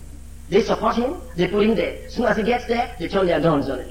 They 0.50 0.64
support 0.64 0.96
him, 0.96 1.16
they 1.36 1.48
put 1.48 1.66
him 1.66 1.76
there. 1.76 2.06
As 2.06 2.16
soon 2.16 2.26
as 2.26 2.38
he 2.38 2.44
gets 2.44 2.66
there, 2.66 2.96
they 3.00 3.08
turn 3.08 3.28
their 3.28 3.40
guns 3.40 3.70
on 3.70 3.80
him. 3.80 3.90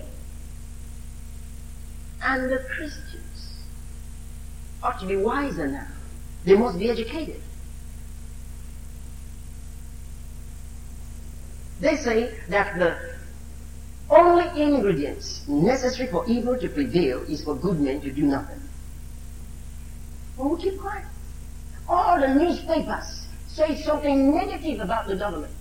And 2.22 2.50
the 2.50 2.58
Christians 2.58 3.62
ought 4.82 4.98
to 5.00 5.06
be 5.06 5.16
wiser 5.16 5.68
now. 5.68 5.86
They 6.44 6.56
must 6.56 6.78
be 6.78 6.90
educated. 6.90 7.40
They 11.80 11.96
say 11.96 12.34
that 12.48 12.76
the 12.78 12.96
only 14.10 14.60
ingredients 14.60 15.46
necessary 15.46 16.08
for 16.08 16.26
evil 16.26 16.58
to 16.58 16.68
prevail 16.68 17.22
is 17.22 17.44
for 17.44 17.54
good 17.54 17.78
men 17.80 18.00
to 18.00 18.10
do 18.10 18.22
nothing. 18.22 18.60
Well, 20.36 20.48
we 20.50 20.62
keep 20.62 20.80
quiet. 20.80 21.04
All 21.88 22.20
the 22.20 22.28
newspapers 22.34 23.26
say 23.46 23.80
something 23.80 24.34
negative 24.34 24.80
about 24.80 25.06
the 25.06 25.16
government. 25.16 25.52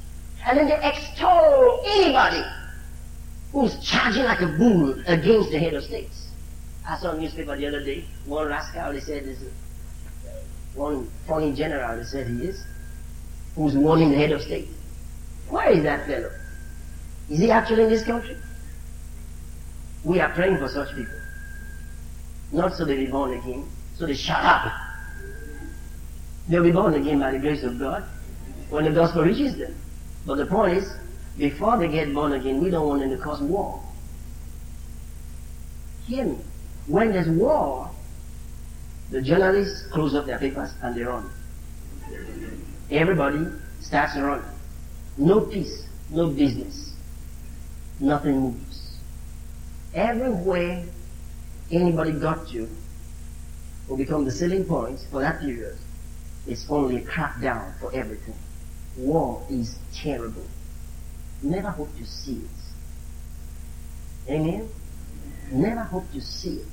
And 0.45 0.57
then 0.57 0.67
they 0.67 0.79
extol 0.83 1.81
anybody 1.85 2.43
who's 3.51 3.79
charging 3.79 4.23
like 4.23 4.41
a 4.41 4.47
bull 4.47 4.93
against 5.07 5.51
the 5.51 5.59
head 5.59 5.73
of 5.73 5.83
states. 5.83 6.27
I 6.87 6.97
saw 6.97 7.11
a 7.11 7.19
newspaper 7.19 7.55
the 7.55 7.67
other 7.67 7.83
day. 7.83 8.05
One 8.25 8.47
rascal, 8.47 8.93
they 8.93 8.99
said, 8.99 9.23
is 9.23 9.39
one 10.75 11.09
foreign 11.25 11.55
general, 11.55 11.97
they 11.97 12.03
said 12.03 12.27
he 12.27 12.45
is, 12.45 12.63
who's 13.55 13.75
warning 13.75 14.11
the 14.11 14.17
head 14.17 14.31
of 14.31 14.41
state. 14.41 14.67
Where 15.49 15.69
is 15.69 15.83
that 15.83 16.05
fellow? 16.05 16.31
Is 17.29 17.39
he 17.39 17.51
actually 17.51 17.83
in 17.83 17.89
this 17.89 18.03
country? 18.03 18.37
We 20.03 20.19
are 20.19 20.29
praying 20.29 20.57
for 20.59 20.69
such 20.69 20.89
people. 20.95 21.13
Not 22.51 22.75
so 22.75 22.85
they 22.85 22.95
be 22.95 23.07
born 23.07 23.33
again, 23.33 23.67
so 23.97 24.05
they 24.05 24.13
shut 24.13 24.43
up. 24.43 24.71
They'll 26.47 26.63
be 26.63 26.71
born 26.71 26.93
again 26.93 27.19
by 27.19 27.31
the 27.31 27.39
grace 27.39 27.63
of 27.63 27.77
God 27.77 28.03
when 28.69 28.85
the 28.85 28.91
gospel 28.91 29.23
reaches 29.23 29.57
them. 29.57 29.75
But 30.25 30.35
the 30.35 30.45
point 30.45 30.77
is, 30.77 30.93
before 31.37 31.77
they 31.77 31.87
get 31.87 32.13
born 32.13 32.33
again, 32.33 32.63
we 32.63 32.69
don't 32.69 32.87
want 32.87 33.01
them 33.01 33.09
to 33.09 33.17
cause 33.17 33.41
war. 33.41 33.81
Hear 36.05 36.25
me. 36.25 36.37
When 36.87 37.11
there's 37.11 37.27
war, 37.27 37.91
the 39.11 39.21
journalists 39.21 39.87
close 39.87 40.15
up 40.15 40.25
their 40.25 40.39
papers 40.39 40.73
and 40.81 40.95
they 40.95 41.03
run. 41.03 41.29
Everybody 42.89 43.45
starts 43.81 44.15
running. 44.15 44.45
No 45.17 45.41
peace, 45.41 45.85
no 46.09 46.29
business. 46.29 46.93
Nothing 47.99 48.39
moves. 48.39 48.97
Everywhere 49.93 50.85
anybody 51.71 52.11
got 52.11 52.47
to 52.49 52.69
will 53.89 53.97
become 53.97 54.25
the 54.25 54.31
selling 54.31 54.63
point 54.63 54.99
for 55.11 55.21
that 55.21 55.41
period. 55.41 55.77
It's 56.47 56.69
only 56.69 56.97
a 56.97 57.01
crackdown 57.01 57.77
for 57.79 57.93
everything. 57.93 58.35
War 58.97 59.45
is 59.49 59.77
terrible. 59.93 60.45
Never 61.43 61.69
hope 61.69 61.95
to 61.97 62.05
see 62.05 62.37
it. 62.37 64.31
Amen? 64.31 64.69
Never 65.51 65.81
hope 65.81 66.11
to 66.13 66.21
see 66.21 66.55
it. 66.55 66.67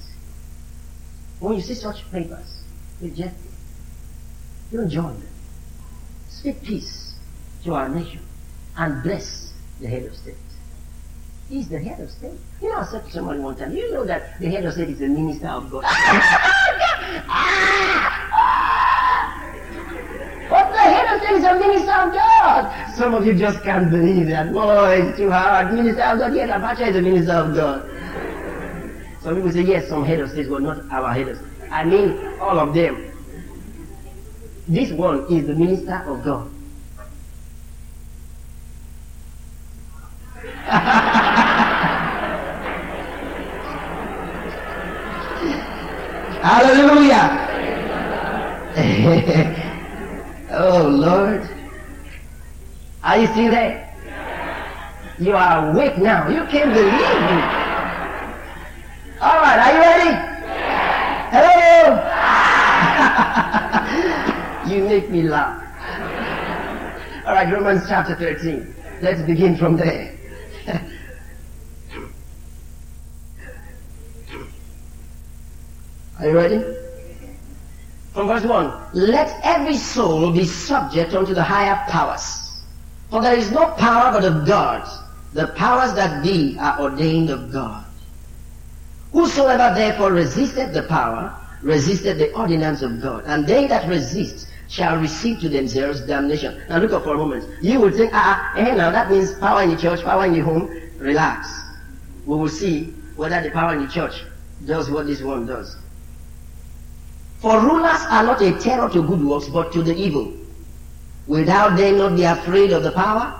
When 1.40 1.54
you 1.54 1.60
see 1.60 1.74
such 1.74 2.10
papers, 2.10 2.62
reject. 3.00 3.36
You 4.70 4.78
don't 4.78 4.90
join 4.90 5.14
them. 5.14 5.28
Speak 6.28 6.62
peace 6.62 7.14
to 7.64 7.74
our 7.74 7.88
nation 7.88 8.20
and 8.76 9.02
bless 9.02 9.52
the 9.80 9.88
head 9.88 10.04
of 10.04 10.14
state. 10.16 10.34
He's 11.48 11.68
the 11.68 11.78
head 11.78 12.00
of 12.00 12.10
state. 12.10 12.38
You 12.62 12.70
know, 12.70 12.78
I 12.78 12.84
said 12.84 13.04
to 13.04 13.12
somebody 13.12 13.40
one 13.40 13.56
time, 13.56 13.76
you 13.76 13.92
know 13.92 14.04
that 14.04 14.40
the 14.40 14.48
head 14.48 14.64
of 14.64 14.72
state 14.72 14.88
is 14.88 14.98
the 14.98 15.08
minister 15.08 15.48
of 15.48 15.70
God. 15.70 15.84
Ah! 17.26 18.24
But 20.50 20.72
the 20.72 20.78
head 20.78 21.14
of 21.14 21.20
state 21.22 21.36
is 21.36 21.43
a 21.43 21.43
minister 21.58 21.92
of 21.92 22.12
God. 22.12 22.94
Some 22.94 23.14
of 23.14 23.26
you 23.26 23.34
just 23.34 23.62
can't 23.62 23.90
believe 23.90 24.26
that. 24.28 24.52
Boy, 24.52 25.02
it's 25.02 25.16
too 25.18 25.30
hard. 25.30 25.72
Minister 25.74 26.02
of 26.02 26.18
God. 26.18 26.34
Yes, 26.34 26.50
Abacha 26.50 26.88
is 26.88 26.96
a 26.96 27.02
minister 27.02 27.32
of 27.32 27.54
God. 27.54 27.90
Some 29.22 29.36
people 29.36 29.52
say, 29.52 29.62
yes, 29.62 29.88
some 29.88 30.04
head 30.04 30.20
of 30.20 30.30
states, 30.30 30.48
but 30.48 30.62
not 30.62 30.90
our 30.90 31.12
head 31.12 31.28
of. 31.28 31.38
I 31.70 31.84
mean, 31.84 32.18
all 32.40 32.58
of 32.58 32.74
them. 32.74 33.10
This 34.68 34.92
one 34.92 35.26
is 35.32 35.46
the 35.46 35.54
minister 35.54 36.02
of 36.06 36.22
God. 36.24 36.50
Hallelujah. 46.44 47.40
oh 50.58 50.88
Lord. 50.88 51.48
Are 53.02 53.18
you 53.18 53.26
still 53.28 53.50
there? 53.50 53.84
You 55.18 55.36
are 55.36 55.70
awake 55.70 55.98
now. 55.98 56.28
You 56.28 56.44
can't 56.46 56.72
believe 56.72 56.92
me. 56.92 57.42
All 59.20 59.40
right, 59.40 59.58
are 59.58 59.72
you 59.72 59.80
ready? 59.80 60.10
Hello. 61.30 61.94
you 64.74 64.84
make 64.84 65.10
me 65.10 65.22
laugh. 65.22 65.62
All 67.26 67.34
right, 67.34 67.50
Romans 67.52 67.84
chapter 67.88 68.14
13. 68.16 68.74
Let's 69.00 69.22
begin 69.22 69.56
from 69.56 69.76
there. 69.76 70.14
Are 76.18 76.26
you 76.26 76.32
ready? 76.32 76.83
From 78.14 78.28
verse 78.28 78.44
1. 78.44 78.72
Let 78.94 79.40
every 79.42 79.76
soul 79.76 80.30
be 80.30 80.44
subject 80.44 81.14
unto 81.14 81.34
the 81.34 81.42
higher 81.42 81.84
powers. 81.90 82.62
For 83.10 83.20
there 83.20 83.36
is 83.36 83.50
no 83.50 83.66
power 83.72 84.12
but 84.12 84.24
of 84.24 84.46
God. 84.46 84.88
The 85.32 85.48
powers 85.48 85.92
that 85.94 86.22
be 86.22 86.56
are 86.60 86.80
ordained 86.80 87.30
of 87.30 87.52
God. 87.52 87.84
Whosoever 89.12 89.74
therefore 89.74 90.12
resisteth 90.12 90.72
the 90.72 90.84
power, 90.84 91.34
resisteth 91.62 92.18
the 92.18 92.32
ordinance 92.34 92.82
of 92.82 93.02
God. 93.02 93.24
And 93.26 93.46
they 93.48 93.66
that 93.66 93.88
resist 93.88 94.46
shall 94.68 94.96
receive 94.96 95.40
to 95.40 95.48
themselves 95.48 96.00
damnation. 96.00 96.62
Now 96.68 96.78
look 96.78 96.92
up 96.92 97.02
for 97.02 97.14
a 97.14 97.18
moment. 97.18 97.48
You 97.62 97.80
will 97.80 97.90
think, 97.90 98.12
ah, 98.14 98.52
ah 98.54 98.58
eh, 98.58 98.74
now 98.74 98.92
that 98.92 99.10
means 99.10 99.34
power 99.34 99.62
in 99.62 99.70
the 99.70 99.76
church, 99.76 100.02
power 100.02 100.24
in 100.24 100.34
the 100.34 100.40
home. 100.40 100.70
Relax. 100.98 101.48
We 102.26 102.36
will 102.36 102.48
see 102.48 102.94
whether 103.16 103.42
the 103.42 103.50
power 103.50 103.74
in 103.74 103.82
the 103.82 103.88
church 103.88 104.22
does 104.66 104.88
what 104.88 105.06
this 105.06 105.20
one 105.20 105.46
does. 105.46 105.76
For 107.44 107.60
rulers 107.60 108.00
are 108.08 108.24
not 108.24 108.40
a 108.40 108.58
terror 108.58 108.88
to 108.88 109.02
good 109.02 109.22
works, 109.22 109.48
but 109.48 109.70
to 109.74 109.82
the 109.82 109.94
evil. 109.94 110.32
Will 111.26 111.44
thou 111.44 111.76
then 111.76 111.98
not 111.98 112.16
be 112.16 112.24
afraid 112.24 112.72
of 112.72 112.82
the 112.82 112.90
power? 112.90 113.38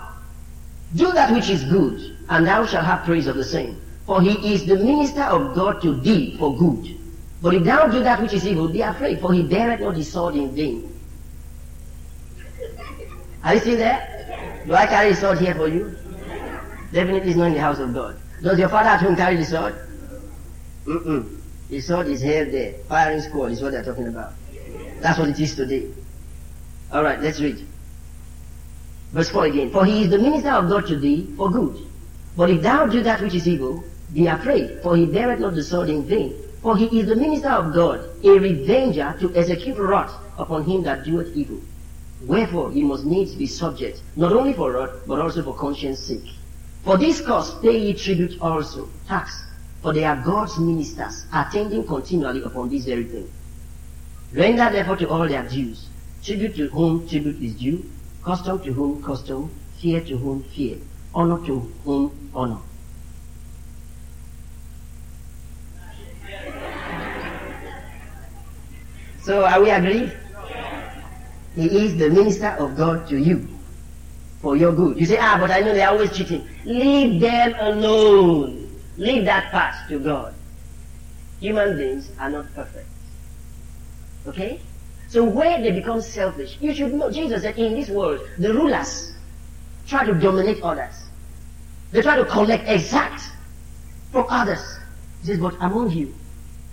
Do 0.95 1.11
that 1.13 1.33
which 1.33 1.49
is 1.49 1.63
good, 1.63 2.15
and 2.29 2.45
thou 2.45 2.67
shalt 2.67 2.85
have 2.85 3.03
praise 3.03 3.25
of 3.25 3.35
the 3.35 3.43
same. 3.43 3.81
For 4.05 4.21
he 4.21 4.53
is 4.53 4.67
the 4.67 4.75
minister 4.75 5.23
of 5.23 5.55
God 5.55 5.81
to 5.81 5.95
thee 6.01 6.37
for 6.37 6.55
good. 6.55 6.99
But 7.41 7.55
if 7.55 7.63
thou 7.63 7.87
do 7.87 8.03
that 8.03 8.21
which 8.21 8.33
is 8.33 8.45
evil, 8.45 8.67
be 8.67 8.81
afraid, 8.81 9.21
for 9.21 9.33
he 9.33 9.41
beareth 9.41 9.79
not 9.79 9.97
his 9.97 10.11
sword 10.11 10.35
in 10.35 10.53
vain. 10.53 10.87
Are 13.43 13.55
you 13.55 13.59
still 13.59 13.77
there? 13.77 14.61
Do 14.67 14.75
I 14.75 14.85
carry 14.85 15.09
a 15.09 15.15
sword 15.15 15.39
here 15.39 15.55
for 15.55 15.67
you? 15.67 15.97
Definitely 16.93 17.31
it's 17.31 17.37
not 17.37 17.47
in 17.47 17.53
the 17.55 17.59
house 17.59 17.79
of 17.79 17.91
God. 17.91 18.19
Does 18.43 18.59
your 18.59 18.69
father 18.69 18.89
at 18.89 19.01
home 19.01 19.15
carry 19.15 19.37
the 19.37 19.45
sword? 19.45 19.73
Mm-mm. 20.85 21.41
The 21.69 21.81
sword 21.81 22.07
is 22.07 22.21
held 22.21 22.51
there. 22.51 22.73
Firing 22.87 23.21
squad 23.21 23.51
is 23.51 23.61
what 23.61 23.71
they're 23.71 23.83
talking 23.83 24.07
about. 24.07 24.33
That's 24.99 25.19
what 25.19 25.29
it 25.29 25.39
is 25.39 25.55
today. 25.55 25.89
Alright, 26.93 27.21
let's 27.21 27.39
read. 27.39 27.65
Verse 29.11 29.29
4 29.29 29.45
again. 29.45 29.71
For 29.71 29.85
he 29.85 30.03
is 30.03 30.09
the 30.09 30.17
minister 30.17 30.49
of 30.49 30.69
God 30.69 30.87
to 30.87 30.97
thee 30.97 31.27
for 31.37 31.49
good. 31.49 31.77
But 32.37 32.49
if 32.49 32.61
thou 32.61 32.85
do 32.85 33.01
that 33.03 33.21
which 33.21 33.33
is 33.33 33.47
evil, 33.47 33.83
be 34.13 34.27
afraid, 34.27 34.81
for 34.83 34.95
he 34.95 35.05
beareth 35.05 35.39
not 35.39 35.55
the 35.55 35.63
sword 35.63 35.89
in 35.89 36.03
vain. 36.03 36.35
For 36.61 36.77
he 36.77 36.99
is 36.99 37.07
the 37.07 37.15
minister 37.15 37.49
of 37.49 37.73
God, 37.73 38.09
a 38.23 38.29
revenger 38.29 39.15
to 39.19 39.35
execute 39.35 39.77
wrath 39.77 40.13
upon 40.37 40.63
him 40.63 40.83
that 40.83 41.03
doeth 41.05 41.35
evil. 41.35 41.61
Wherefore 42.21 42.71
he 42.71 42.83
must 42.83 43.05
needs 43.05 43.35
be 43.35 43.47
subject, 43.47 44.01
not 44.15 44.33
only 44.33 44.53
for 44.53 44.71
wrath, 44.71 44.91
but 45.07 45.19
also 45.19 45.43
for 45.43 45.53
conscience 45.53 45.99
sake. 45.99 46.27
For 46.83 46.97
this 46.97 47.21
cause 47.21 47.53
pay 47.59 47.77
ye 47.77 47.93
tribute 47.93 48.39
also, 48.41 48.89
tax, 49.07 49.43
for 49.85 49.93
they 49.93 50.03
are 50.03 50.15
God's 50.15 50.57
ministers, 50.57 51.27
attending 51.31 51.85
continually 51.85 52.41
upon 52.41 52.69
this 52.69 52.85
very 52.85 53.03
thing. 53.03 53.31
Render 54.33 54.71
therefore 54.71 54.95
to 54.95 55.07
all 55.07 55.27
their 55.27 55.47
dues, 55.47 55.89
tribute 56.23 56.55
to 56.55 56.69
whom 56.69 57.07
tribute 57.07 57.39
is 57.39 57.53
due, 57.53 57.87
custom 58.23 58.59
to 58.63 58.73
whom 58.73 59.03
custom, 59.03 59.51
fear 59.77 60.01
to 60.01 60.17
whom 60.17 60.41
fear, 60.41 60.77
honor 61.13 61.37
to 61.45 61.59
whom 61.83 62.31
honor. 62.33 62.57
So 69.21 69.45
are 69.45 69.61
we 69.61 69.69
agreed? 69.69 70.11
He 71.53 71.85
is 71.85 71.95
the 71.95 72.09
minister 72.09 72.57
of 72.57 72.75
God 72.75 73.07
to 73.09 73.17
you 73.17 73.47
for 74.41 74.57
your 74.57 74.73
good. 74.73 74.99
You 74.99 75.05
say, 75.05 75.19
ah, 75.19 75.37
but 75.39 75.51
I 75.51 75.59
know 75.59 75.75
they're 75.75 75.89
always 75.89 76.11
cheating. 76.11 76.47
Leave 76.65 77.21
them 77.21 77.53
alone. 77.59 78.64
Leave 78.97 79.25
that 79.25 79.51
part 79.51 79.75
to 79.89 79.99
God. 79.99 80.33
Human 81.39 81.77
beings 81.77 82.09
are 82.19 82.29
not 82.29 82.53
perfect. 82.53 82.87
Okay? 84.27 84.61
So 85.09 85.23
where 85.23 85.61
they 85.61 85.71
become 85.71 86.01
selfish, 86.01 86.57
you 86.59 86.73
should 86.73 86.93
know, 86.93 87.11
Jesus 87.11 87.43
said, 87.43 87.57
in 87.57 87.75
this 87.75 87.89
world, 87.89 88.21
the 88.37 88.53
rulers 88.53 89.13
try 89.87 90.05
to 90.05 90.13
dominate 90.13 90.61
others. 90.63 91.05
They 91.91 92.01
try 92.01 92.15
to 92.17 92.25
collect 92.25 92.67
exact 92.67 93.21
from 94.11 94.25
others. 94.29 94.77
He 95.21 95.27
says, 95.27 95.39
but 95.39 95.55
among 95.59 95.91
you, 95.91 96.13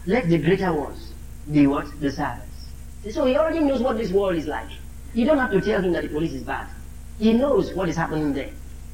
let 0.07 0.29
the 0.29 0.39
greater 0.39 0.73
ones 0.73 1.13
be 1.51 1.67
what? 1.67 1.87
The 2.01 2.11
servants. 2.11 2.69
So 3.11 3.27
he 3.27 3.37
already 3.37 3.61
knows 3.61 3.81
what 3.81 3.99
this 3.99 4.11
world 4.11 4.37
is 4.37 4.47
like. 4.47 4.71
You 5.15 5.27
don't 5.27 5.39
have 5.39 5.51
to 5.51 5.61
tell 5.61 5.83
him 5.83 5.93
that 5.93 6.05
the 6.05 6.09
police 6.09 6.33
is 6.33 6.43
bad. 6.43 6.69
He 7.19 7.33
knows 7.33 7.75
what 7.75 7.89
is 7.89 7.97
happening 7.97 8.33
there. 8.33 8.51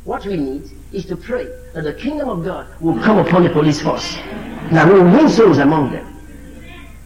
What 0.09 0.25
we 0.25 0.39
need 0.39 0.71
is 0.91 1.05
to 1.05 1.17
pray 1.17 1.45
that 1.75 1.85
the 1.85 1.93
kingdom 1.93 2.31
of 2.31 2.43
God 2.43 2.67
will 2.81 2.99
come 2.99 3.19
upon 3.19 3.43
the 3.43 3.51
police 3.51 3.83
force. 3.83 4.17
Now 4.73 4.91
we 4.91 4.99
will 4.99 5.13
win 5.13 5.29
souls 5.29 5.59
among 5.59 5.93
them. 5.93 6.07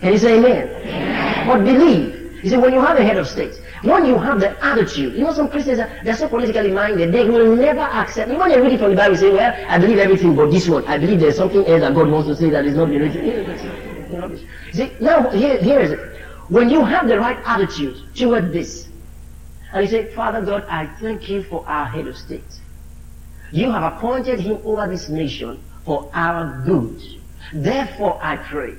Can 0.01 0.13
you 0.13 0.19
say 0.19 0.39
amen? 0.39 0.69
amen? 0.69 1.49
But 1.49 1.65
believe. 1.65 2.45
You 2.45 2.51
see, 2.51 2.57
when 2.59 2.73
you 2.73 2.81
have 2.81 2.97
a 2.97 3.03
head 3.03 3.17
of 3.17 3.27
state, 3.27 3.61
when 3.83 4.07
you 4.07 4.17
have 4.19 4.39
the 4.39 4.51
attitude, 4.65 5.15
you 5.15 5.25
know 5.25 5.33
some 5.33 5.49
Christians, 5.49 5.81
are, 5.81 5.91
they're 6.05 6.15
so 6.15 6.29
politically 6.29 6.71
minded, 6.71 7.11
they 7.11 7.29
will 7.29 7.57
never 7.57 7.81
accept. 7.81 8.29
Even 8.29 8.39
when 8.39 8.51
they 8.51 8.61
read 8.61 8.75
it 8.75 8.79
from 8.79 8.91
the 8.91 8.97
Bible, 8.97 9.17
say, 9.17 9.33
well, 9.33 9.53
I 9.67 9.81
believe 9.81 9.99
everything 9.99 10.37
but 10.37 10.53
this 10.53 10.69
one. 10.69 10.85
I 10.87 10.97
believe 10.97 11.19
there's 11.19 11.39
something 11.39 11.67
else 11.67 11.81
that 11.81 11.93
God 11.97 12.09
wants 12.09 12.29
to 12.29 12.37
say 12.37 12.51
that 12.51 12.65
is 12.65 12.77
not 12.77 12.89
been 12.89 13.03
written. 13.03 14.49
See, 14.73 14.93
now, 15.01 15.29
here, 15.31 15.61
here 15.61 15.81
is 15.81 15.91
it. 15.91 15.99
When 16.51 16.71
you 16.71 16.85
have 16.85 17.09
the 17.09 17.19
right 17.19 17.39
attitude 17.47 18.15
toward 18.15 18.53
this, 18.53 18.87
and 19.73 19.83
you 19.83 19.91
say, 19.91 20.15
Father 20.15 20.41
God, 20.41 20.67
I 20.69 20.87
thank 21.01 21.29
you 21.29 21.43
for 21.43 21.67
our 21.67 21.87
head 21.87 22.07
of 22.07 22.17
state. 22.17 22.61
You 23.53 23.71
have 23.71 23.93
appointed 23.93 24.41
him 24.41 24.59
over 24.65 24.89
this 24.89 25.09
nation 25.09 25.63
for 25.85 26.11
our 26.15 26.63
good. 26.65 27.01
Therefore, 27.53 28.19
I 28.23 28.37
pray, 28.37 28.75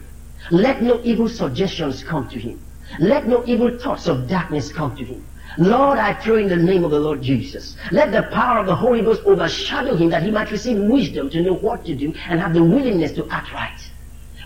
let 0.49 0.81
no 0.81 0.99
evil 1.03 1.29
suggestions 1.29 2.03
come 2.03 2.27
to 2.29 2.39
him. 2.39 2.59
Let 2.99 3.27
no 3.27 3.43
evil 3.45 3.77
thoughts 3.77 4.07
of 4.07 4.27
darkness 4.27 4.71
come 4.71 4.95
to 4.97 5.03
him. 5.03 5.25
Lord, 5.59 5.99
I 5.99 6.13
pray 6.13 6.41
in 6.41 6.49
the 6.49 6.55
name 6.55 6.83
of 6.83 6.89
the 6.91 6.99
Lord 6.99 7.21
Jesus. 7.21 7.77
Let 7.91 8.11
the 8.11 8.23
power 8.23 8.59
of 8.59 8.65
the 8.65 8.75
Holy 8.75 9.01
Ghost 9.01 9.21
overshadow 9.25 9.95
him 9.95 10.09
that 10.09 10.23
he 10.23 10.31
might 10.31 10.49
receive 10.49 10.79
wisdom 10.79 11.29
to 11.29 11.41
know 11.41 11.53
what 11.53 11.85
to 11.85 11.95
do 11.95 12.07
and 12.27 12.39
have 12.39 12.53
the 12.53 12.63
willingness 12.63 13.11
to 13.13 13.29
act 13.29 13.53
right. 13.53 13.79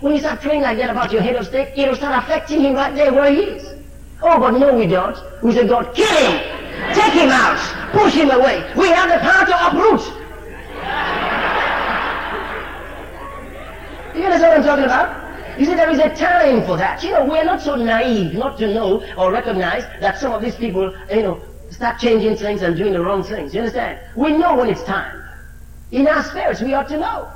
When 0.00 0.12
you 0.12 0.20
start 0.20 0.42
praying 0.42 0.62
like 0.62 0.76
that 0.78 0.90
about 0.90 1.10
your 1.10 1.22
head 1.22 1.36
of 1.36 1.46
state, 1.46 1.72
it'll 1.76 1.96
start 1.96 2.22
affecting 2.22 2.60
him 2.60 2.74
right 2.74 2.94
there 2.94 3.12
where 3.12 3.32
he 3.32 3.40
is. 3.40 3.82
Oh, 4.22 4.38
but 4.38 4.50
no, 4.50 4.76
we 4.76 4.86
don't. 4.86 5.16
We 5.42 5.52
say, 5.52 5.66
God, 5.66 5.94
kill 5.94 6.06
him. 6.06 6.94
Take 6.94 7.14
him 7.14 7.30
out. 7.30 7.58
Push 7.92 8.14
him 8.14 8.30
away. 8.30 8.70
We 8.76 8.88
have 8.88 9.08
the 9.08 9.18
power 9.18 9.46
to 9.46 9.66
uproot. 9.66 10.17
You 14.18 14.24
understand 14.24 14.50
what 14.50 14.58
I'm 14.58 14.64
talking 14.64 14.84
about? 14.84 15.60
You 15.60 15.64
see, 15.64 15.74
there 15.74 15.90
is 15.90 16.00
a 16.00 16.12
time 16.16 16.66
for 16.66 16.76
that. 16.76 17.04
You 17.04 17.12
know, 17.12 17.24
we're 17.24 17.44
not 17.44 17.60
so 17.60 17.76
naive 17.76 18.34
not 18.34 18.58
to 18.58 18.66
know 18.66 19.04
or 19.16 19.30
recognize 19.30 19.84
that 20.00 20.18
some 20.18 20.32
of 20.32 20.42
these 20.42 20.56
people, 20.56 20.92
you 21.08 21.22
know, 21.22 21.40
start 21.70 22.00
changing 22.00 22.34
things 22.34 22.62
and 22.62 22.76
doing 22.76 22.94
the 22.94 23.00
wrong 23.00 23.22
things. 23.22 23.54
You 23.54 23.60
understand? 23.60 24.00
We 24.16 24.36
know 24.36 24.56
when 24.56 24.68
it's 24.70 24.82
time. 24.82 25.22
In 25.92 26.08
our 26.08 26.24
spirits, 26.24 26.60
we 26.60 26.74
ought 26.74 26.88
to 26.88 26.98
know. 26.98 27.30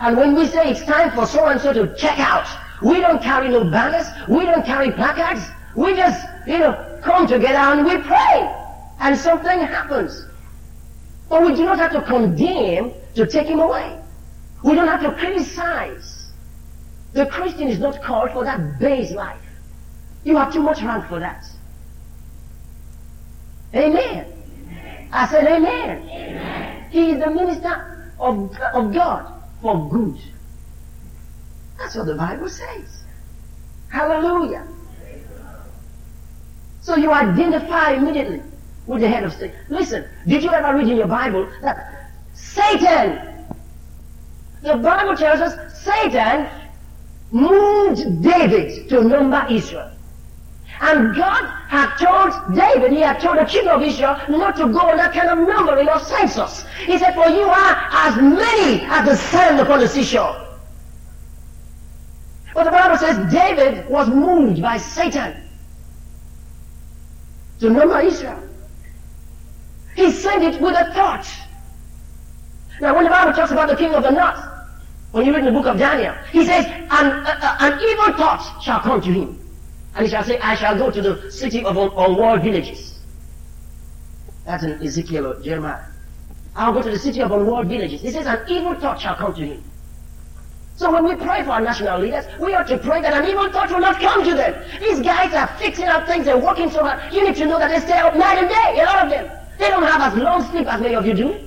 And 0.00 0.16
when 0.16 0.36
we 0.36 0.46
say 0.46 0.70
it's 0.70 0.84
time 0.84 1.10
for 1.10 1.26
so 1.26 1.46
and 1.46 1.60
so 1.60 1.72
to 1.72 1.92
check 1.96 2.20
out, 2.20 2.46
we 2.80 3.00
don't 3.00 3.20
carry 3.20 3.48
no 3.48 3.64
banners, 3.64 4.06
we 4.28 4.44
don't 4.44 4.64
carry 4.64 4.92
placards, 4.92 5.42
we 5.74 5.96
just, 5.96 6.24
you 6.46 6.58
know, 6.58 7.00
come 7.02 7.26
together 7.26 7.58
and 7.58 7.84
we 7.84 7.98
pray. 7.98 8.54
And 9.00 9.18
something 9.18 9.58
happens. 9.58 10.26
But 11.28 11.42
we 11.42 11.56
do 11.56 11.64
not 11.64 11.78
have 11.78 11.90
to 11.90 12.02
condemn 12.02 12.92
to 13.16 13.26
take 13.26 13.48
him 13.48 13.58
away. 13.58 14.00
We 14.64 14.74
don't 14.74 14.88
have 14.88 15.02
to 15.02 15.12
criticize. 15.12 16.32
The 17.12 17.26
Christian 17.26 17.68
is 17.68 17.78
not 17.78 18.02
called 18.02 18.30
for 18.30 18.44
that 18.44 18.78
base 18.80 19.12
life. 19.12 19.38
You 20.24 20.38
have 20.38 20.54
too 20.54 20.62
much 20.62 20.80
rank 20.82 21.06
for 21.06 21.20
that. 21.20 21.44
Amen. 23.74 24.26
I 25.12 25.26
said 25.28 25.46
amen. 25.46 26.08
amen. 26.08 26.90
He 26.90 27.10
is 27.10 27.22
the 27.22 27.30
minister 27.30 28.10
of, 28.18 28.56
of 28.72 28.94
God 28.94 29.30
for 29.60 29.88
good. 29.90 30.18
That's 31.76 31.94
what 31.94 32.06
the 32.06 32.14
Bible 32.14 32.48
says. 32.48 33.02
Hallelujah. 33.90 34.66
So 36.80 36.96
you 36.96 37.12
identify 37.12 37.92
immediately 37.92 38.42
with 38.86 39.02
the 39.02 39.08
head 39.08 39.24
of 39.24 39.32
state. 39.34 39.52
Listen, 39.68 40.06
did 40.26 40.42
you 40.42 40.50
ever 40.50 40.74
read 40.78 40.88
in 40.88 40.96
your 40.96 41.06
Bible 41.06 41.50
that 41.60 42.10
Satan, 42.32 43.33
the 44.64 44.76
Bible 44.76 45.14
tells 45.14 45.40
us 45.40 45.78
Satan 45.78 46.48
moved 47.30 48.22
David 48.22 48.88
to 48.88 49.04
number 49.04 49.46
Israel. 49.50 49.90
And 50.80 51.14
God 51.14 51.44
had 51.68 51.94
told 51.96 52.56
David, 52.56 52.92
he 52.92 53.00
had 53.00 53.20
told 53.20 53.38
the 53.38 53.44
king 53.44 53.68
of 53.68 53.82
Israel 53.82 54.18
not 54.28 54.56
to 54.56 54.66
go 54.72 54.80
on 54.80 54.96
that 54.96 55.12
kind 55.12 55.28
of 55.28 55.46
numbering 55.46 55.88
or 55.88 56.00
census. 56.00 56.64
He 56.86 56.98
said, 56.98 57.14
for 57.14 57.28
you 57.28 57.42
are 57.42 57.88
as 57.92 58.16
many 58.16 58.80
as 58.86 59.06
the 59.06 59.16
sand 59.16 59.60
upon 59.60 59.80
the 59.80 59.88
seashore. 59.88 60.40
But 62.54 62.64
the 62.64 62.70
Bible 62.70 62.96
says 62.96 63.32
David 63.32 63.86
was 63.88 64.08
moved 64.08 64.62
by 64.62 64.78
Satan 64.78 65.36
to 67.60 67.68
number 67.68 68.00
Israel. 68.00 68.42
He 69.94 70.10
sent 70.10 70.42
it 70.42 70.60
with 70.60 70.74
a 70.74 70.92
thought. 70.94 71.28
Now 72.80 72.94
when 72.94 73.04
the 73.04 73.10
Bible 73.10 73.32
talks 73.32 73.52
about 73.52 73.68
the 73.68 73.76
king 73.76 73.94
of 73.94 74.02
the 74.02 74.10
north, 74.10 74.53
when 75.14 75.24
you 75.24 75.32
read 75.32 75.44
the 75.44 75.52
book 75.52 75.66
of 75.66 75.78
Daniel, 75.78 76.12
he 76.32 76.44
says, 76.44 76.66
an, 76.66 76.88
uh, 76.90 77.56
an 77.60 77.78
evil 77.80 78.12
thought 78.14 78.60
shall 78.60 78.80
come 78.80 79.00
to 79.00 79.12
him. 79.12 79.38
And 79.94 80.04
he 80.04 80.10
shall 80.10 80.24
say, 80.24 80.40
I 80.40 80.56
shall 80.56 80.76
go 80.76 80.90
to 80.90 81.00
the 81.00 81.30
city 81.30 81.64
of 81.64 81.76
unwalled 81.76 82.42
villages. 82.42 82.98
That's 84.44 84.64
in 84.64 84.72
Ezekiel 84.82 85.28
or 85.28 85.40
Jeremiah. 85.40 85.84
I'll 86.56 86.72
go 86.72 86.82
to 86.82 86.90
the 86.90 86.98
city 86.98 87.20
of 87.22 87.30
unwalled 87.30 87.68
villages. 87.68 88.00
He 88.00 88.10
says, 88.10 88.26
an 88.26 88.40
evil 88.48 88.74
thought 88.74 89.00
shall 89.00 89.14
come 89.14 89.32
to 89.34 89.46
him. 89.46 89.62
So 90.74 90.90
when 90.90 91.04
we 91.04 91.14
pray 91.14 91.44
for 91.44 91.50
our 91.50 91.60
national 91.60 92.00
leaders, 92.00 92.24
we 92.40 92.52
ought 92.54 92.66
to 92.66 92.78
pray 92.78 93.00
that 93.00 93.14
an 93.14 93.30
evil 93.30 93.48
thought 93.52 93.70
will 93.70 93.78
not 93.78 94.00
come 94.00 94.24
to 94.24 94.34
them. 94.34 94.64
These 94.80 94.98
guys 94.98 95.32
are 95.32 95.46
fixing 95.58 95.86
up 95.86 96.08
things, 96.08 96.24
they're 96.24 96.36
working 96.36 96.68
so 96.68 96.82
hard. 96.82 97.14
You 97.14 97.24
need 97.24 97.36
to 97.36 97.46
know 97.46 97.60
that 97.60 97.68
they 97.68 97.78
stay 97.86 97.98
up 98.00 98.16
night 98.16 98.38
and 98.38 98.48
day, 98.48 98.80
a 98.82 98.84
lot 98.84 99.04
of 99.04 99.10
them. 99.10 99.30
They 99.60 99.68
don't 99.68 99.84
have 99.84 100.12
as 100.12 100.20
long 100.20 100.42
sleep 100.50 100.66
as 100.66 100.80
many 100.80 100.96
of 100.96 101.06
you 101.06 101.14
do. 101.14 101.38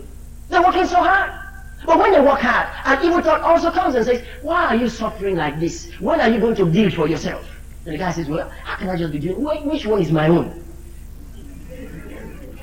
They're 0.47 0.63
working 0.63 0.85
so 0.85 1.03
hard. 1.03 1.46
But 1.85 1.99
when 1.99 2.11
they 2.11 2.19
work 2.19 2.39
hard, 2.39 2.67
an 2.85 3.05
evil 3.05 3.21
thought 3.21 3.41
also 3.41 3.71
comes 3.71 3.95
and 3.95 4.05
says, 4.05 4.23
why 4.41 4.65
are 4.65 4.75
you 4.75 4.89
suffering 4.89 5.35
like 5.35 5.59
this? 5.59 5.91
When 5.99 6.19
are 6.19 6.29
you 6.29 6.39
going 6.39 6.55
to 6.55 6.65
build 6.65 6.93
for 6.93 7.07
yourself? 7.07 7.47
And 7.85 7.93
the 7.93 7.97
guy 7.97 8.11
says, 8.11 8.27
well, 8.27 8.49
how 8.49 8.77
can 8.77 8.89
I 8.89 8.97
just 8.97 9.13
be 9.13 9.19
doing, 9.19 9.41
which 9.65 9.85
one 9.85 10.01
is 10.01 10.11
my 10.11 10.27
own? 10.27 10.63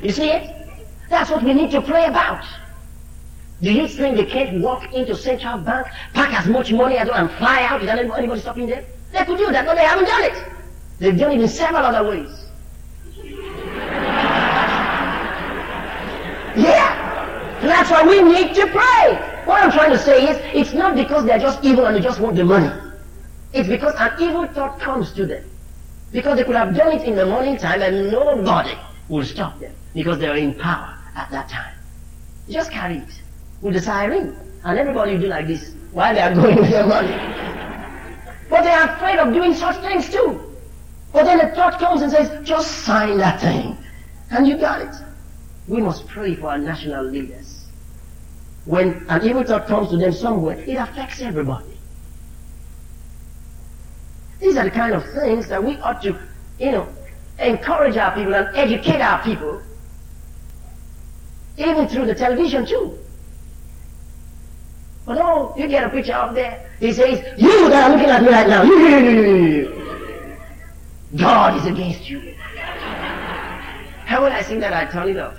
You 0.02 0.10
see 0.10 0.30
it? 0.30 0.50
That's 1.08 1.30
what 1.30 1.42
we 1.42 1.54
need 1.54 1.70
to 1.70 1.80
pray 1.80 2.04
about. 2.06 2.44
Do 3.62 3.72
you 3.72 3.88
think 3.88 4.16
they 4.16 4.26
can't 4.26 4.60
walk 4.60 4.92
into 4.92 5.14
Central 5.16 5.58
Bank, 5.58 5.86
pack 6.12 6.34
as 6.34 6.46
much 6.46 6.72
money 6.72 6.98
as 6.98 7.08
well, 7.08 7.16
and 7.16 7.30
fly 7.38 7.62
out 7.62 7.80
without 7.80 7.98
anybody 7.98 8.40
stopping 8.40 8.66
them? 8.66 8.84
They 9.12 9.24
could 9.24 9.38
do 9.38 9.50
that, 9.52 9.64
but 9.64 9.76
they 9.76 9.84
haven't 9.84 10.06
done 10.06 10.24
it. 10.24 10.44
They've 10.98 11.16
done 11.16 11.32
it 11.32 11.40
in 11.40 11.48
several 11.48 11.84
other 11.84 12.08
ways. 12.08 12.44
Yeah. 16.56 16.83
That's 17.64 17.90
why 17.90 18.02
we 18.06 18.22
need 18.22 18.54
to 18.54 18.66
pray. 18.66 19.42
What 19.44 19.62
I'm 19.62 19.72
trying 19.72 19.90
to 19.90 19.98
say 19.98 20.28
is, 20.28 20.36
it's 20.54 20.74
not 20.74 20.94
because 20.94 21.24
they're 21.24 21.38
just 21.38 21.64
evil 21.64 21.86
and 21.86 21.96
they 21.96 22.00
just 22.00 22.20
want 22.20 22.36
the 22.36 22.44
money. 22.44 22.70
It's 23.52 23.68
because 23.68 23.94
an 23.98 24.12
evil 24.20 24.46
thought 24.48 24.80
comes 24.80 25.12
to 25.12 25.26
them. 25.26 25.44
Because 26.12 26.36
they 26.38 26.44
could 26.44 26.56
have 26.56 26.74
done 26.76 26.92
it 26.92 27.02
in 27.02 27.16
the 27.16 27.26
morning 27.26 27.56
time 27.56 27.82
and 27.82 28.10
nobody 28.10 28.74
will 29.08 29.24
stop 29.24 29.58
them 29.58 29.72
because 29.94 30.18
they're 30.18 30.36
in 30.36 30.54
power 30.54 30.96
at 31.16 31.30
that 31.30 31.48
time. 31.48 31.74
Just 32.48 32.70
carry 32.70 32.98
it 32.98 33.20
with 33.62 33.74
the 33.74 33.80
siren 33.80 34.36
and 34.64 34.78
everybody 34.78 35.12
will 35.12 35.20
do 35.20 35.26
like 35.28 35.46
this 35.46 35.74
while 35.92 36.14
they 36.14 36.20
are 36.20 36.34
going 36.34 36.56
with 36.56 36.70
their 36.70 36.86
money. 36.86 37.14
But 38.50 38.62
they 38.62 38.70
are 38.70 38.88
afraid 38.90 39.18
of 39.18 39.32
doing 39.32 39.54
such 39.54 39.76
things 39.82 40.10
too. 40.10 40.40
But 41.12 41.24
then 41.24 41.38
the 41.38 41.54
thought 41.54 41.78
comes 41.78 42.02
and 42.02 42.10
says, 42.10 42.46
just 42.46 42.84
sign 42.84 43.18
that 43.18 43.40
thing. 43.40 43.76
And 44.30 44.46
you 44.46 44.58
got 44.58 44.82
it. 44.82 44.94
We 45.68 45.80
must 45.80 46.06
pray 46.08 46.34
for 46.34 46.48
our 46.48 46.58
national 46.58 47.04
leaders. 47.04 47.53
When 48.66 49.04
an 49.08 49.26
evil 49.26 49.44
thought 49.44 49.66
comes 49.66 49.90
to 49.90 49.96
them 49.98 50.12
somewhere, 50.12 50.58
it 50.58 50.74
affects 50.74 51.20
everybody. 51.20 51.78
These 54.40 54.56
are 54.56 54.64
the 54.64 54.70
kind 54.70 54.94
of 54.94 55.04
things 55.12 55.48
that 55.48 55.62
we 55.62 55.76
ought 55.78 56.02
to, 56.02 56.18
you 56.58 56.72
know, 56.72 56.88
encourage 57.38 57.96
our 57.96 58.14
people 58.14 58.34
and 58.34 58.56
educate 58.56 59.00
our 59.00 59.22
people, 59.22 59.62
even 61.58 61.88
through 61.88 62.06
the 62.06 62.14
television 62.14 62.66
too. 62.66 62.98
But 65.04 65.18
oh, 65.20 65.54
you 65.56 65.68
get 65.68 65.84
a 65.84 65.90
picture 65.90 66.14
up 66.14 66.34
there. 66.34 66.70
He 66.80 66.92
says, 66.92 67.22
you 67.38 67.68
that 67.68 67.90
are 67.90 67.96
looking 67.96 68.10
at 68.10 68.22
me 68.22 68.28
right 68.28 68.48
now, 68.48 68.64
God 71.16 71.58
is 71.58 71.66
against 71.66 72.08
you. 72.08 72.34
How 74.06 74.22
when 74.22 74.32
I 74.32 74.40
sing 74.42 74.60
that, 74.60 74.72
I 74.72 74.90
turn 74.90 75.10
it 75.10 75.18
off. 75.18 75.36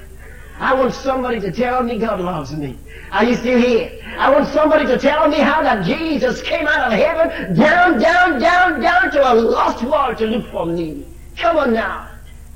I 0.60 0.74
want 0.74 0.93
somebody 0.93 1.39
to 1.41 1.51
tell 1.51 1.84
me 1.84 1.99
God 1.99 2.22
loves 2.22 2.56
me. 2.56 2.78
Are 3.12 3.24
you 3.24 3.36
still 3.36 3.60
here? 3.60 3.91
I 4.18 4.32
want 4.32 4.47
somebody 4.47 4.86
to 4.86 4.97
tell 4.97 5.28
me 5.28 5.38
how 5.38 5.62
that 5.62 5.86
Jesus 5.86 6.41
came 6.41 6.66
out 6.66 6.91
of 6.91 6.97
heaven, 6.97 7.56
down, 7.56 7.99
down, 7.99 8.39
down, 8.39 8.80
down 8.80 9.12
to 9.12 9.32
a 9.32 9.34
lost 9.34 9.84
world 9.84 10.18
to 10.20 10.26
look 10.26 10.49
for 10.51 10.66
me. 10.66 11.06
Come 11.38 11.58
on 11.58 11.74
now. 11.74 12.10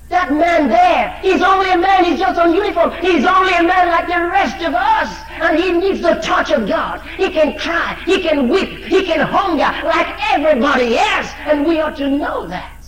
That 0.08 0.32
man 0.32 0.70
there, 0.70 1.20
he's 1.22 1.44
only 1.44 1.70
a 1.72 1.78
man, 1.78 2.04
he's 2.04 2.18
just 2.18 2.40
on 2.40 2.54
uniform. 2.54 2.92
He's 3.00 3.26
only 3.26 3.54
a 3.54 3.62
man 3.62 3.90
like 3.90 4.08
the 4.08 4.28
rest 4.32 4.64
of 4.64 4.74
us. 4.74 5.16
And 5.30 5.60
he 5.60 5.72
needs 5.72 6.02
the 6.02 6.16
touch 6.16 6.52
of 6.52 6.68
God. 6.68 7.02
He 7.16 7.30
can 7.30 7.60
cry, 7.60 8.02
he 8.06 8.22
can 8.22 8.50
weep, 8.50 8.86
he 8.86 9.04
can 9.04 9.20
hunger 9.20 9.72
like 9.88 10.08
everybody 10.34 10.98
else. 10.98 11.28
And 11.46 11.66
we 11.66 11.80
ought 11.80 11.98
to 11.98 12.10
know 12.10 12.48
that. 12.48 12.79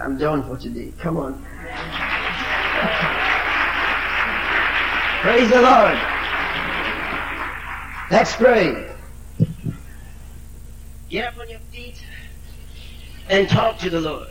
I'm 0.00 0.16
done 0.16 0.42
for 0.42 0.56
today. 0.56 0.92
Come 0.98 1.18
on. 1.18 1.34
Praise 5.20 5.50
the 5.50 5.60
Lord. 5.60 5.98
Let's 8.10 8.34
pray. 8.34 8.90
Get 11.10 11.28
up 11.28 11.38
on 11.38 11.50
your 11.50 11.58
feet 11.70 12.02
and 13.28 13.46
talk 13.48 13.78
to 13.78 13.90
the 13.90 14.00
Lord. 14.00 14.28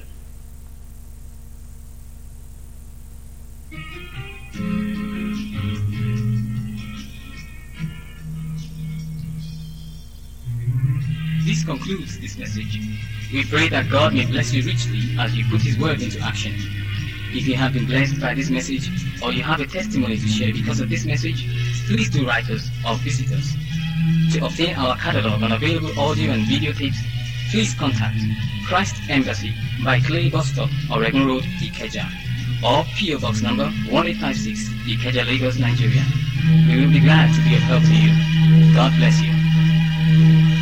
This 11.46 11.64
concludes 11.64 12.20
this 12.20 12.38
message. 12.38 13.19
We 13.32 13.46
pray 13.46 13.70
that 13.70 13.92
God 13.92 14.16
may 14.16 14.26
bless 14.26 14.52
you 14.54 14.64
richly 14.64 15.16
as 15.20 15.36
you 15.36 15.46
put 15.52 15.62
His 15.62 15.78
word 15.78 16.02
into 16.02 16.20
action. 16.20 16.54
If 17.32 17.48
you 17.48 17.56
have 17.58 17.74
been 17.74 17.86
blessed 17.86 18.20
by 18.20 18.34
this 18.34 18.50
message 18.50 18.90
or 19.22 19.32
you 19.32 19.44
have 19.44 19.60
a 19.60 19.68
testimony 19.68 20.18
to 20.18 20.28
share 20.28 20.52
because 20.52 20.80
of 20.80 20.90
this 20.90 21.06
message, 21.06 21.46
please 21.86 22.10
do 22.10 22.26
write 22.26 22.50
us 22.50 22.68
or 22.88 22.96
visit 22.96 23.32
us. 23.32 23.54
To 24.34 24.46
obtain 24.46 24.76
our 24.76 24.98
catalog 24.98 25.44
and 25.44 25.54
available 25.54 26.00
audio 26.00 26.32
and 26.32 26.48
video 26.48 26.72
tapes, 26.74 26.98
please 27.52 27.76
contact 27.76 28.18
Christ 28.68 28.96
Embassy 29.10 29.54
by 29.84 30.00
Clay 30.00 30.30
Bus 30.30 30.52
Stop, 30.52 30.70
Oregun 30.90 31.28
Road, 31.28 31.44
Ikeja, 31.62 32.10
or 32.64 32.84
PO 32.98 33.20
Box 33.20 33.44
number 33.44 33.66
1856, 33.94 34.70
Ikeja, 34.90 35.24
Lagos, 35.28 35.60
Nigeria. 35.60 36.04
We 36.68 36.82
will 36.82 36.92
be 36.92 37.00
glad 37.00 37.30
to 37.36 37.42
be 37.44 37.54
of 37.54 37.62
help 37.62 37.84
to 37.84 37.94
you. 37.94 38.74
God 38.74 38.92
bless 38.98 39.22
you. 39.22 40.59